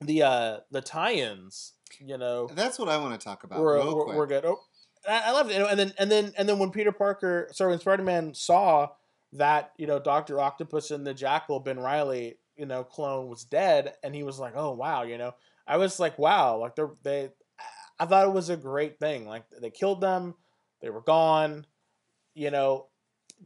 the 0.00 0.22
uh 0.22 0.58
the 0.70 0.80
tie-ins, 0.80 1.74
you 1.98 2.16
know, 2.16 2.48
That's 2.54 2.78
what 2.78 2.88
I 2.88 2.96
want 2.98 3.18
to 3.18 3.24
talk 3.24 3.44
about 3.44 3.60
were, 3.60 3.84
were, 3.84 4.14
were 4.14 4.26
good. 4.26 4.44
Oh, 4.44 4.60
I, 5.08 5.32
loved 5.32 5.50
it. 5.50 5.60
And 5.60 5.78
then 5.78 5.92
and 5.98 6.10
then 6.10 6.32
and 6.36 6.48
then 6.48 6.58
when 6.58 6.70
Peter 6.70 6.92
Parker, 6.92 7.48
sorry, 7.52 7.70
when 7.70 7.80
Spider 7.80 8.02
Man 8.02 8.34
saw 8.34 8.88
that 9.32 9.72
you 9.78 9.86
know 9.86 9.98
Doctor 9.98 10.40
Octopus 10.40 10.90
and 10.90 11.06
the 11.06 11.14
Jackal 11.14 11.60
Ben 11.60 11.78
Reilly, 11.78 12.38
you 12.56 12.66
know, 12.66 12.84
clone 12.84 13.28
was 13.28 13.44
dead, 13.44 13.94
and 14.02 14.14
he 14.14 14.22
was 14.22 14.38
like, 14.38 14.54
oh 14.56 14.72
wow, 14.72 15.02
you 15.02 15.18
know, 15.18 15.34
I 15.66 15.76
was 15.78 15.98
like, 16.00 16.18
wow, 16.18 16.58
like 16.58 16.76
they 16.76 16.84
they, 17.02 17.30
I 17.98 18.06
thought 18.06 18.26
it 18.26 18.32
was 18.32 18.50
a 18.50 18.56
great 18.56 18.98
thing. 18.98 19.26
Like 19.26 19.44
they 19.60 19.70
killed 19.70 20.00
them, 20.00 20.34
they 20.82 20.90
were 20.90 21.00
gone, 21.02 21.66
you 22.34 22.50
know, 22.50 22.86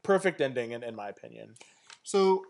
perfect 0.03 0.41
ending 0.41 0.73
in, 0.73 0.83
in 0.83 0.95
my 0.97 1.09
opinion. 1.09 1.55
So 2.03 2.43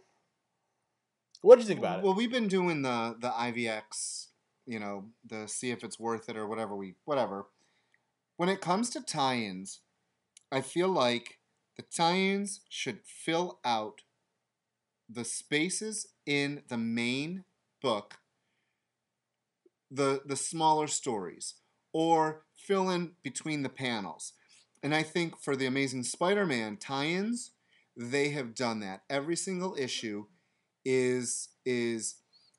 What 1.43 1.57
do 1.57 1.62
you 1.62 1.69
think 1.69 1.81
about 1.81 1.99
it? 1.99 2.05
Well, 2.05 2.14
we've 2.14 2.31
been 2.33 2.49
doing 2.49 2.83
the 2.83 3.17
the 3.21 3.29
IVX, 3.31 4.29
you 4.67 4.79
know, 4.79 5.07
the 5.27 5.47
see 5.47 5.71
if 5.71 5.85
it's 5.85 6.01
worth 6.01 6.29
it 6.31 6.37
or 6.37 6.47
whatever 6.47 6.75
we 6.75 6.95
whatever. 7.05 7.47
When 8.37 8.49
it 8.49 8.61
comes 8.61 8.90
to 8.90 9.01
tie-ins, 9.01 9.81
I 10.51 10.61
feel 10.61 10.88
like 10.88 11.38
the 11.77 11.83
tie-ins 11.83 12.61
should 12.68 13.01
fill 13.05 13.61
out 13.64 14.03
the 15.09 15.25
spaces 15.25 16.09
in 16.27 16.62
the 16.68 16.79
main 16.79 17.44
book, 17.81 18.18
the 19.90 20.23
the 20.25 20.37
smaller 20.37 20.87
stories, 20.87 21.55
or 21.92 22.44
fill 22.57 22.90
in 22.90 23.12
between 23.23 23.62
the 23.62 23.68
panels. 23.68 24.33
And 24.83 24.94
I 24.94 25.03
think 25.03 25.38
for 25.40 25.57
the 25.57 25.66
Amazing 25.66 26.03
Spider-Man 26.03 26.77
tie-ins, 26.79 27.53
they 27.97 28.31
have 28.31 28.55
done 28.55 28.81
that. 28.81 29.03
Every 29.09 29.37
single 29.37 29.77
issue 29.79 30.27
is 30.85 31.51
is 31.64 32.16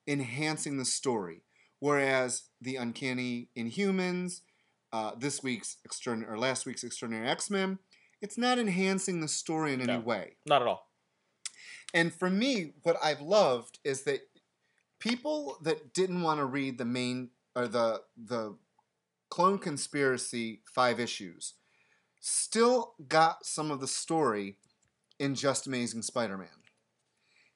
enhancing 0.07 0.77
the 0.77 0.85
story. 0.85 1.41
Whereas 1.79 2.43
the 2.61 2.77
Uncanny 2.77 3.49
Inhumans, 3.57 4.41
uh, 4.93 5.11
this 5.17 5.43
week's 5.43 5.77
extraordinary 5.85 6.33
or 6.33 6.37
last 6.37 6.65
week's 6.65 6.83
Extraordinary 6.83 7.27
X 7.27 7.49
Men, 7.49 7.79
it's 8.21 8.37
not 8.37 8.57
enhancing 8.59 9.21
the 9.21 9.27
story 9.27 9.73
in 9.73 9.81
any 9.81 9.93
No. 9.93 9.99
way. 9.99 10.35
Not 10.45 10.61
at 10.61 10.67
all. 10.67 10.89
And 11.93 12.13
for 12.13 12.29
me, 12.29 12.73
what 12.83 12.97
I've 13.03 13.21
loved 13.21 13.79
is 13.83 14.03
that 14.03 14.21
people 14.99 15.57
that 15.63 15.93
didn't 15.93 16.21
want 16.21 16.39
to 16.39 16.45
read 16.45 16.77
the 16.77 16.85
main 16.85 17.29
or 17.55 17.67
the 17.67 18.01
the 18.17 18.57
Clone 19.29 19.59
Conspiracy 19.59 20.61
five 20.73 20.99
issues 20.99 21.53
still 22.19 22.93
got 23.07 23.45
some 23.45 23.71
of 23.71 23.79
the 23.79 23.87
story 23.87 24.57
in 25.19 25.35
Just 25.35 25.67
Amazing 25.67 26.01
Spider-Man. 26.01 26.47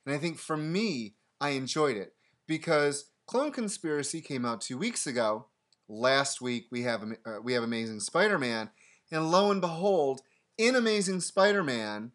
And 0.06 0.13
I 0.15 0.18
think 0.18 0.38
for 0.38 0.58
me, 0.58 1.15
I 1.42 1.50
enjoyed 1.52 1.98
it 1.98 2.13
because 2.48 3.10
Clone 3.28 3.52
Conspiracy 3.52 4.22
came 4.22 4.46
out 4.46 4.62
two 4.62 4.78
weeks 4.78 5.06
ago. 5.08 5.46
Last 5.91 6.40
week 6.40 6.67
we 6.69 6.83
have 6.83 7.04
uh, 7.25 7.42
we 7.42 7.54
have 7.54 7.63
Amazing 7.63 8.00
Spider-Man, 8.02 8.69
and 9.12 9.31
lo 9.31 9.50
and 9.50 9.60
behold, 9.60 10.21
in 10.58 10.75
Amazing 10.75 11.21
Spider-Man 11.21 12.12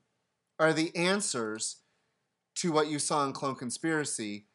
are 0.60 0.72
the 0.72 0.94
answers 0.94 1.78
to 2.56 2.70
what 2.70 2.86
you 2.86 3.00
saw 3.00 3.24
in 3.26 3.32
Clone 3.32 3.56
Conspiracy, 3.56 4.46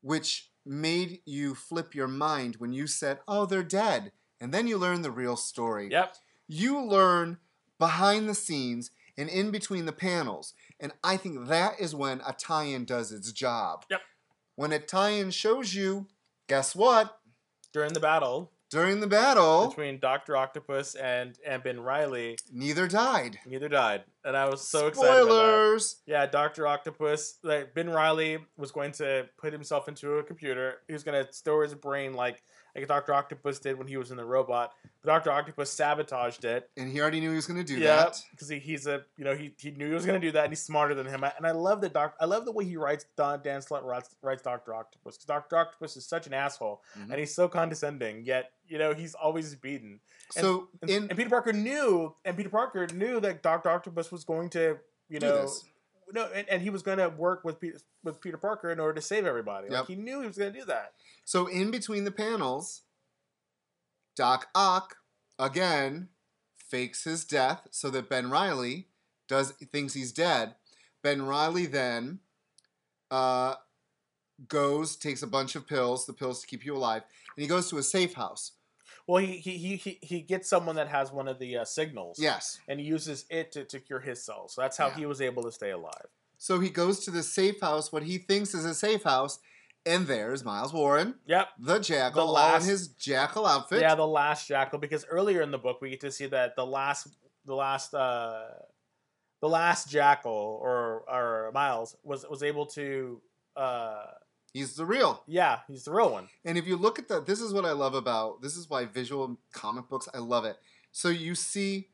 which 0.00 0.50
made 0.66 1.20
you 1.24 1.54
flip 1.54 1.94
your 1.94 2.08
mind 2.08 2.56
when 2.56 2.72
you 2.72 2.88
said, 2.88 3.20
"Oh, 3.28 3.46
they're 3.46 3.62
dead," 3.62 4.10
and 4.40 4.52
then 4.52 4.66
you 4.66 4.76
learn 4.76 5.02
the 5.02 5.12
real 5.12 5.36
story 5.36 5.88
Yep. 5.90 6.16
you 6.48 6.80
learn 6.82 7.38
behind 7.78 8.28
the 8.28 8.34
scenes 8.34 8.90
and 9.16 9.28
in 9.28 9.52
between 9.52 9.84
the 9.86 9.92
panels. 9.92 10.52
And 10.80 10.92
I 11.04 11.16
think 11.16 11.46
that 11.46 11.78
is 11.78 11.94
when 11.94 12.20
a 12.26 12.32
tie 12.32 12.64
in 12.64 12.84
does 12.84 13.12
its 13.12 13.30
job. 13.30 13.84
Yep. 13.88 14.00
When 14.56 14.72
a 14.72 14.80
tie 14.80 15.10
in 15.10 15.30
shows 15.30 15.74
you, 15.74 16.08
guess 16.48 16.74
what? 16.74 17.20
During 17.72 17.92
the 17.92 18.00
battle 18.00 18.50
During 18.74 18.98
the 18.98 19.06
battle, 19.06 19.68
between 19.68 20.00
Doctor 20.00 20.36
Octopus 20.36 20.96
and 20.96 21.38
and 21.46 21.62
Ben 21.62 21.80
Reilly, 21.80 22.36
neither 22.52 22.88
died. 22.88 23.38
neither 23.46 23.68
died. 23.68 24.02
and 24.24 24.36
I 24.36 24.48
was 24.48 24.66
so 24.66 24.88
excited. 24.88 25.22
Spoilers. 25.22 26.02
Yeah, 26.06 26.26
Doctor 26.26 26.66
Octopus. 26.66 27.38
Like 27.44 27.72
Ben 27.72 27.88
Reilly 27.88 28.38
was 28.56 28.72
going 28.72 28.90
to 28.92 29.28
put 29.38 29.52
himself 29.52 29.86
into 29.86 30.14
a 30.14 30.24
computer. 30.24 30.78
He 30.88 30.92
was 30.92 31.04
going 31.04 31.24
to 31.24 31.32
store 31.32 31.62
his 31.62 31.74
brain 31.74 32.14
like 32.14 32.42
like 32.74 32.88
Doctor 32.88 33.14
Octopus 33.14 33.58
did 33.58 33.78
when 33.78 33.86
he 33.86 33.96
was 33.96 34.10
in 34.10 34.16
the 34.16 34.24
robot. 34.24 34.72
But 35.02 35.08
Doctor 35.10 35.30
Octopus 35.30 35.70
sabotaged 35.70 36.44
it. 36.44 36.70
And 36.76 36.90
he 36.90 37.00
already 37.00 37.20
knew 37.20 37.30
he 37.30 37.36
was 37.36 37.46
going 37.46 37.64
to 37.64 37.64
do 37.64 37.78
yeah, 37.78 37.96
that. 37.96 38.20
because 38.32 38.48
he, 38.48 38.58
he's 38.58 38.86
a 38.86 39.04
you 39.16 39.24
know 39.24 39.34
he, 39.36 39.52
he 39.58 39.70
knew 39.70 39.88
he 39.88 39.94
was 39.94 40.06
going 40.06 40.20
to 40.20 40.26
do 40.26 40.32
that, 40.32 40.44
and 40.44 40.52
he's 40.52 40.62
smarter 40.62 40.94
than 40.94 41.06
him. 41.06 41.22
And 41.24 41.46
I 41.46 41.52
love 41.52 41.80
the 41.80 41.88
doc. 41.88 42.14
I 42.20 42.24
love 42.24 42.44
the 42.44 42.52
way 42.52 42.64
he 42.64 42.76
writes. 42.76 43.06
Don 43.16 43.40
Dan 43.42 43.62
Slott 43.62 43.84
writes, 43.84 44.14
writes 44.22 44.42
Doctor 44.42 44.74
Octopus 44.74 45.16
because 45.16 45.26
Doctor 45.26 45.56
Octopus 45.56 45.96
is 45.96 46.06
such 46.06 46.26
an 46.26 46.34
asshole, 46.34 46.82
Mhm. 46.98 47.10
and 47.10 47.18
he's 47.18 47.34
so 47.34 47.48
condescending. 47.48 48.24
Yet 48.24 48.50
you 48.66 48.78
know 48.78 48.92
he's 48.94 49.14
always 49.14 49.54
beaten. 49.54 50.00
And- 50.36 50.44
So 50.44 50.68
And, 50.82 50.90
in 50.90 51.02
and 51.08 51.16
Peter 51.16 51.30
Parker 51.30 51.52
knew, 51.52 52.14
and 52.24 52.36
Peter 52.36 52.48
Parker 52.48 52.86
knew 52.88 53.20
that 53.20 53.42
Doctor 53.42 53.70
Octopus 53.70 54.10
was 54.10 54.24
going 54.24 54.50
to 54.50 54.78
you 55.08 55.20
know. 55.20 55.48
No, 56.12 56.28
and, 56.34 56.48
and 56.48 56.62
he 56.62 56.70
was 56.70 56.82
going 56.82 56.98
to 56.98 57.08
work 57.08 57.44
with 57.44 57.60
Peter, 57.60 57.78
with 58.02 58.20
Peter 58.20 58.36
Parker 58.36 58.70
in 58.70 58.80
order 58.80 58.94
to 58.94 59.00
save 59.00 59.26
everybody. 59.26 59.68
Yep. 59.70 59.78
Like 59.78 59.88
he 59.88 59.94
knew 59.96 60.20
he 60.20 60.26
was 60.26 60.38
going 60.38 60.52
to 60.52 60.58
do 60.58 60.64
that. 60.66 60.92
So 61.24 61.46
in 61.46 61.70
between 61.70 62.04
the 62.04 62.10
panels, 62.10 62.82
Doc 64.16 64.48
Ock 64.54 64.96
again 65.38 66.08
fakes 66.56 67.04
his 67.04 67.24
death 67.24 67.68
so 67.70 67.90
that 67.90 68.08
Ben 68.08 68.30
Reilly 68.30 68.88
does 69.28 69.52
thinks 69.72 69.94
he's 69.94 70.12
dead. 70.12 70.54
Ben 71.02 71.22
Reilly 71.22 71.66
then 71.66 72.20
uh, 73.10 73.54
goes 74.48 74.96
takes 74.96 75.22
a 75.22 75.26
bunch 75.26 75.54
of 75.54 75.66
pills, 75.66 76.06
the 76.06 76.12
pills 76.12 76.40
to 76.40 76.46
keep 76.46 76.64
you 76.64 76.74
alive, 76.74 77.02
and 77.36 77.42
he 77.42 77.48
goes 77.48 77.68
to 77.70 77.78
a 77.78 77.82
safe 77.82 78.14
house. 78.14 78.52
Well, 79.06 79.22
he 79.22 79.36
he 79.36 79.76
he 79.76 79.98
he, 80.00 80.20
gets 80.22 80.48
someone 80.48 80.76
that 80.76 80.88
has 80.88 81.12
one 81.12 81.28
of 81.28 81.38
the 81.38 81.58
uh, 81.58 81.64
signals. 81.64 82.18
Yes. 82.18 82.58
And 82.68 82.80
he 82.80 82.86
uses 82.86 83.26
it 83.30 83.52
to, 83.52 83.64
to 83.64 83.78
cure 83.80 84.00
his 84.00 84.24
cells. 84.24 84.54
So 84.54 84.62
that's 84.62 84.76
how 84.78 84.88
Yeah. 84.88 84.94
he 84.96 85.06
was 85.06 85.20
able 85.20 85.42
to 85.42 85.52
stay 85.52 85.70
alive. 85.70 86.06
So 86.38 86.58
he 86.60 86.70
goes 86.70 87.00
to 87.04 87.10
the 87.10 87.22
safe 87.22 87.60
house, 87.60 87.92
what 87.92 88.02
he 88.02 88.18
thinks 88.18 88.54
is 88.54 88.64
a 88.64 88.74
safe 88.74 89.02
house, 89.04 89.38
and 89.86 90.06
there's 90.06 90.44
Miles 90.44 90.72
Warren, 90.72 91.14
Yep. 91.26 91.48
the 91.58 91.78
Jackal, 91.78 92.26
The 92.26 92.32
last- 92.32 92.66
his 92.66 92.88
Jackal 92.88 93.46
outfit. 93.46 93.80
Yeah, 93.82 93.94
the 93.94 94.06
last 94.06 94.48
Jackal. 94.48 94.78
Because 94.78 95.04
earlier 95.06 95.42
in 95.42 95.50
the 95.50 95.58
book, 95.58 95.80
we 95.82 95.90
get 95.90 96.00
to 96.00 96.10
see 96.10 96.26
that 96.26 96.56
the 96.56 96.64
last 96.66 97.08
the 97.44 97.54
last 97.54 97.92
uh 97.94 98.44
the 99.42 99.48
last 99.50 99.90
Jackal 99.90 100.58
or 100.62 101.04
or 101.08 101.50
Miles 101.52 101.94
was 102.02 102.24
was 102.28 102.42
able 102.42 102.64
to 102.66 103.20
uh 103.54 104.04
He's 104.54 104.76
the 104.76 104.86
real. 104.86 105.22
yeah 105.26 105.58
he's 105.68 105.84
the 105.84 105.90
real 105.90 106.12
one. 106.12 106.28
And 106.44 106.56
if 106.56 106.66
you 106.66 106.76
look 106.76 106.98
at 106.98 107.08
the, 107.08 107.20
this 107.20 107.40
is 107.40 107.52
what 107.52 107.66
I 107.66 107.72
love 107.72 107.94
about, 107.94 108.40
this 108.40 108.56
is 108.56 108.70
why 108.70 108.86
visual 108.86 109.36
comic 109.52 109.88
books, 109.88 110.08
I 110.14 110.18
love 110.18 110.44
it. 110.46 110.56
So 110.92 111.08
you 111.08 111.34
see 111.34 111.88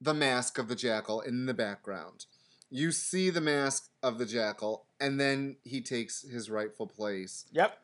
the 0.00 0.14
mask 0.14 0.58
of 0.58 0.68
the 0.68 0.76
jackal 0.76 1.20
in 1.20 1.46
the 1.46 1.54
background. 1.54 2.26
You 2.70 2.92
see 2.92 3.30
the 3.30 3.40
mask 3.40 3.90
of 4.02 4.18
the 4.18 4.24
jackal, 4.24 4.86
and 5.00 5.20
then 5.20 5.56
he 5.62 5.80
takes 5.82 6.22
his 6.22 6.48
rightful 6.48 6.86
place. 6.86 7.44
Yep. 7.52 7.76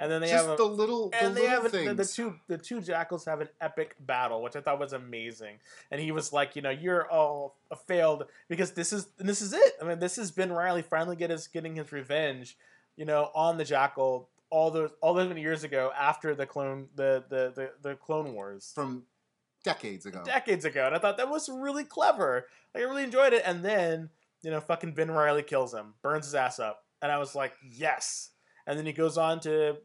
And 0.00 0.10
then 0.10 0.22
they 0.22 0.30
Just 0.30 0.46
have 0.46 0.54
a, 0.54 0.56
the 0.56 0.64
little, 0.64 1.10
the 1.10 1.22
and 1.22 1.36
they 1.36 1.42
little 1.42 1.62
have 1.62 1.66
a, 1.66 1.68
the, 1.68 1.94
the 1.94 2.04
two 2.04 2.34
the 2.48 2.58
two 2.58 2.80
jackals 2.80 3.24
have 3.26 3.40
an 3.40 3.48
epic 3.60 3.94
battle, 4.00 4.42
which 4.42 4.56
I 4.56 4.60
thought 4.60 4.80
was 4.80 4.92
amazing. 4.92 5.58
And 5.90 6.00
he 6.00 6.10
was 6.10 6.32
like, 6.32 6.56
you 6.56 6.62
know, 6.62 6.70
you're 6.70 7.08
all 7.08 7.56
a 7.70 7.76
failed 7.76 8.24
because 8.48 8.72
this 8.72 8.92
is 8.92 9.06
and 9.20 9.28
this 9.28 9.40
is 9.40 9.52
it. 9.52 9.74
I 9.80 9.84
mean, 9.84 10.00
this 10.00 10.18
is 10.18 10.32
Ben 10.32 10.50
Reilly 10.50 10.82
finally 10.82 11.14
get 11.14 11.30
his 11.30 11.46
getting 11.46 11.76
his 11.76 11.92
revenge, 11.92 12.56
you 12.96 13.04
know, 13.04 13.30
on 13.34 13.58
the 13.58 13.64
jackal 13.64 14.30
all 14.50 14.70
those 14.70 14.90
all 15.00 15.14
those 15.14 15.28
many 15.28 15.40
years 15.40 15.64
ago 15.64 15.90
after 15.98 16.34
the 16.34 16.46
clone 16.46 16.86
the 16.94 17.24
the 17.28 17.52
the, 17.54 17.70
the 17.88 17.94
Clone 17.96 18.34
Wars 18.34 18.70
from 18.74 19.02
decades 19.64 20.06
ago. 20.06 20.22
decades 20.24 20.64
ago. 20.64 20.86
And 20.86 20.94
I 20.94 20.98
thought 20.98 21.16
that 21.16 21.28
was 21.28 21.48
really 21.48 21.84
clever. 21.84 22.46
Like 22.74 22.84
I 22.84 22.86
really 22.86 23.02
enjoyed 23.02 23.32
it. 23.32 23.42
And 23.44 23.64
then 23.64 24.10
you 24.42 24.50
know, 24.50 24.60
fucking 24.60 24.92
Ben 24.92 25.10
Reilly 25.10 25.42
kills 25.42 25.72
him, 25.72 25.94
burns 26.02 26.26
his 26.26 26.34
ass 26.34 26.60
up, 26.60 26.84
and 27.02 27.10
I 27.10 27.18
was 27.18 27.34
like, 27.34 27.54
yes. 27.68 28.30
And 28.66 28.78
then 28.78 28.86
he 28.86 28.92
goes 28.92 29.18
on 29.18 29.40
to 29.40 29.78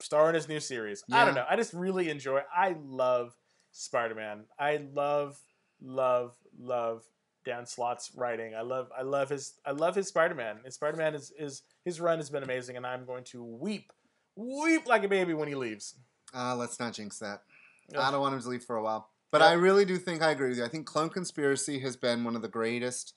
star 0.00 0.28
in 0.28 0.34
his 0.34 0.48
new 0.48 0.60
series. 0.60 1.02
I 1.10 1.24
don't 1.24 1.34
know. 1.34 1.46
I 1.48 1.56
just 1.56 1.72
really 1.72 2.10
enjoy. 2.10 2.40
I 2.54 2.76
love 2.84 3.34
Spider 3.72 4.14
Man. 4.14 4.44
I 4.58 4.80
love, 4.94 5.38
love, 5.82 6.36
love 6.58 7.04
Dan 7.44 7.66
Slott's 7.66 8.10
writing. 8.16 8.54
I 8.54 8.62
love, 8.62 8.88
I 8.96 9.02
love 9.02 9.28
his, 9.28 9.54
I 9.66 9.72
love 9.72 9.94
his 9.94 10.08
Spider 10.08 10.34
Man. 10.34 10.58
His 10.64 10.74
Spider 10.74 10.96
Man 10.96 11.14
is, 11.14 11.32
is 11.38 11.62
his 11.84 12.00
run 12.00 12.18
has 12.18 12.30
been 12.30 12.42
amazing, 12.42 12.76
and 12.76 12.86
I'm 12.86 13.04
going 13.04 13.24
to 13.24 13.44
weep, 13.44 13.92
weep 14.36 14.86
like 14.86 15.04
a 15.04 15.08
baby 15.08 15.34
when 15.34 15.48
he 15.48 15.54
leaves. 15.54 15.94
Uh, 16.34 16.56
let's 16.56 16.80
not 16.80 16.92
jinx 16.94 17.18
that. 17.18 17.42
Ugh. 17.94 18.00
I 18.00 18.10
don't 18.10 18.20
want 18.20 18.34
him 18.34 18.40
to 18.40 18.48
leave 18.48 18.64
for 18.64 18.76
a 18.76 18.82
while. 18.82 19.10
But 19.30 19.40
Yeah. 19.40 19.48
I 19.48 19.52
really 19.52 19.84
do 19.84 19.96
think 19.98 20.22
I 20.22 20.30
agree 20.30 20.48
with 20.48 20.58
you. 20.58 20.64
I 20.64 20.68
think 20.68 20.86
Clone 20.86 21.10
Conspiracy 21.10 21.80
has 21.80 21.96
been 21.96 22.24
one 22.24 22.36
of 22.36 22.42
the 22.42 22.48
greatest 22.48 23.14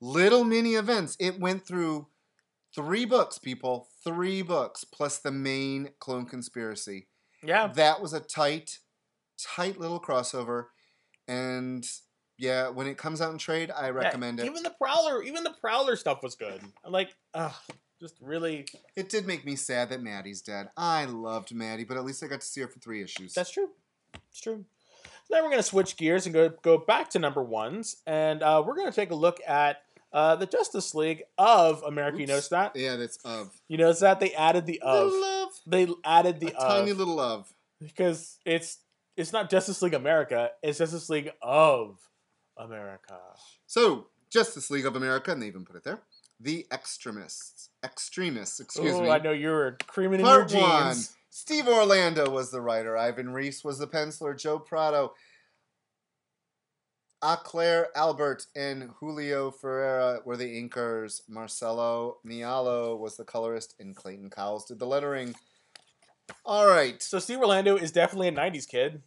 little 0.00 0.44
mini 0.44 0.74
events. 0.74 1.16
It 1.18 1.40
went 1.40 1.66
through 1.66 2.06
three 2.74 3.04
books, 3.04 3.38
people. 3.38 3.88
Three 4.04 4.42
books, 4.42 4.84
plus 4.84 5.18
the 5.18 5.30
main 5.32 5.90
Clone 5.98 6.26
Conspiracy. 6.26 7.08
Yeah, 7.42 7.68
That 7.68 8.00
was 8.00 8.12
a 8.12 8.20
tight, 8.20 8.78
tight 9.40 9.78
little 9.78 10.00
crossover. 10.00 10.66
And 11.26 11.86
yeah, 12.38 12.68
when 12.68 12.86
it 12.86 12.96
comes 12.96 13.20
out 13.20 13.32
in 13.32 13.38
trade, 13.38 13.70
I 13.74 13.90
recommend 13.90 14.38
Yeah, 14.38 14.44
it. 14.46 14.50
Even 14.50 14.62
the 14.62 14.70
Prowler, 14.70 15.22
even 15.22 15.44
the 15.44 15.54
Prowler 15.60 15.96
stuff 15.96 16.22
was 16.22 16.34
good. 16.34 16.60
I'm 16.84 16.92
like, 16.92 17.14
ugh, 17.34 17.52
just 18.00 18.14
really. 18.20 18.66
It 18.96 19.08
did 19.08 19.26
make 19.26 19.44
me 19.44 19.56
sad 19.56 19.90
that 19.90 20.02
Maddie's 20.02 20.40
dead. 20.40 20.68
I 20.76 21.04
loved 21.04 21.52
Maddie, 21.54 21.84
but 21.84 21.96
at 21.96 22.04
least 22.04 22.22
I 22.22 22.28
got 22.28 22.40
to 22.40 22.46
see 22.46 22.60
her 22.60 22.68
for 22.68 22.78
three 22.78 23.02
issues. 23.02 23.34
That's 23.34 23.50
true. 23.50 23.70
It's 24.30 24.40
true. 24.40 24.64
Then 25.30 25.44
we're 25.44 25.50
gonna 25.50 25.62
switch 25.62 25.96
gears 25.98 26.24
and 26.24 26.32
go 26.34 26.48
go 26.48 26.78
back 26.78 27.10
to 27.10 27.18
number 27.18 27.42
ones, 27.42 27.96
and 28.06 28.42
uh, 28.42 28.62
we're 28.66 28.76
gonna 28.76 28.92
take 28.92 29.10
a 29.10 29.14
look 29.14 29.40
at 29.46 29.82
uh, 30.10 30.36
the 30.36 30.46
Justice 30.46 30.94
League 30.94 31.24
of 31.36 31.82
America. 31.82 32.16
You 32.16 32.22
Oops. 32.22 32.30
notice 32.30 32.48
that? 32.48 32.72
yeah, 32.76 32.96
that's 32.96 33.18
of. 33.26 33.50
You 33.68 33.76
notice 33.76 34.00
that 34.00 34.20
they 34.20 34.32
added 34.32 34.64
the 34.64 34.80
of. 34.80 35.12
Love. 35.12 35.48
They 35.66 35.86
added 36.02 36.40
the 36.40 36.48
a 36.48 36.52
tiny 36.68 36.94
little 36.94 37.16
love. 37.16 37.52
because 37.78 38.38
it's 38.46 38.78
it's 39.18 39.30
not 39.32 39.50
Justice 39.50 39.82
League 39.82 39.92
America. 39.92 40.50
It's 40.62 40.78
Justice 40.78 41.10
League 41.10 41.30
of 41.42 41.98
America. 42.58 43.18
So, 43.66 44.08
Justice 44.30 44.70
League 44.70 44.86
of 44.86 44.96
America, 44.96 45.32
and 45.32 45.42
they 45.42 45.46
even 45.46 45.64
put 45.64 45.76
it 45.76 45.84
there. 45.84 46.00
The 46.40 46.66
extremists. 46.72 47.70
Extremists, 47.84 48.60
excuse 48.60 48.94
oh, 48.94 49.02
me. 49.02 49.10
I 49.10 49.18
know 49.18 49.32
you 49.32 49.50
were 49.50 49.76
creaming 49.86 50.20
in 50.20 50.26
Part 50.26 50.52
your 50.52 50.62
one. 50.62 50.94
jeans. 50.94 51.16
Steve 51.30 51.68
Orlando 51.68 52.30
was 52.30 52.50
the 52.50 52.60
writer. 52.60 52.96
Ivan 52.96 53.30
Reis 53.30 53.64
was 53.64 53.78
the 53.78 53.86
penciler. 53.86 54.38
Joe 54.38 54.58
Prado, 54.58 55.12
Oclair 57.22 57.86
Albert, 57.94 58.46
and 58.54 58.90
Julio 58.98 59.50
Ferreira 59.50 60.20
were 60.24 60.36
the 60.36 60.62
inkers. 60.62 61.22
Marcelo 61.28 62.18
Maiolo 62.26 62.98
was 62.98 63.16
the 63.16 63.24
colorist, 63.24 63.74
and 63.78 63.94
Clayton 63.94 64.30
Cowles 64.30 64.64
did 64.64 64.78
the 64.78 64.86
lettering. 64.86 65.34
All 66.44 66.68
right. 66.68 67.02
So 67.02 67.18
Steve 67.18 67.38
Orlando 67.38 67.76
is 67.76 67.92
definitely 67.92 68.28
a 68.28 68.32
'90s 68.32 68.68
kid. 68.68 69.02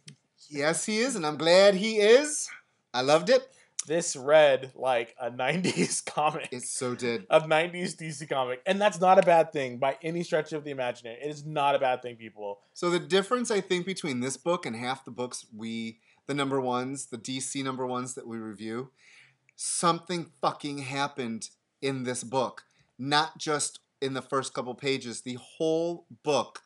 Yes, 0.48 0.84
he 0.84 0.98
is, 0.98 1.16
and 1.16 1.24
I'm 1.24 1.38
glad 1.38 1.74
he 1.74 1.96
is. 1.98 2.48
I 2.94 3.02
loved 3.02 3.30
it. 3.30 3.46
This 3.86 4.14
read 4.14 4.72
like 4.76 5.14
a 5.20 5.30
'90s 5.30 6.04
comic. 6.14 6.48
It 6.52 6.62
so 6.62 6.94
did. 6.94 7.26
of 7.30 7.44
90s 7.44 7.96
DC 7.96 8.28
comic. 8.28 8.62
And 8.64 8.80
that's 8.80 9.00
not 9.00 9.18
a 9.18 9.22
bad 9.22 9.52
thing 9.52 9.78
by 9.78 9.96
any 10.02 10.22
stretch 10.22 10.52
of 10.52 10.62
the 10.64 10.70
imagination. 10.70 11.18
It 11.20 11.30
is 11.30 11.44
not 11.44 11.74
a 11.74 11.78
bad 11.80 12.00
thing, 12.00 12.16
people. 12.16 12.60
So 12.74 12.90
the 12.90 13.00
difference 13.00 13.50
I 13.50 13.60
think 13.60 13.84
between 13.84 14.20
this 14.20 14.36
book 14.36 14.66
and 14.66 14.76
half 14.76 15.04
the 15.04 15.10
books 15.10 15.46
we 15.54 15.98
the 16.28 16.34
number 16.34 16.60
ones, 16.60 17.06
the 17.06 17.18
DC 17.18 17.62
number 17.64 17.84
ones 17.84 18.14
that 18.14 18.28
we 18.28 18.38
review, 18.38 18.90
something 19.56 20.30
fucking 20.40 20.78
happened 20.78 21.48
in 21.80 22.04
this 22.04 22.22
book. 22.22 22.62
Not 22.98 23.38
just 23.38 23.80
in 24.02 24.14
the 24.14 24.22
first 24.22 24.52
couple 24.52 24.74
pages. 24.74 25.22
The 25.22 25.38
whole 25.40 26.06
book 26.22 26.62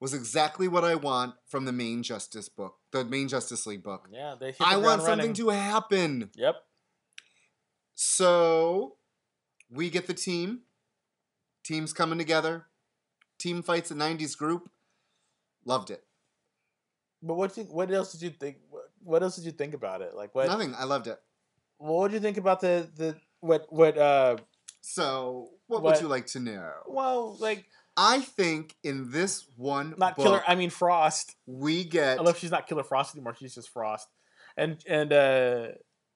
was 0.00 0.14
exactly 0.14 0.68
what 0.68 0.84
I 0.84 0.94
want 0.94 1.34
from 1.46 1.64
the 1.64 1.72
main 1.72 2.02
Justice 2.02 2.48
book, 2.48 2.76
the 2.92 3.04
main 3.04 3.28
Justice 3.28 3.66
League 3.66 3.82
book. 3.82 4.08
Yeah, 4.12 4.34
they 4.38 4.52
the 4.52 4.56
I 4.60 4.76
want 4.76 5.02
something 5.02 5.18
running. 5.18 5.34
to 5.34 5.48
happen. 5.48 6.30
Yep. 6.36 6.56
So 7.94 8.96
we 9.70 9.90
get 9.90 10.06
the 10.06 10.14
team. 10.14 10.60
Teams 11.64 11.92
coming 11.92 12.18
together. 12.18 12.66
Team 13.38 13.62
fights 13.62 13.90
a 13.90 13.94
90s 13.94 14.36
group. 14.36 14.68
Loved 15.64 15.90
it. 15.90 16.02
But 17.22 17.34
what 17.34 17.56
you, 17.56 17.64
what 17.64 17.90
else 17.90 18.12
did 18.12 18.22
you 18.22 18.30
think? 18.30 18.56
What, 18.68 18.84
what 19.02 19.22
else 19.22 19.36
did 19.36 19.44
you 19.44 19.52
think 19.52 19.74
about 19.74 20.02
it? 20.02 20.14
Like 20.16 20.34
what? 20.34 20.48
Nothing. 20.48 20.74
I 20.76 20.84
loved 20.84 21.06
it. 21.06 21.18
What 21.78 22.08
did 22.08 22.14
you 22.14 22.20
think 22.20 22.36
about 22.36 22.60
the 22.60 22.88
the 22.96 23.16
what 23.40 23.66
what 23.72 23.96
uh? 23.96 24.36
So, 24.84 25.50
what, 25.68 25.82
What- 25.82 25.94
would 25.94 26.02
you 26.02 26.08
like 26.08 26.26
to 26.28 26.40
know? 26.40 26.68
Well, 26.88 27.36
like 27.38 27.64
I 27.96 28.20
think 28.20 28.76
in 28.82 29.10
this 29.10 29.46
one 29.56 29.94
not 29.98 30.16
book, 30.16 30.24
killer. 30.24 30.42
I 30.46 30.54
mean 30.54 30.70
Frost. 30.70 31.36
we 31.46 31.84
get 31.84 32.18
I 32.18 32.22
love 32.22 32.38
she's 32.38 32.50
not 32.50 32.66
Killer 32.66 32.84
Frost 32.84 33.14
anymore. 33.14 33.34
She's 33.38 33.54
just 33.54 33.70
Frost. 33.70 34.08
And 34.56 34.82
and 34.88 35.12
uh 35.12 35.66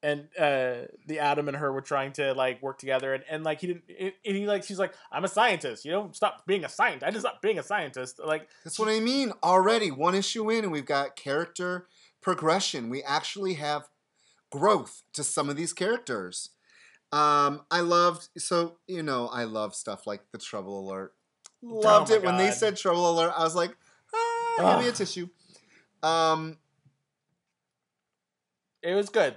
and 0.02 0.28
uh 0.38 0.86
the 1.06 1.18
Adam 1.18 1.48
and 1.48 1.56
her 1.56 1.72
were 1.72 1.82
trying 1.82 2.12
to 2.12 2.32
like 2.34 2.62
work 2.62 2.78
together 2.78 3.12
and, 3.12 3.24
and 3.28 3.44
like 3.44 3.60
he 3.60 3.66
didn't 3.66 3.84
and 3.98 4.36
he 4.36 4.46
like 4.46 4.64
she's 4.64 4.78
like 4.78 4.94
I'm 5.12 5.24
a 5.24 5.28
scientist. 5.28 5.84
You 5.84 5.92
don't 5.92 6.16
stop 6.16 6.46
being 6.46 6.64
a 6.64 6.68
scientist. 6.68 7.04
I 7.04 7.10
just 7.10 7.22
stop 7.22 7.42
being 7.42 7.58
a 7.58 7.62
scientist. 7.62 8.20
Like 8.24 8.48
That's 8.64 8.78
what 8.78 8.88
I 8.88 9.00
mean. 9.00 9.32
Already 9.42 9.90
one 9.90 10.14
issue 10.14 10.50
in, 10.50 10.64
and 10.64 10.72
we've 10.72 10.86
got 10.86 11.16
character 11.16 11.88
progression. 12.22 12.88
We 12.88 13.02
actually 13.02 13.54
have 13.54 13.88
growth 14.50 15.02
to 15.12 15.22
some 15.22 15.50
of 15.50 15.56
these 15.56 15.72
characters. 15.72 16.50
Um, 17.12 17.62
I 17.70 17.80
loved 17.80 18.28
so 18.38 18.78
you 18.86 19.02
know 19.02 19.28
I 19.28 19.44
love 19.44 19.74
stuff 19.74 20.06
like 20.06 20.22
the 20.32 20.38
Trouble 20.38 20.80
Alert. 20.80 21.12
Loved 21.62 22.10
Oh 22.10 22.14
it 22.14 22.22
when 22.22 22.36
they 22.36 22.50
said 22.50 22.76
Trouble 22.76 23.10
Alert. 23.10 23.32
I 23.36 23.42
was 23.42 23.54
like, 23.54 23.76
ah, 24.14 24.76
give 24.76 24.84
me 24.84 24.88
a 24.88 24.92
tissue. 24.92 25.28
Um, 26.02 26.58
it 28.82 28.94
was 28.94 29.08
good. 29.08 29.36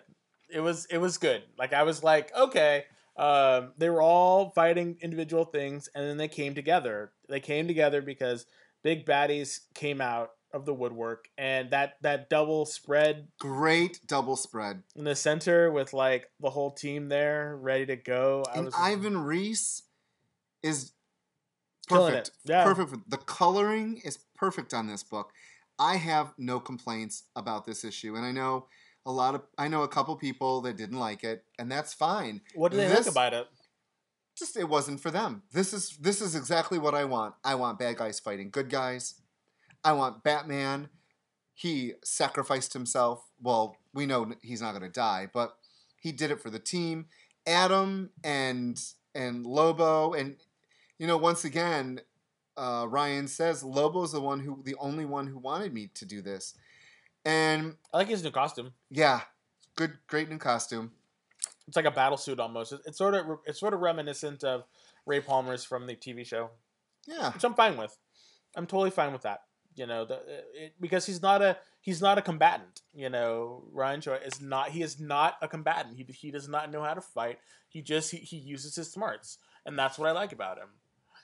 It 0.49 0.59
was 0.59 0.85
it 0.85 0.97
was 0.97 1.17
good. 1.17 1.43
Like 1.57 1.73
I 1.73 1.83
was 1.83 2.03
like, 2.03 2.35
okay. 2.35 2.85
Um, 3.17 3.73
they 3.77 3.89
were 3.89 4.01
all 4.01 4.51
fighting 4.51 4.97
individual 5.01 5.43
things, 5.43 5.89
and 5.93 6.05
then 6.05 6.15
they 6.15 6.29
came 6.29 6.55
together. 6.55 7.11
They 7.27 7.41
came 7.41 7.67
together 7.67 8.01
because 8.01 8.45
big 8.81 9.05
baddies 9.05 9.59
came 9.73 9.99
out 9.99 10.31
of 10.53 10.65
the 10.65 10.73
woodwork, 10.73 11.29
and 11.37 11.71
that 11.71 11.97
that 12.01 12.29
double 12.29 12.65
spread 12.65 13.27
great 13.39 13.99
double 14.07 14.35
spread. 14.35 14.83
in 14.95 15.03
the 15.03 15.15
center 15.15 15.71
with 15.71 15.93
like 15.93 16.29
the 16.39 16.49
whole 16.49 16.71
team 16.71 17.09
there 17.09 17.57
ready 17.57 17.85
to 17.87 17.95
go. 17.95 18.43
I 18.47 18.57
and 18.57 18.65
was 18.65 18.75
Ivan 18.77 19.17
Reis 19.17 19.83
is 20.63 20.91
perfect. 21.89 22.31
Yeah. 22.45 22.63
Perfect. 22.63 23.09
The 23.09 23.17
coloring 23.17 24.01
is 24.03 24.19
perfect 24.35 24.73
on 24.73 24.87
this 24.87 25.03
book. 25.03 25.31
I 25.77 25.95
have 25.95 26.33
no 26.37 26.59
complaints 26.59 27.23
about 27.35 27.65
this 27.65 27.83
issue, 27.83 28.15
and 28.15 28.25
I 28.25 28.31
know 28.31 28.67
a 29.05 29.11
lot 29.11 29.35
of 29.35 29.41
I 29.57 29.67
know 29.67 29.83
a 29.83 29.87
couple 29.87 30.15
people 30.15 30.61
that 30.61 30.77
didn't 30.77 30.99
like 30.99 31.23
it, 31.23 31.43
and 31.57 31.71
that's 31.71 31.93
fine. 31.93 32.41
What 32.53 32.71
do 32.71 32.77
they 32.77 32.87
this- 32.87 33.07
like 33.07 33.11
about 33.11 33.33
it? 33.33 33.47
Just 34.37 34.55
it 34.55 34.69
wasn't 34.69 35.01
for 35.01 35.11
them. 35.11 35.43
This 35.51 35.73
is 35.73 35.97
this 35.97 36.21
is 36.21 36.33
exactly 36.35 36.79
what 36.79 36.95
I 36.95 37.03
want. 37.03 37.35
I 37.43 37.55
want 37.55 37.77
bad 37.77 37.97
guys 37.97 38.19
fighting 38.19 38.49
good 38.51 38.69
guys. 38.69 39.15
I 39.83 39.93
want 39.93 40.23
Batman. 40.23 40.89
He 41.53 41.93
sacrificed 42.05 42.71
himself. 42.71 43.25
Well, 43.41 43.75
we 43.93 44.05
know 44.05 44.31
he's 44.41 44.61
not 44.61 44.71
going 44.71 44.83
to 44.83 44.89
die, 44.89 45.27
but 45.33 45.57
he 45.99 46.13
did 46.13 46.31
it 46.31 46.41
for 46.41 46.49
the 46.49 46.59
team. 46.59 47.07
Adam 47.45 48.11
and 48.23 48.81
and 49.13 49.45
Lobo 49.45 50.13
and 50.13 50.37
you 50.99 51.07
know 51.07 51.17
once 51.17 51.43
again 51.45 52.01
uh, 52.59 52.85
Ryan 52.87 53.27
says 53.27 53.63
Lobo's 53.63 54.11
the 54.11 54.19
one 54.19 54.41
who 54.41 54.61
the 54.63 54.75
only 54.75 55.05
one 55.05 55.27
who 55.27 55.37
wanted 55.39 55.73
me 55.73 55.89
to 55.95 56.05
do 56.05 56.21
this. 56.21 56.55
And 57.25 57.75
I 57.93 57.97
like 57.99 58.09
his 58.09 58.23
new 58.23 58.31
costume. 58.31 58.73
yeah, 58.89 59.21
good 59.75 59.97
great 60.07 60.29
new 60.29 60.37
costume. 60.37 60.91
It's 61.67 61.77
like 61.77 61.85
a 61.85 61.91
battle 61.91 62.17
suit 62.17 62.39
almost. 62.39 62.73
It's 62.85 62.97
sort 62.97 63.15
of 63.15 63.39
it's 63.45 63.59
sort 63.59 63.73
of 63.73 63.79
reminiscent 63.79 64.43
of 64.43 64.65
Ray 65.05 65.21
Palmer's 65.21 65.63
from 65.63 65.87
the 65.87 65.95
TV 65.95 66.25
show. 66.25 66.49
Yeah. 67.07 67.31
which 67.31 67.43
I'm 67.43 67.53
fine 67.53 67.77
with. 67.77 67.97
I'm 68.55 68.67
totally 68.67 68.91
fine 68.91 69.13
with 69.13 69.21
that. 69.23 69.41
You 69.75 69.87
know, 69.87 70.03
the, 70.05 70.21
it, 70.53 70.73
because 70.81 71.05
he's 71.05 71.21
not 71.21 71.41
a 71.41 71.57
he's 71.79 72.01
not 72.01 72.17
a 72.17 72.21
combatant. 72.21 72.81
You 72.93 73.09
know, 73.09 73.63
Ryan 73.71 74.01
Choi 74.01 74.15
is 74.15 74.41
not. 74.41 74.71
He 74.71 74.81
is 74.81 74.99
not 74.99 75.37
a 75.41 75.47
combatant. 75.47 75.95
He 75.95 76.03
he 76.11 76.31
does 76.31 76.49
not 76.49 76.71
know 76.71 76.83
how 76.83 76.93
to 76.93 77.01
fight. 77.01 77.39
He 77.69 77.81
just 77.81 78.11
he, 78.11 78.17
he 78.17 78.37
uses 78.37 78.75
his 78.75 78.91
smarts, 78.91 79.37
and 79.65 79.79
that's 79.79 79.97
what 79.97 80.09
I 80.09 80.11
like 80.11 80.33
about 80.33 80.57
him. 80.57 80.69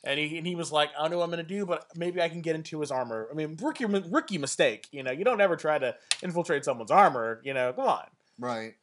And 0.06 0.20
he 0.20 0.38
and 0.38 0.46
he 0.46 0.56
was 0.56 0.72
like, 0.72 0.92
I 0.98 1.02
don't 1.02 1.12
know 1.12 1.18
what 1.18 1.26
I'm 1.26 1.30
gonna 1.32 1.44
do, 1.44 1.66
but 1.66 1.88
maybe 1.96 2.22
I 2.22 2.30
can 2.30 2.42
get 2.42 2.56
into 2.56 2.80
his 2.80 2.92
armor. 2.92 3.28
I 3.32 3.34
mean, 3.34 3.58
rookie 3.62 3.86
rookie 3.86 4.38
mistake. 4.38 4.88
You 4.92 5.04
know, 5.04 5.12
you 5.12 5.26
don't 5.26 5.42
ever 5.42 5.56
try 5.56 5.80
to 5.80 5.96
infiltrate 6.22 6.64
someone's 6.64 6.92
armor. 6.92 7.42
You 7.44 7.54
know, 7.54 7.74
come 7.74 7.88
on. 7.88 8.06
Right. 8.38 8.74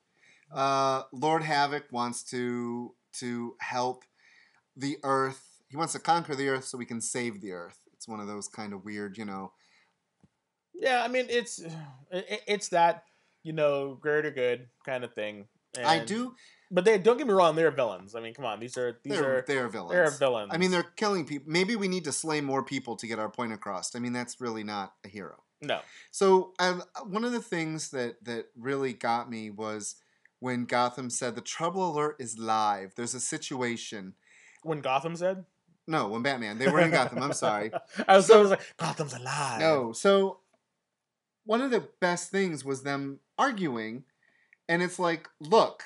Uh, 0.52 1.02
Lord 1.12 1.42
Havok 1.42 1.90
wants 1.92 2.22
to 2.24 2.94
to 3.14 3.54
help 3.60 4.04
the 4.76 4.98
Earth. 5.04 5.60
He 5.68 5.76
wants 5.76 5.92
to 5.92 5.98
conquer 5.98 6.34
the 6.34 6.48
Earth 6.48 6.64
so 6.64 6.76
we 6.76 6.84
can 6.84 7.00
save 7.00 7.40
the 7.40 7.52
Earth. 7.52 7.78
It's 7.94 8.08
one 8.08 8.20
of 8.20 8.26
those 8.26 8.48
kind 8.48 8.72
of 8.72 8.84
weird, 8.84 9.16
you 9.16 9.24
know. 9.24 9.52
Yeah, 10.74 11.02
I 11.04 11.08
mean, 11.08 11.26
it's 11.28 11.58
it, 12.10 12.42
it's 12.46 12.68
that 12.68 13.04
you 13.42 13.52
know 13.52 13.94
greater 14.00 14.30
good 14.30 14.68
kind 14.84 15.04
of 15.04 15.14
thing. 15.14 15.46
I 15.82 16.00
do. 16.00 16.34
But 16.74 16.86
they 16.86 16.96
don't 16.96 17.18
get 17.18 17.26
me 17.26 17.34
wrong, 17.34 17.54
they're 17.54 17.70
villains. 17.70 18.14
I 18.14 18.20
mean, 18.20 18.32
come 18.32 18.46
on, 18.46 18.58
these 18.58 18.78
are 18.78 18.98
these 19.04 19.12
They're, 19.12 19.38
are 19.40 19.44
they're 19.46 19.68
villains. 19.68 19.92
they're 19.92 20.10
villains. 20.10 20.50
I 20.54 20.56
mean, 20.56 20.70
they're 20.70 20.82
killing 20.96 21.26
people. 21.26 21.52
Maybe 21.52 21.76
we 21.76 21.86
need 21.86 22.04
to 22.04 22.12
slay 22.12 22.40
more 22.40 22.62
people 22.62 22.96
to 22.96 23.06
get 23.06 23.18
our 23.18 23.28
point 23.28 23.52
across. 23.52 23.94
I 23.94 23.98
mean, 23.98 24.14
that's 24.14 24.40
really 24.40 24.64
not 24.64 24.94
a 25.04 25.08
hero. 25.08 25.42
no. 25.60 25.80
So 26.10 26.54
I, 26.58 26.80
one 27.04 27.24
of 27.24 27.32
the 27.32 27.42
things 27.42 27.90
that 27.90 28.24
that 28.24 28.46
really 28.58 28.94
got 28.94 29.28
me 29.30 29.50
was 29.50 29.96
when 30.40 30.64
Gotham 30.64 31.10
said 31.10 31.34
the 31.34 31.40
trouble 31.42 31.92
alert 31.92 32.16
is 32.18 32.38
live. 32.38 32.94
There's 32.96 33.14
a 33.14 33.20
situation. 33.20 34.14
When 34.62 34.80
Gotham 34.80 35.14
said, 35.14 35.44
No, 35.86 36.08
when 36.08 36.22
Batman 36.22 36.56
they 36.58 36.68
were 36.68 36.80
in 36.80 36.90
Gotham. 36.90 37.22
I'm 37.22 37.32
sorry. 37.34 37.70
I 38.08 38.16
was, 38.16 38.26
So- 38.26 38.38
I 38.38 38.40
was 38.40 38.50
like, 38.50 38.62
Gotham's 38.78 39.12
alive. 39.12 39.60
No. 39.60 39.92
So 39.92 40.38
one 41.44 41.60
of 41.60 41.70
the 41.70 41.86
best 42.00 42.30
things 42.30 42.64
was 42.64 42.82
them 42.82 43.18
arguing, 43.36 44.04
and 44.68 44.82
it's 44.82 44.98
like, 44.98 45.28
look, 45.40 45.82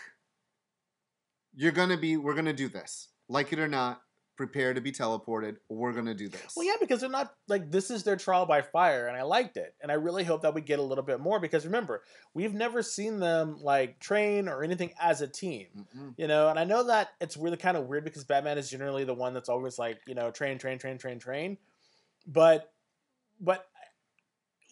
you're 1.57 1.73
gonna 1.73 1.97
be, 1.99 2.17
we're 2.17 2.35
gonna 2.35 2.53
do 2.53 2.69
this, 2.69 3.09
like 3.29 3.53
it 3.53 3.59
or 3.59 3.69
not. 3.69 4.03
Prepare 4.37 4.75
to 4.75 4.83
be 4.83 4.93
teleported. 4.93 5.57
We're 5.71 5.95
gonna 5.95 6.13
do 6.13 6.29
this. 6.29 6.53
Well, 6.55 6.67
yeah, 6.67 6.75
because 6.79 7.01
they're 7.01 7.09
not 7.09 7.33
like 7.49 7.71
this 7.71 7.91
is 7.91 8.03
their 8.03 8.17
trial 8.17 8.45
by 8.45 8.61
fire, 8.61 9.07
and 9.07 9.17
I 9.17 9.23
liked 9.23 9.57
it, 9.57 9.75
and 9.81 9.91
I 9.91 9.95
really 9.95 10.25
hope 10.25 10.43
that 10.43 10.53
we 10.53 10.61
get 10.61 10.79
a 10.79 10.83
little 10.83 11.03
bit 11.03 11.21
more 11.21 11.41
because 11.41 11.65
remember, 11.65 12.03
we've 12.35 12.53
never 12.53 12.83
seen 12.83 13.19
them 13.19 13.57
like 13.63 13.99
train 13.99 14.47
or 14.47 14.63
anything 14.63 14.93
as 15.01 15.23
a 15.23 15.27
team. 15.27 15.69
Mm-mm. 15.75 16.13
You 16.19 16.27
know, 16.27 16.51
and 16.51 16.59
I 16.59 16.65
know 16.65 16.85
that 16.89 17.13
it's 17.19 17.39
really 17.39 17.57
kind 17.57 17.79
of 17.79 17.87
weird 17.87 18.05
because 18.05 18.25
Batman 18.25 18.59
is 18.59 18.69
generally 18.69 19.05
the 19.05 19.15
one 19.15 19.33
that's 19.33 19.49
always 19.49 19.79
like, 19.79 20.01
you 20.07 20.15
know, 20.15 20.31
train, 20.31 20.59
train, 20.59 20.79
train, 20.79 20.99
train, 20.99 21.19
train. 21.19 21.57
But, 22.27 22.71
but, 23.41 23.67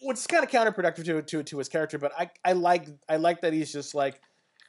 which 0.03 0.17
is 0.17 0.27
kind 0.27 0.43
of 0.43 0.51
counterproductive 0.51 1.05
to, 1.05 1.23
to 1.23 1.41
to 1.41 1.57
his 1.57 1.69
character. 1.69 1.97
But 1.97 2.11
I 2.15 2.29
I 2.43 2.51
like 2.51 2.87
I 3.09 3.15
like 3.15 3.41
that 3.41 3.51
he's 3.51 3.73
just 3.73 3.95
like, 3.95 4.21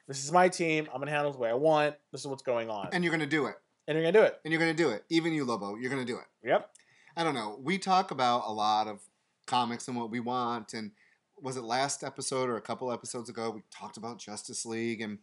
this 0.09 0.25
is 0.25 0.33
my 0.33 0.49
team. 0.49 0.89
I'm 0.93 1.01
gonna 1.01 1.11
handle 1.11 1.31
it 1.31 1.35
the 1.35 1.41
way 1.41 1.51
I 1.51 1.55
want. 1.55 1.95
This 2.13 2.21
is 2.23 2.27
what's 2.27 2.43
going 2.43 2.71
on, 2.71 2.89
and, 2.93 3.05
you're 3.05 3.13
gonna 3.13 3.27
do 3.27 3.47
it. 3.47 3.57
And 3.89 3.97
you're 3.97 4.03
gonna 4.03 4.13
do 4.13 4.25
it. 4.25 4.41
And 4.45 4.53
you're 4.53 4.61
gonna 4.61 4.75
do 4.75 4.91
it. 4.91 5.05
Even 5.09 5.33
you, 5.33 5.45
Lobo, 5.45 5.77
you're 5.77 5.91
gonna 5.91 6.05
do 6.05 6.17
it. 6.17 6.49
Yep. 6.49 6.71
I 7.17 7.25
don't 7.25 7.35
know. 7.35 7.59
We 7.63 7.79
talk 7.79 8.11
about 8.11 8.45
a 8.47 8.53
lot 8.53 8.89
of 8.89 9.01
comics 9.47 9.89
and 9.89 9.97
what 9.97 10.11
we 10.11 10.21
want. 10.21 10.75
And 10.75 10.91
was 11.41 11.57
it 11.57 11.65
last 11.65 12.05
episode 12.05 12.49
or 12.49 12.57
a 12.57 12.63
couple 12.63 12.93
episodes 12.93 13.31
ago? 13.31 13.51
We 13.51 13.63
talked 13.71 13.97
about 13.97 14.19
Justice 14.19 14.67
League. 14.67 15.01
And 15.01 15.19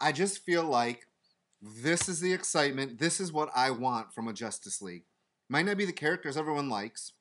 I 0.00 0.12
just 0.12 0.44
feel 0.44 0.64
like 0.64 1.06
this 1.60 2.08
is 2.08 2.20
the 2.20 2.32
excitement. 2.32 2.98
This 2.98 3.20
is 3.20 3.32
what 3.32 3.50
I 3.54 3.70
want 3.70 4.12
from 4.12 4.28
a 4.28 4.32
Justice 4.32 4.80
League. 4.80 5.04
Might 5.48 5.66
not 5.66 5.76
be 5.76 5.84
the 5.84 5.92
characters 5.92 6.36
everyone 6.36 6.68
likes. 6.68 7.12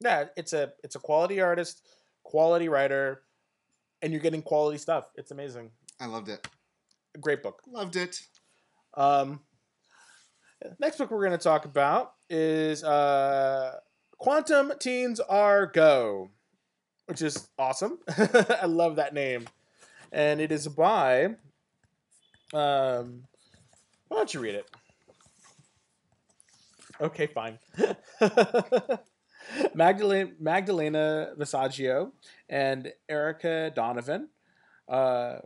Yeah, 0.00 0.24
it's 0.36 0.52
a 0.52 0.72
it's 0.82 0.96
a 0.96 0.98
quality 0.98 1.40
artist, 1.40 1.86
quality 2.24 2.68
writer, 2.68 3.22
and 4.02 4.12
you're 4.12 4.20
getting 4.20 4.42
quality 4.42 4.76
stuff. 4.76 5.06
It's 5.14 5.30
amazing. 5.30 5.70
I 6.00 6.06
loved 6.06 6.28
it. 6.28 6.46
Great 7.20 7.42
book. 7.42 7.62
Loved 7.66 7.96
it. 7.96 8.20
Um, 8.94 9.40
next 10.78 10.98
book 10.98 11.10
we're 11.10 11.24
going 11.24 11.38
to 11.38 11.38
talk 11.38 11.64
about 11.64 12.14
is 12.28 12.82
uh, 12.82 13.78
Quantum 14.18 14.72
Teens 14.78 15.20
Are 15.20 15.66
Go, 15.66 16.30
which 17.06 17.22
is 17.22 17.48
awesome. 17.58 17.98
I 18.08 18.66
love 18.66 18.96
that 18.96 19.14
name, 19.14 19.46
and 20.12 20.40
it 20.40 20.50
is 20.50 20.66
by. 20.68 21.26
Um, 22.52 23.24
why 24.08 24.16
don't 24.18 24.34
you 24.34 24.40
read 24.40 24.56
it? 24.56 24.70
Okay, 27.00 27.26
fine. 27.26 27.58
Magdalena, 29.74 30.30
Magdalena 30.38 31.32
Visaggio 31.38 32.12
and 32.48 32.92
Erica 33.08 33.72
Donovan 33.74 34.28
uh, 34.88 35.36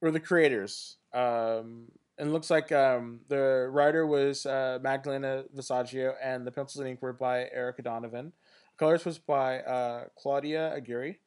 were 0.00 0.10
the 0.10 0.20
creators. 0.20 0.96
Um, 1.12 1.92
and 2.18 2.28
it 2.28 2.32
looks 2.32 2.50
like 2.50 2.70
um, 2.70 3.20
the 3.28 3.68
writer 3.70 4.06
was 4.06 4.44
uh, 4.44 4.78
Magdalena 4.82 5.44
Visaggio, 5.56 6.14
and 6.22 6.46
the 6.46 6.50
pencils 6.50 6.80
and 6.80 6.88
ink 6.90 7.00
were 7.00 7.12
by 7.14 7.48
Erica 7.52 7.82
Donovan. 7.82 8.32
Colors 8.76 9.04
was 9.04 9.18
by 9.18 9.60
uh, 9.60 10.04
Claudia 10.16 10.74
Aguirre, 10.74 11.18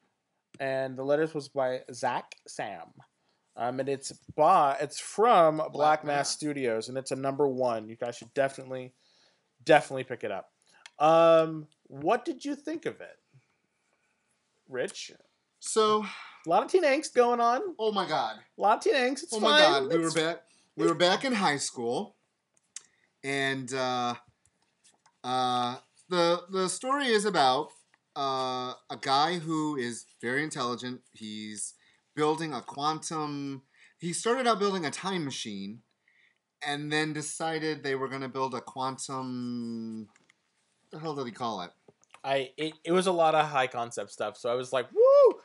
and 0.59 0.97
the 0.97 1.03
letters 1.03 1.33
was 1.33 1.49
by 1.49 1.81
Zakk 1.91 2.33
Saam. 2.47 2.89
Um, 3.55 3.79
and 3.79 3.89
it's 3.89 4.11
by 4.35 4.77
it's 4.81 4.99
from 4.99 5.61
Black, 5.71 6.03
Mass 6.03 6.17
Mass. 6.17 6.29
Studios, 6.31 6.89
and 6.89 6.97
it's 6.97 7.11
a 7.11 7.15
number 7.15 7.47
one. 7.47 7.87
You 7.87 7.95
guys 7.95 8.17
should 8.17 8.33
definitely, 8.33 8.93
definitely 9.63 10.03
pick 10.03 10.23
it 10.23 10.31
up. 10.31 10.51
Um, 10.99 11.67
what 11.83 12.25
did 12.25 12.45
you 12.45 12.55
think 12.55 12.85
of 12.85 13.01
it, 13.01 13.17
Rich? 14.69 15.11
So, 15.59 16.05
A 16.45 16.49
lot 16.49 16.63
of 16.63 16.69
teen 16.69 16.83
angst 16.83 17.13
going 17.13 17.39
on. 17.39 17.61
oh 17.79 17.91
my 17.91 18.07
God. 18.07 18.35
A 18.57 18.61
lot 18.61 18.77
of 18.77 18.83
teen 18.83 18.95
angst. 18.95 19.23
It's 19.23 19.33
oh 19.33 19.39
fine. 19.39 19.51
my 19.51 19.59
God. 19.59 19.93
We 19.93 19.99
were 19.99 20.11
back. 20.11 20.43
We 20.75 20.87
were 20.87 20.95
back 20.95 21.23
in 21.23 21.33
high 21.33 21.57
school. 21.57 22.15
And 23.23 23.73
uh, 23.73 24.15
uh, 25.23 25.77
the, 26.09 26.41
the 26.51 26.67
story 26.67 27.07
is 27.07 27.25
about 27.25 27.69
uh, 28.15 28.73
a 28.89 28.97
guy 28.99 29.39
who 29.39 29.77
is 29.77 30.05
very 30.21 30.43
intelligent. 30.43 31.01
He's 31.13 31.75
building 32.15 32.53
a 32.53 32.61
quantum. 32.61 33.63
He 33.99 34.11
started 34.11 34.47
out 34.47 34.59
building 34.59 34.85
a 34.85 34.91
time 34.91 35.23
machine, 35.23 35.79
and 36.65 36.91
then 36.91 37.13
decided 37.13 37.83
they 37.83 37.95
were 37.95 38.09
going 38.09 38.21
to 38.21 38.27
build 38.27 38.53
a 38.53 38.61
quantum. 38.61 40.09
What 40.89 40.91
the 40.91 40.99
hell 40.99 41.15
did 41.15 41.25
he 41.25 41.31
call 41.31 41.61
it? 41.61 41.71
I 42.23 42.51
it, 42.57 42.73
it 42.83 42.91
was 42.91 43.07
a 43.07 43.11
lot 43.11 43.35
of 43.35 43.47
high 43.47 43.67
concept 43.67 44.11
stuff. 44.11 44.37
So 44.37 44.49
I 44.49 44.55
was 44.55 44.71
like, 44.71 44.87
woo! 44.91 45.39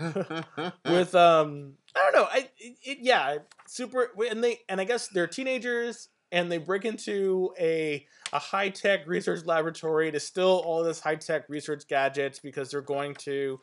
With 0.86 1.14
um, 1.14 1.74
I 1.94 2.00
don't 2.00 2.14
know. 2.14 2.28
I 2.30 2.48
it, 2.58 2.76
it, 2.82 2.98
yeah, 3.00 3.38
super. 3.66 4.10
And 4.30 4.42
they 4.42 4.60
and 4.68 4.80
I 4.80 4.84
guess 4.84 5.08
they're 5.08 5.26
teenagers 5.26 6.08
and 6.30 6.50
they 6.50 6.58
break 6.58 6.84
into 6.84 7.52
a 7.60 8.06
a 8.32 8.38
high 8.38 8.70
tech 8.70 9.06
research 9.06 9.44
laboratory 9.44 10.10
to 10.10 10.18
steal 10.18 10.62
all 10.64 10.82
this 10.82 11.00
high 11.00 11.16
tech 11.16 11.44
research 11.48 11.86
gadgets 11.86 12.38
because 12.38 12.70
they're 12.70 12.80
going 12.80 13.14
to 13.16 13.60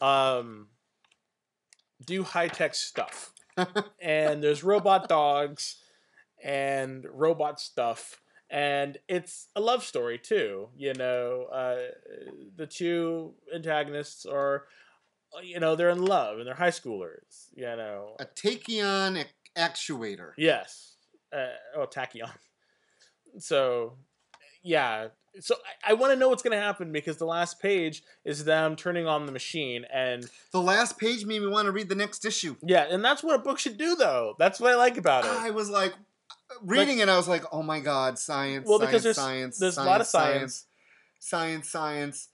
um 0.00 0.68
do 2.04 2.22
high 2.22 2.48
tech 2.48 2.74
stuff. 2.74 3.32
and 4.00 4.42
there's 4.42 4.64
robot 4.64 5.08
dogs 5.08 5.76
and 6.42 7.06
robot 7.12 7.60
stuff 7.60 8.21
and 8.52 8.98
it's 9.08 9.48
a 9.56 9.60
love 9.60 9.82
story 9.82 10.18
too 10.18 10.68
you 10.76 10.92
know 10.94 11.46
uh, 11.52 11.76
the 12.56 12.66
two 12.66 13.32
antagonists 13.54 14.26
are 14.26 14.66
uh, 15.36 15.40
you 15.40 15.58
know 15.58 15.74
they're 15.74 15.88
in 15.90 16.04
love 16.04 16.38
and 16.38 16.46
they're 16.46 16.54
high 16.54 16.68
schoolers 16.68 17.46
you 17.54 17.62
know 17.64 18.14
a 18.20 18.26
tachyon 18.26 19.24
actuator. 19.56 20.32
yes 20.36 20.96
uh, 21.32 21.46
oh 21.76 21.86
tachyon 21.86 22.30
so 23.38 23.94
yeah 24.62 25.08
so 25.40 25.54
i, 25.86 25.92
I 25.92 25.94
want 25.94 26.12
to 26.12 26.18
know 26.18 26.28
what's 26.28 26.42
going 26.42 26.56
to 26.56 26.62
happen 26.62 26.92
because 26.92 27.16
the 27.16 27.24
last 27.24 27.58
page 27.60 28.02
is 28.24 28.44
them 28.44 28.76
turning 28.76 29.06
on 29.06 29.24
the 29.24 29.32
machine 29.32 29.86
and 29.92 30.28
The 30.52 30.60
last 30.60 30.98
page 30.98 31.24
made 31.24 31.40
me 31.40 31.48
want 31.48 31.64
to 31.66 31.72
read 31.72 31.88
the 31.88 31.94
next 31.94 32.26
issue. 32.26 32.56
yeah 32.62 32.84
and 32.90 33.02
that's 33.02 33.22
what 33.22 33.34
a 33.34 33.42
book 33.42 33.58
should 33.58 33.78
do 33.78 33.96
though 33.96 34.34
that's 34.38 34.60
what 34.60 34.70
i 34.72 34.76
like 34.76 34.98
about 34.98 35.24
it 35.24 35.30
I 35.30 35.50
was 35.50 35.70
like 35.70 35.94
reading 36.62 36.98
it. 36.98 37.08
I 37.08 37.16
was 37.16 37.28
like, 37.28 37.44
oh 37.52 37.62
my 37.62 37.80
god, 37.80 38.18
science. 38.18 38.68
Well, 38.68 38.78
science, 38.78 38.90
because 38.90 39.02
there's- 39.02 39.16
science, 39.16 39.58
there's 39.58 39.78
a 39.78 39.84
lot 39.84 40.00
of 40.00 40.06
science, 40.06 40.66
science, 41.18 41.68
science, 41.68 42.28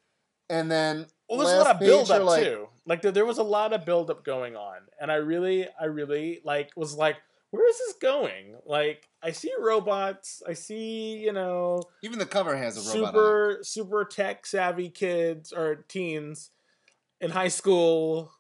and 0.51 0.71
then 0.71 1.07
Well, 1.29 1.39
there's 1.39 1.53
a 1.53 1.59
lot 1.59 1.75
of 1.75 1.81
build 1.81 2.11
up 2.11 2.23
like, 2.25 2.43
too. 2.43 2.69
Like 2.87 3.03
there, 3.03 3.13
there 3.13 3.27
was 3.27 3.39
a 3.39 3.43
lot 3.43 3.73
of 3.73 3.85
build 3.85 4.11
up 4.11 4.25
going 4.25 4.57
on, 4.57 4.79
and 5.01 5.11
I 5.13 5.17
really, 5.17 5.67
I 5.81 5.87
really 5.87 6.41
like 6.45 6.71
was 6.77 6.95
like, 6.95 7.17
where 7.51 7.69
is 7.69 7.79
this 7.79 7.95
going? 8.01 8.57
Like 8.67 9.09
I 9.23 9.33
see 9.33 9.53
robots, 9.59 10.43
I 10.47 10.53
see 10.55 11.17
you 11.19 11.33
know 11.33 11.83
Even 12.03 12.19
the 12.19 12.27
cover 12.27 12.57
has 12.57 12.77
a 12.77 12.81
super 12.81 13.59
super 13.63 14.05
tech 14.05 14.47
savvy 14.47 14.91
kids 14.91 15.53
or 15.53 15.85
teens 15.89 16.51
in 17.21 17.31
high 17.31 17.49
school. 17.49 18.33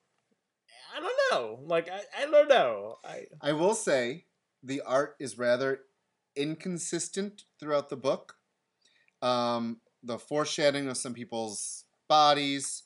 I 0.96 1.00
don't 1.00 1.18
know. 1.30 1.60
Like 1.64 1.88
I, 1.88 2.22
I 2.22 2.26
don't 2.26 2.48
know. 2.48 2.98
I 3.04 3.26
I 3.40 3.52
will 3.52 3.74
say 3.74 4.24
the 4.62 4.80
art 4.82 5.16
is 5.18 5.38
rather 5.38 5.80
inconsistent 6.36 7.44
throughout 7.58 7.88
the 7.88 7.96
book. 7.96 8.36
Um, 9.22 9.80
the 10.02 10.18
foreshadowing 10.18 10.88
of 10.88 10.96
some 10.96 11.14
people's 11.14 11.84
bodies. 12.08 12.84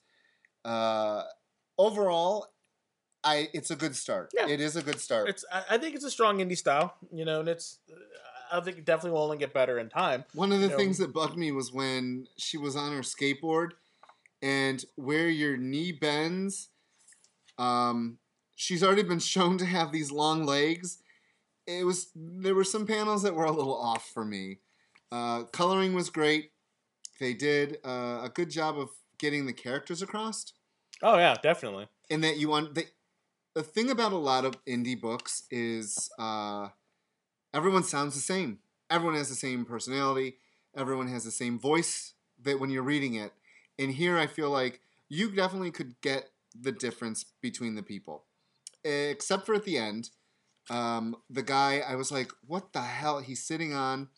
Uh, 0.65 1.25
overall, 1.79 2.47
I 3.25 3.49
it's 3.53 3.71
a 3.71 3.77
good 3.77 3.95
start. 3.97 4.33
Yeah. 4.35 4.49
It 4.49 4.61
is 4.61 4.77
a 4.77 4.83
good 4.83 5.01
start. 5.01 5.29
it's 5.29 5.45
I, 5.53 5.63
I 5.71 5.79
think 5.79 5.95
it's 5.95 6.05
a 6.05 6.11
strong 6.11 6.39
indie 6.39 6.57
style, 6.57 6.95
you 7.13 7.25
know, 7.25 7.41
and 7.41 7.49
it's 7.49 7.79
I 8.53 8.61
think 8.61 8.79
it 8.79 8.85
definitely 8.85 9.13
will 9.13 9.25
only 9.25 9.39
get 9.39 9.55
better 9.55 9.79
in 9.79 9.89
time. 9.89 10.25
One 10.35 10.53
of 10.53 10.59
the 10.61 10.67
you 10.67 10.73
know. 10.73 10.77
things 10.77 10.99
that 10.99 11.13
bugged 11.13 11.37
me 11.37 11.53
was 11.53 11.73
when 11.73 12.27
she 12.37 12.57
was 12.59 12.77
on 12.77 12.93
her 12.93 13.03
skateboard 13.03 13.71
and 14.43 14.85
where 14.97 15.29
your 15.29 15.57
knee 15.57 15.93
bends, 15.93 16.69
um, 17.59 18.19
she's 18.57 18.83
already 18.83 19.05
been 19.05 19.21
shown 19.21 19.59
to 19.59 19.65
have 19.65 19.93
these 19.93 20.11
long 20.11 20.45
legs. 20.45 20.99
It 21.81 21.85
was 21.85 22.11
there 22.15 22.55
were 22.55 22.65
some 22.65 22.87
panels 22.87 23.23
that 23.23 23.35
were 23.35 23.45
a 23.45 23.53
little 23.53 23.77
off 23.77 24.09
for 24.09 24.25
me. 24.25 24.61
Uh, 25.11 25.45
coloring 25.45 25.95
was 25.95 26.11
great. 26.11 26.53
They 27.21 27.35
did 27.35 27.79
uh, 27.85 28.21
a 28.25 28.31
good 28.35 28.51
job 28.51 28.79
of 28.79 28.91
getting 29.19 29.47
the 29.47 29.53
characters 29.53 30.03
across, 30.03 30.53
Oh 31.03 31.19
yeah, 31.19 31.35
definitely. 31.43 31.89
and 32.11 32.23
that 32.25 32.37
you 32.39 32.49
want 32.49 32.75
the 32.75 32.87
the 33.55 33.63
thing 33.63 33.91
about 33.91 34.13
a 34.13 34.17
lot 34.19 34.45
of 34.45 34.65
indie 34.67 35.01
books 35.01 35.45
is 35.51 36.11
uh, 36.19 36.69
everyone 37.55 37.85
sounds 37.85 38.15
the 38.15 38.21
same. 38.21 38.61
Everyone 38.91 39.17
has 39.17 39.29
the 39.31 39.35
same 39.37 39.65
personality. 39.65 40.39
Everyone 40.77 41.09
has 41.09 41.25
the 41.25 41.33
same 41.33 41.59
voice 41.59 42.15
that 42.43 42.61
when 42.61 42.71
you're 42.71 42.83
reading 42.83 43.15
it. 43.15 43.33
And 43.79 43.93
here 43.93 44.19
I 44.19 44.27
feel 44.27 44.51
like 44.51 44.81
you 45.09 45.31
definitely 45.33 45.71
could 45.73 46.01
get 46.03 46.31
the 46.59 46.73
difference 46.73 47.25
between 47.43 47.77
the 47.77 47.83
people. 47.83 48.27
Except 48.85 49.47
for 49.47 49.55
at 49.55 49.65
the 49.65 49.79
end. 49.79 50.11
Um, 50.71 51.17
the 51.29 51.43
guy, 51.43 51.79
I 51.87 51.97
was 51.97 52.11
like, 52.13 52.31
what 52.47 52.73
the 52.73 52.83
hell? 52.83 53.19
He's 53.21 53.43
sitting 53.45 53.75
on. 53.75 54.09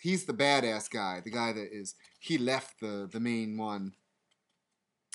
He's 0.00 0.24
the 0.24 0.32
badass 0.32 0.90
guy. 0.90 1.20
The 1.24 1.30
guy 1.30 1.52
that 1.52 1.68
is. 1.72 1.94
He 2.18 2.38
left 2.38 2.80
the, 2.80 3.08
the 3.10 3.20
main 3.20 3.56
one. 3.56 3.92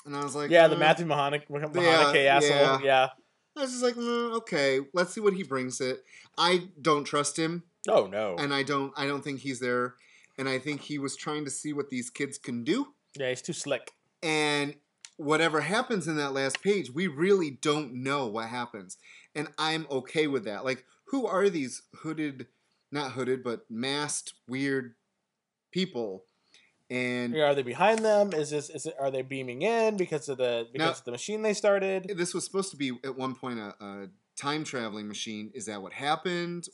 And 0.06 0.16
I 0.16 0.22
was 0.22 0.34
like, 0.34 0.50
Yeah, 0.50 0.68
the 0.68 0.76
uh, 0.76 0.78
Matthew 0.78 1.06
Mahoney, 1.06 1.42
Mahoney 1.50 1.82
Yeah, 2.24 2.36
asshole. 2.36 2.50
yeah. 2.50 2.78
yeah. 2.82 3.08
I 3.56 3.60
was 3.62 3.70
just 3.72 3.82
like, 3.82 3.96
mm, 3.96 4.36
okay, 4.36 4.80
let's 4.94 5.12
see 5.12 5.20
what 5.20 5.34
he 5.34 5.42
brings 5.42 5.80
it. 5.80 6.04
I 6.38 6.68
don't 6.80 7.04
trust 7.04 7.36
him, 7.36 7.64
Oh 7.88 8.06
no. 8.06 8.36
and 8.38 8.54
I 8.54 8.62
don't. 8.62 8.92
I 8.96 9.06
don't 9.08 9.24
think 9.24 9.40
he's 9.40 9.58
there, 9.58 9.94
and 10.38 10.48
I 10.48 10.60
think 10.60 10.82
he 10.82 10.96
was 10.98 11.16
trying 11.16 11.44
to 11.44 11.50
see 11.50 11.72
what 11.72 11.90
these 11.90 12.08
kids 12.08 12.38
can 12.38 12.62
do. 12.62 12.94
yeah, 13.18 13.30
he's 13.30 13.42
too 13.42 13.52
slick. 13.52 13.90
And 14.22 14.76
whatever 15.16 15.60
happens 15.62 16.06
in 16.06 16.16
that 16.18 16.32
last 16.34 16.62
page, 16.62 16.92
we 16.94 17.08
really 17.08 17.50
don't 17.50 17.94
know 17.94 18.28
what 18.28 18.48
happens, 18.48 18.96
and 19.34 19.48
I'm 19.58 19.86
okay 19.90 20.26
with 20.26 20.44
that. 20.44 20.64
Like, 20.64 20.84
who 21.06 21.26
are 21.26 21.48
these 21.48 21.82
hooded, 21.96 22.46
not 22.92 23.12
hooded, 23.12 23.42
but 23.42 23.62
masked 23.70 24.34
weird 24.48 24.94
people? 25.72 26.24
And 26.90 27.36
are 27.36 27.54
they 27.54 27.62
behind 27.62 27.98
them? 28.04 28.32
Is 28.32 28.50
this 28.50 28.70
is 28.70 28.86
it 28.86 28.94
are 28.98 29.10
they 29.10 29.20
beaming 29.22 29.60
in 29.62 29.96
because 29.98 30.28
of 30.28 30.38
the 30.38 30.66
because 30.72 30.86
No. 30.86 30.90
of 30.92 31.04
the 31.04 31.10
machine 31.10 31.42
they 31.42 31.52
started? 31.52 32.10
this 32.16 32.32
was 32.32 32.44
supposed 32.44 32.70
to 32.70 32.76
be 32.78 32.92
at 33.04 33.14
one 33.16 33.34
point 33.34 33.58
a, 33.58 33.74
a 33.84 34.08
time 34.36 34.64
traveling 34.64 35.06
machine. 35.06 35.50
Is 35.54 35.66
that 35.66 35.82
what 35.82 35.92
happened? 35.92 36.66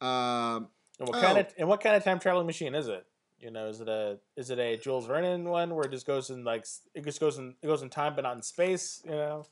Um, 0.00 0.68
And 0.98 1.08
what 1.08 1.16
Oh. 1.16 1.20
kind 1.20 1.38
of 1.38 1.54
and 1.58 1.68
what 1.68 1.80
kind 1.80 1.96
of 1.96 2.04
time 2.04 2.18
traveling 2.18 2.46
machine 2.46 2.74
is 2.74 2.88
it? 2.88 3.06
You 3.38 3.50
know, 3.50 3.68
is 3.68 3.80
it 3.80 3.88
a 3.88 4.18
is 4.36 4.50
it 4.50 4.58
a 4.58 4.76
Jules 4.76 5.06
Vernon 5.06 5.44
one 5.48 5.74
where 5.74 5.86
it 5.86 5.90
just 5.90 6.06
goes 6.06 6.28
in 6.28 6.44
like 6.44 6.66
it 6.94 7.04
just 7.04 7.20
goes 7.20 7.38
in 7.38 7.54
it 7.62 7.66
goes 7.66 7.80
in 7.80 7.88
time 7.88 8.14
but 8.14 8.22
not 8.22 8.36
in 8.36 8.42
space? 8.42 9.00
You 9.06 9.12
know. 9.12 9.46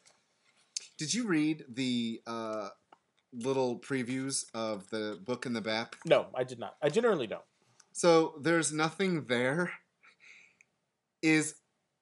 Did 0.99 1.14
you 1.14 1.26
read 1.26 1.64
the 1.68 2.20
uh, 2.26 2.68
little 3.33 3.79
previews 3.79 4.45
of 4.55 4.89
the 4.91 5.18
book 5.24 5.47
in 5.47 5.53
the 5.53 5.61
back? 5.61 5.97
No, 6.05 6.26
I 6.35 6.45
did 6.45 6.59
not. 6.59 6.76
I 6.83 6.89
generally 6.89 7.26
don't. 7.26 7.45
So 7.93 8.35
there's 8.43 8.72
nothing 8.72 9.24
there. 9.26 9.70
Is 11.22 11.55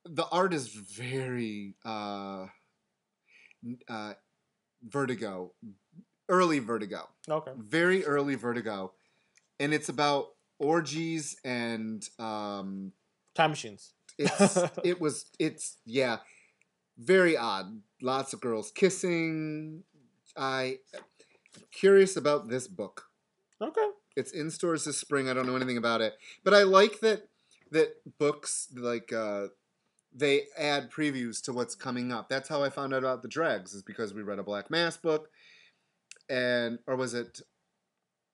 the 0.05 0.27
art 0.31 0.53
is 0.53 0.69
very 0.69 1.75
uh, 1.85 2.47
uh, 3.89 4.13
Vertigo, 4.87 5.53
early 6.29 6.59
Vertigo, 6.59 7.09
Okay. 7.29 7.53
very 7.57 8.05
early 8.05 8.35
Vertigo, 8.35 8.93
and 9.59 9.73
it's 9.73 9.89
about 9.89 10.29
orgies 10.59 11.37
and 11.45 12.07
um, 12.19 12.93
Time 13.35 13.51
machines. 13.51 13.93
it's 14.19 14.59
it 14.85 15.01
was 15.01 15.27
it's 15.39 15.79
yeah 15.87 16.19
very 16.99 17.37
odd 17.37 17.81
lots 18.03 18.33
of 18.33 18.41
girls 18.41 18.71
kissing 18.71 19.83
i 20.37 20.77
curious 21.73 22.17
about 22.17 22.49
this 22.49 22.69
book 22.69 23.05
Okay. 23.61 23.89
it's 24.17 24.33
in 24.33 24.51
stores 24.51 24.85
this 24.85 24.99
spring 24.99 25.29
i 25.29 25.33
don't 25.35 25.47
know 25.47 25.57
anything 25.57 25.79
about 25.79 26.01
it 26.01 26.15
but 26.45 26.53
i 26.55 26.63
like 26.63 27.01
that 27.01 27.29
that 27.71 27.95
books 28.19 28.69
like 28.77 29.13
uh 29.13 29.47
they 30.15 30.43
add 30.57 30.91
previews 30.91 31.43
to 31.43 31.53
what's 31.53 31.75
coming 31.75 32.13
up 32.13 32.29
that's 32.29 32.49
how 32.49 32.63
i 32.63 32.69
found 32.71 32.93
out 32.95 32.99
about 32.99 33.23
the 33.23 33.29
dregs 33.29 33.73
is 33.73 33.83
because 33.83 34.13
we 34.15 34.23
read 34.23 34.39
a 34.39 34.43
black 34.43 34.71
mass 34.71 34.97
book 34.97 35.29
and 36.29 36.79
or 36.87 36.97
was 36.97 37.15
it 37.15 37.41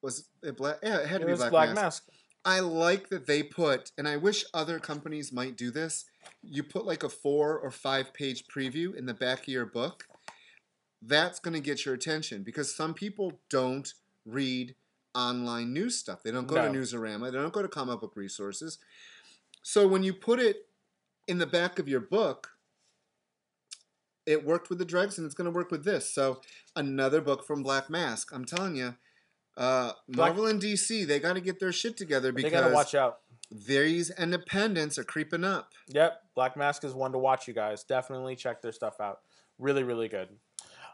was 0.02 0.28
it 0.42 0.56
black 0.56 0.78
yeah 0.82 0.98
it 0.98 1.06
had 1.08 1.18
to 1.20 1.24
It 1.24 1.26
be 1.26 1.32
was 1.32 1.40
black, 1.40 1.50
Black 1.50 1.68
mass. 1.70 1.76
Mask. 1.76 2.04
I 2.44 2.58
like 2.58 3.08
that 3.10 3.28
they 3.28 3.44
put, 3.44 3.92
and 3.96 4.08
I 4.08 4.16
wish 4.16 4.44
other 4.52 4.80
companies 4.80 5.32
might 5.32 5.56
do 5.56 5.70
this. 5.70 6.06
You 6.42 6.62
put 6.62 6.84
like 6.84 7.02
a 7.02 7.08
four 7.08 7.58
or 7.58 7.70
five 7.70 8.12
page 8.12 8.44
preview 8.46 8.94
in 8.94 9.06
the 9.06 9.14
back 9.14 9.42
of 9.42 9.48
your 9.48 9.66
book. 9.66 10.06
That's 11.00 11.40
going 11.40 11.54
to 11.54 11.60
get 11.60 11.84
your 11.84 11.94
attention 11.94 12.42
because 12.42 12.74
some 12.74 12.94
people 12.94 13.40
don't 13.50 13.92
read 14.24 14.74
online 15.14 15.72
news 15.72 15.98
stuff. 15.98 16.22
They 16.22 16.30
don't 16.30 16.46
go 16.46 16.56
to 16.72 16.78
Newsarama. 16.78 17.30
They 17.30 17.38
don't 17.38 17.52
go 17.52 17.62
to 17.62 17.68
comic 17.68 18.00
book 18.00 18.12
resources. 18.16 18.78
So 19.62 19.86
when 19.86 20.02
you 20.02 20.12
put 20.12 20.38
it 20.40 20.68
in 21.28 21.38
the 21.38 21.46
back 21.46 21.78
of 21.78 21.88
your 21.88 22.00
book, 22.00 22.50
it 24.26 24.44
worked 24.44 24.68
with 24.68 24.78
the 24.78 24.84
dregs 24.84 25.18
and 25.18 25.24
it's 25.24 25.34
going 25.34 25.46
to 25.46 25.56
work 25.56 25.70
with 25.70 25.84
this. 25.84 26.12
So 26.12 26.40
another 26.76 27.20
book 27.20 27.44
from 27.44 27.62
Black 27.62 27.90
Mask. 27.90 28.32
I'm 28.32 28.44
telling 28.44 28.76
you, 28.76 28.94
uh, 29.56 29.92
Black- 30.08 30.28
Marvel 30.28 30.46
and 30.46 30.60
DC, 30.60 31.06
they 31.06 31.18
got 31.18 31.34
to 31.34 31.40
get 31.40 31.60
their 31.60 31.72
shit 31.72 31.96
together 31.96 32.30
They 32.30 32.42
because 32.42 32.52
gotta 32.52 32.74
watch 32.74 32.94
out. 32.94 33.20
These 33.52 34.10
independents 34.10 34.98
are 34.98 35.04
creeping 35.04 35.44
up. 35.44 35.72
Yep, 35.88 36.20
Black 36.34 36.56
Mask 36.56 36.84
is 36.84 36.94
one 36.94 37.12
to 37.12 37.18
watch. 37.18 37.46
You 37.46 37.54
guys 37.54 37.84
definitely 37.84 38.36
check 38.36 38.62
their 38.62 38.72
stuff 38.72 39.00
out. 39.00 39.20
Really, 39.58 39.82
really 39.82 40.08
good. 40.08 40.28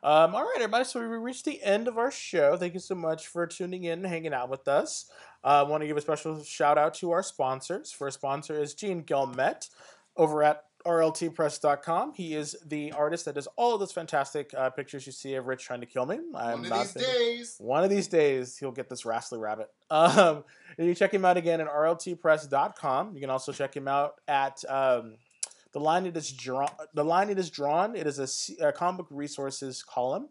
Um, 0.03 0.35
all 0.35 0.43
right, 0.43 0.57
everybody. 0.57 0.85
So 0.85 1.01
we 1.01 1.07
reached 1.07 1.45
the 1.45 1.63
end 1.63 1.89
of 1.89 1.99
our 1.99 2.11
show. 2.11 2.57
Thank 2.57 2.75
you 2.75 2.81
so 2.81 2.95
much 2.95 3.27
for 3.27 3.47
tuning 3.47 3.85
in 3.85 4.01
and 4.01 4.07
hanging 4.07 4.33
out 4.33 4.49
with 4.49 4.69
us. 4.69 5.11
I 5.43 5.61
uh, 5.61 5.65
want 5.67 5.83
to 5.83 5.87
give 5.87 5.97
a 5.97 6.01
special 6.01 6.43
shout 6.45 6.79
out 6.79 6.95
to 6.95 7.11
our 7.11 7.23
sponsors. 7.23 7.91
First 7.91 8.19
sponsor 8.19 8.61
is 8.61 8.75
Gene 8.75 9.03
Gilmet 9.03 9.69
over 10.17 10.43
at 10.43 10.65
rltpress.com. 10.87 12.13
He 12.15 12.35
is 12.35 12.57
the 12.67 12.93
artist 12.93 13.25
that 13.25 13.35
does 13.35 13.49
all 13.57 13.75
of 13.75 13.81
those 13.81 13.93
fantastic 13.93 14.53
uh, 14.57 14.71
pictures 14.71 15.07
you 15.07 15.13
see 15.13 15.35
of 15.35 15.47
Rich 15.47 15.65
trying 15.65 15.81
to 15.81 15.87
kill 15.87 16.07
me. 16.07 16.19
I'm 16.35 16.63
One 16.63 16.73
of 16.73 16.79
these 16.79 16.93
thinking- 16.93 17.13
days. 17.15 17.57
One 17.59 17.85
of 17.85 17.91
these 17.91 18.09
days, 18.09 18.57
he'll 18.59 18.73
get 18.73 18.89
this 18.89 19.05
wrestly 19.05 19.39
rabbit. 19.39 19.69
Um, 19.91 20.45
you 20.77 20.95
check 20.95 21.15
him 21.15 21.25
out 21.25 21.39
again 21.39 21.63
at 21.63 21.67
rltpress.com. 21.67 23.15
You 23.15 23.21
can 23.23 23.31
also 23.31 23.53
check 23.53 23.75
him 23.75 23.89
out 23.89 24.17
at 24.29 24.63
um, 24.69 25.15
the 25.73 25.81
line 25.81 26.05
it 26.05 26.15
is 26.15 26.31
drawn. 26.31 26.69
The 26.93 27.05
line 27.05 27.31
it 27.31 27.39
is 27.39 27.49
drawn. 27.49 27.97
It 27.97 28.07
is 28.07 28.19
a, 28.61 28.67
a 28.69 28.73
comic 28.73 28.99
book 28.99 29.07
resources 29.11 29.83
column. 29.83 30.29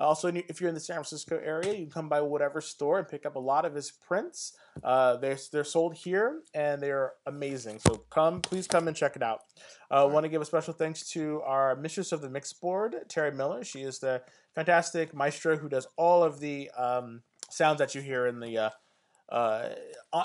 Also, 0.00 0.28
if 0.28 0.60
you're 0.60 0.68
in 0.68 0.74
the 0.74 0.80
San 0.80 0.96
Francisco 0.96 1.38
area, 1.44 1.72
you 1.72 1.84
can 1.84 1.90
come 1.90 2.08
by 2.08 2.20
whatever 2.20 2.60
store 2.60 2.98
and 2.98 3.06
pick 3.06 3.26
up 3.26 3.36
a 3.36 3.38
lot 3.38 3.64
of 3.64 3.74
his 3.74 3.90
prints. 3.90 4.56
Uh, 4.82 5.16
they're 5.16 5.36
they're 5.52 5.64
sold 5.64 5.94
here 5.94 6.40
and 6.54 6.82
they're 6.82 7.12
amazing. 7.26 7.78
So 7.78 8.04
come, 8.10 8.40
please 8.40 8.66
come 8.66 8.88
and 8.88 8.96
check 8.96 9.16
it 9.16 9.22
out. 9.22 9.40
I 9.90 10.02
uh, 10.02 10.06
want 10.06 10.24
to 10.24 10.30
give 10.30 10.40
a 10.40 10.46
special 10.46 10.72
thanks 10.72 11.08
to 11.10 11.42
our 11.42 11.76
mistress 11.76 12.12
of 12.12 12.22
the 12.22 12.30
mix 12.30 12.52
board, 12.52 12.96
Terry 13.08 13.32
Miller. 13.32 13.62
She 13.62 13.82
is 13.82 13.98
the 13.98 14.22
fantastic 14.54 15.14
maestro 15.14 15.56
who 15.56 15.68
does 15.68 15.86
all 15.96 16.22
of 16.22 16.40
the 16.40 16.70
um, 16.76 17.22
sounds 17.50 17.78
that 17.78 17.94
you 17.94 18.00
hear 18.00 18.26
in 18.26 18.40
the 18.40 18.58
uh, 18.58 18.70
uh, 19.30 19.68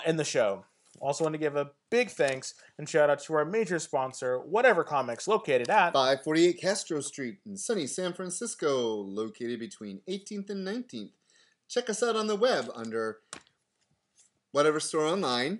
in 0.05 0.15
the 0.15 0.23
show. 0.23 0.65
Also, 0.99 1.23
want 1.23 1.33
to 1.33 1.39
give 1.39 1.55
a 1.55 1.71
big 1.89 2.09
thanks 2.09 2.53
and 2.77 2.87
shout 2.87 3.09
out 3.09 3.19
to 3.23 3.33
our 3.33 3.45
major 3.45 3.79
sponsor, 3.79 4.39
Whatever 4.39 4.83
Comics, 4.83 5.27
located 5.27 5.69
at 5.69 5.93
548 5.93 6.59
Castro 6.59 7.01
Street 7.01 7.37
in 7.45 7.57
sunny 7.57 7.87
San 7.87 8.13
Francisco, 8.13 8.95
located 8.95 9.59
between 9.59 10.01
18th 10.09 10.49
and 10.49 10.65
19th. 10.65 11.11
Check 11.67 11.89
us 11.89 12.03
out 12.03 12.15
on 12.15 12.27
the 12.27 12.35
web 12.35 12.69
under 12.75 13.19
Whatever 14.51 14.79
Store 14.79 15.05
Online 15.05 15.59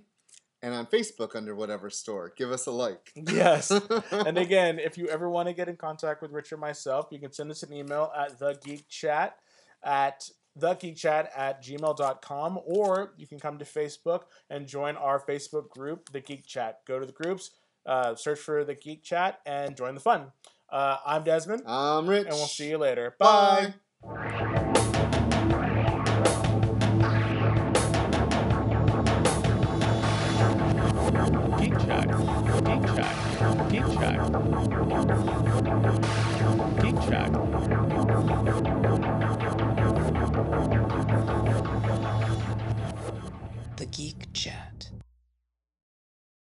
and 0.61 0.73
on 0.73 0.85
Facebook 0.87 1.35
under 1.35 1.53
Whatever 1.53 1.89
Store. 1.89 2.33
Give 2.35 2.51
us 2.51 2.65
a 2.65 2.71
like. 2.71 3.11
Yes. 3.15 3.71
and 4.11 4.37
again, 4.37 4.79
if 4.79 4.97
you 4.97 5.07
ever 5.09 5.29
want 5.29 5.47
to 5.47 5.53
get 5.53 5.67
in 5.67 5.75
contact 5.75 6.21
with 6.21 6.31
Rich 6.31 6.53
or 6.53 6.57
myself, 6.57 7.07
you 7.11 7.19
can 7.19 7.31
send 7.31 7.51
us 7.51 7.61
an 7.63 7.73
email 7.73 8.11
at 8.17 8.39
thegeekchat 8.39 9.31
at 9.83 10.29
thegeekchat 10.59 11.27
at 11.35 11.63
gmail.com 11.63 12.59
or 12.65 13.13
you 13.17 13.27
can 13.27 13.39
come 13.39 13.57
to 13.59 13.65
Facebook 13.65 14.21
and 14.49 14.67
join 14.67 14.95
our 14.95 15.19
Facebook 15.19 15.69
group, 15.69 16.11
The 16.11 16.21
Geek 16.21 16.45
Chat. 16.45 16.79
Go 16.85 16.99
to 16.99 17.05
the 17.05 17.11
groups, 17.11 17.51
uh, 17.85 18.15
search 18.15 18.39
for 18.39 18.63
The 18.63 18.75
Geek 18.75 19.03
Chat, 19.03 19.39
and 19.45 19.75
join 19.75 19.95
the 19.95 20.01
fun. 20.01 20.31
Uh, 20.69 20.97
I'm 21.05 21.23
Desmond, 21.23 21.63
I'm 21.65 22.07
Rich. 22.07 22.25
and 22.27 22.35
we'll 22.35 22.47
see 22.47 22.69
you 22.69 22.77
later. 22.77 23.15
Bye. 23.19 23.73
Bye. 24.01 24.75
Geek 31.59 31.73
Chat. 31.79 32.07
Geek 32.65 32.85
Chat. 32.95 33.69
Geek 33.69 33.87
Chat. 33.99 35.44
geek. 43.91 44.24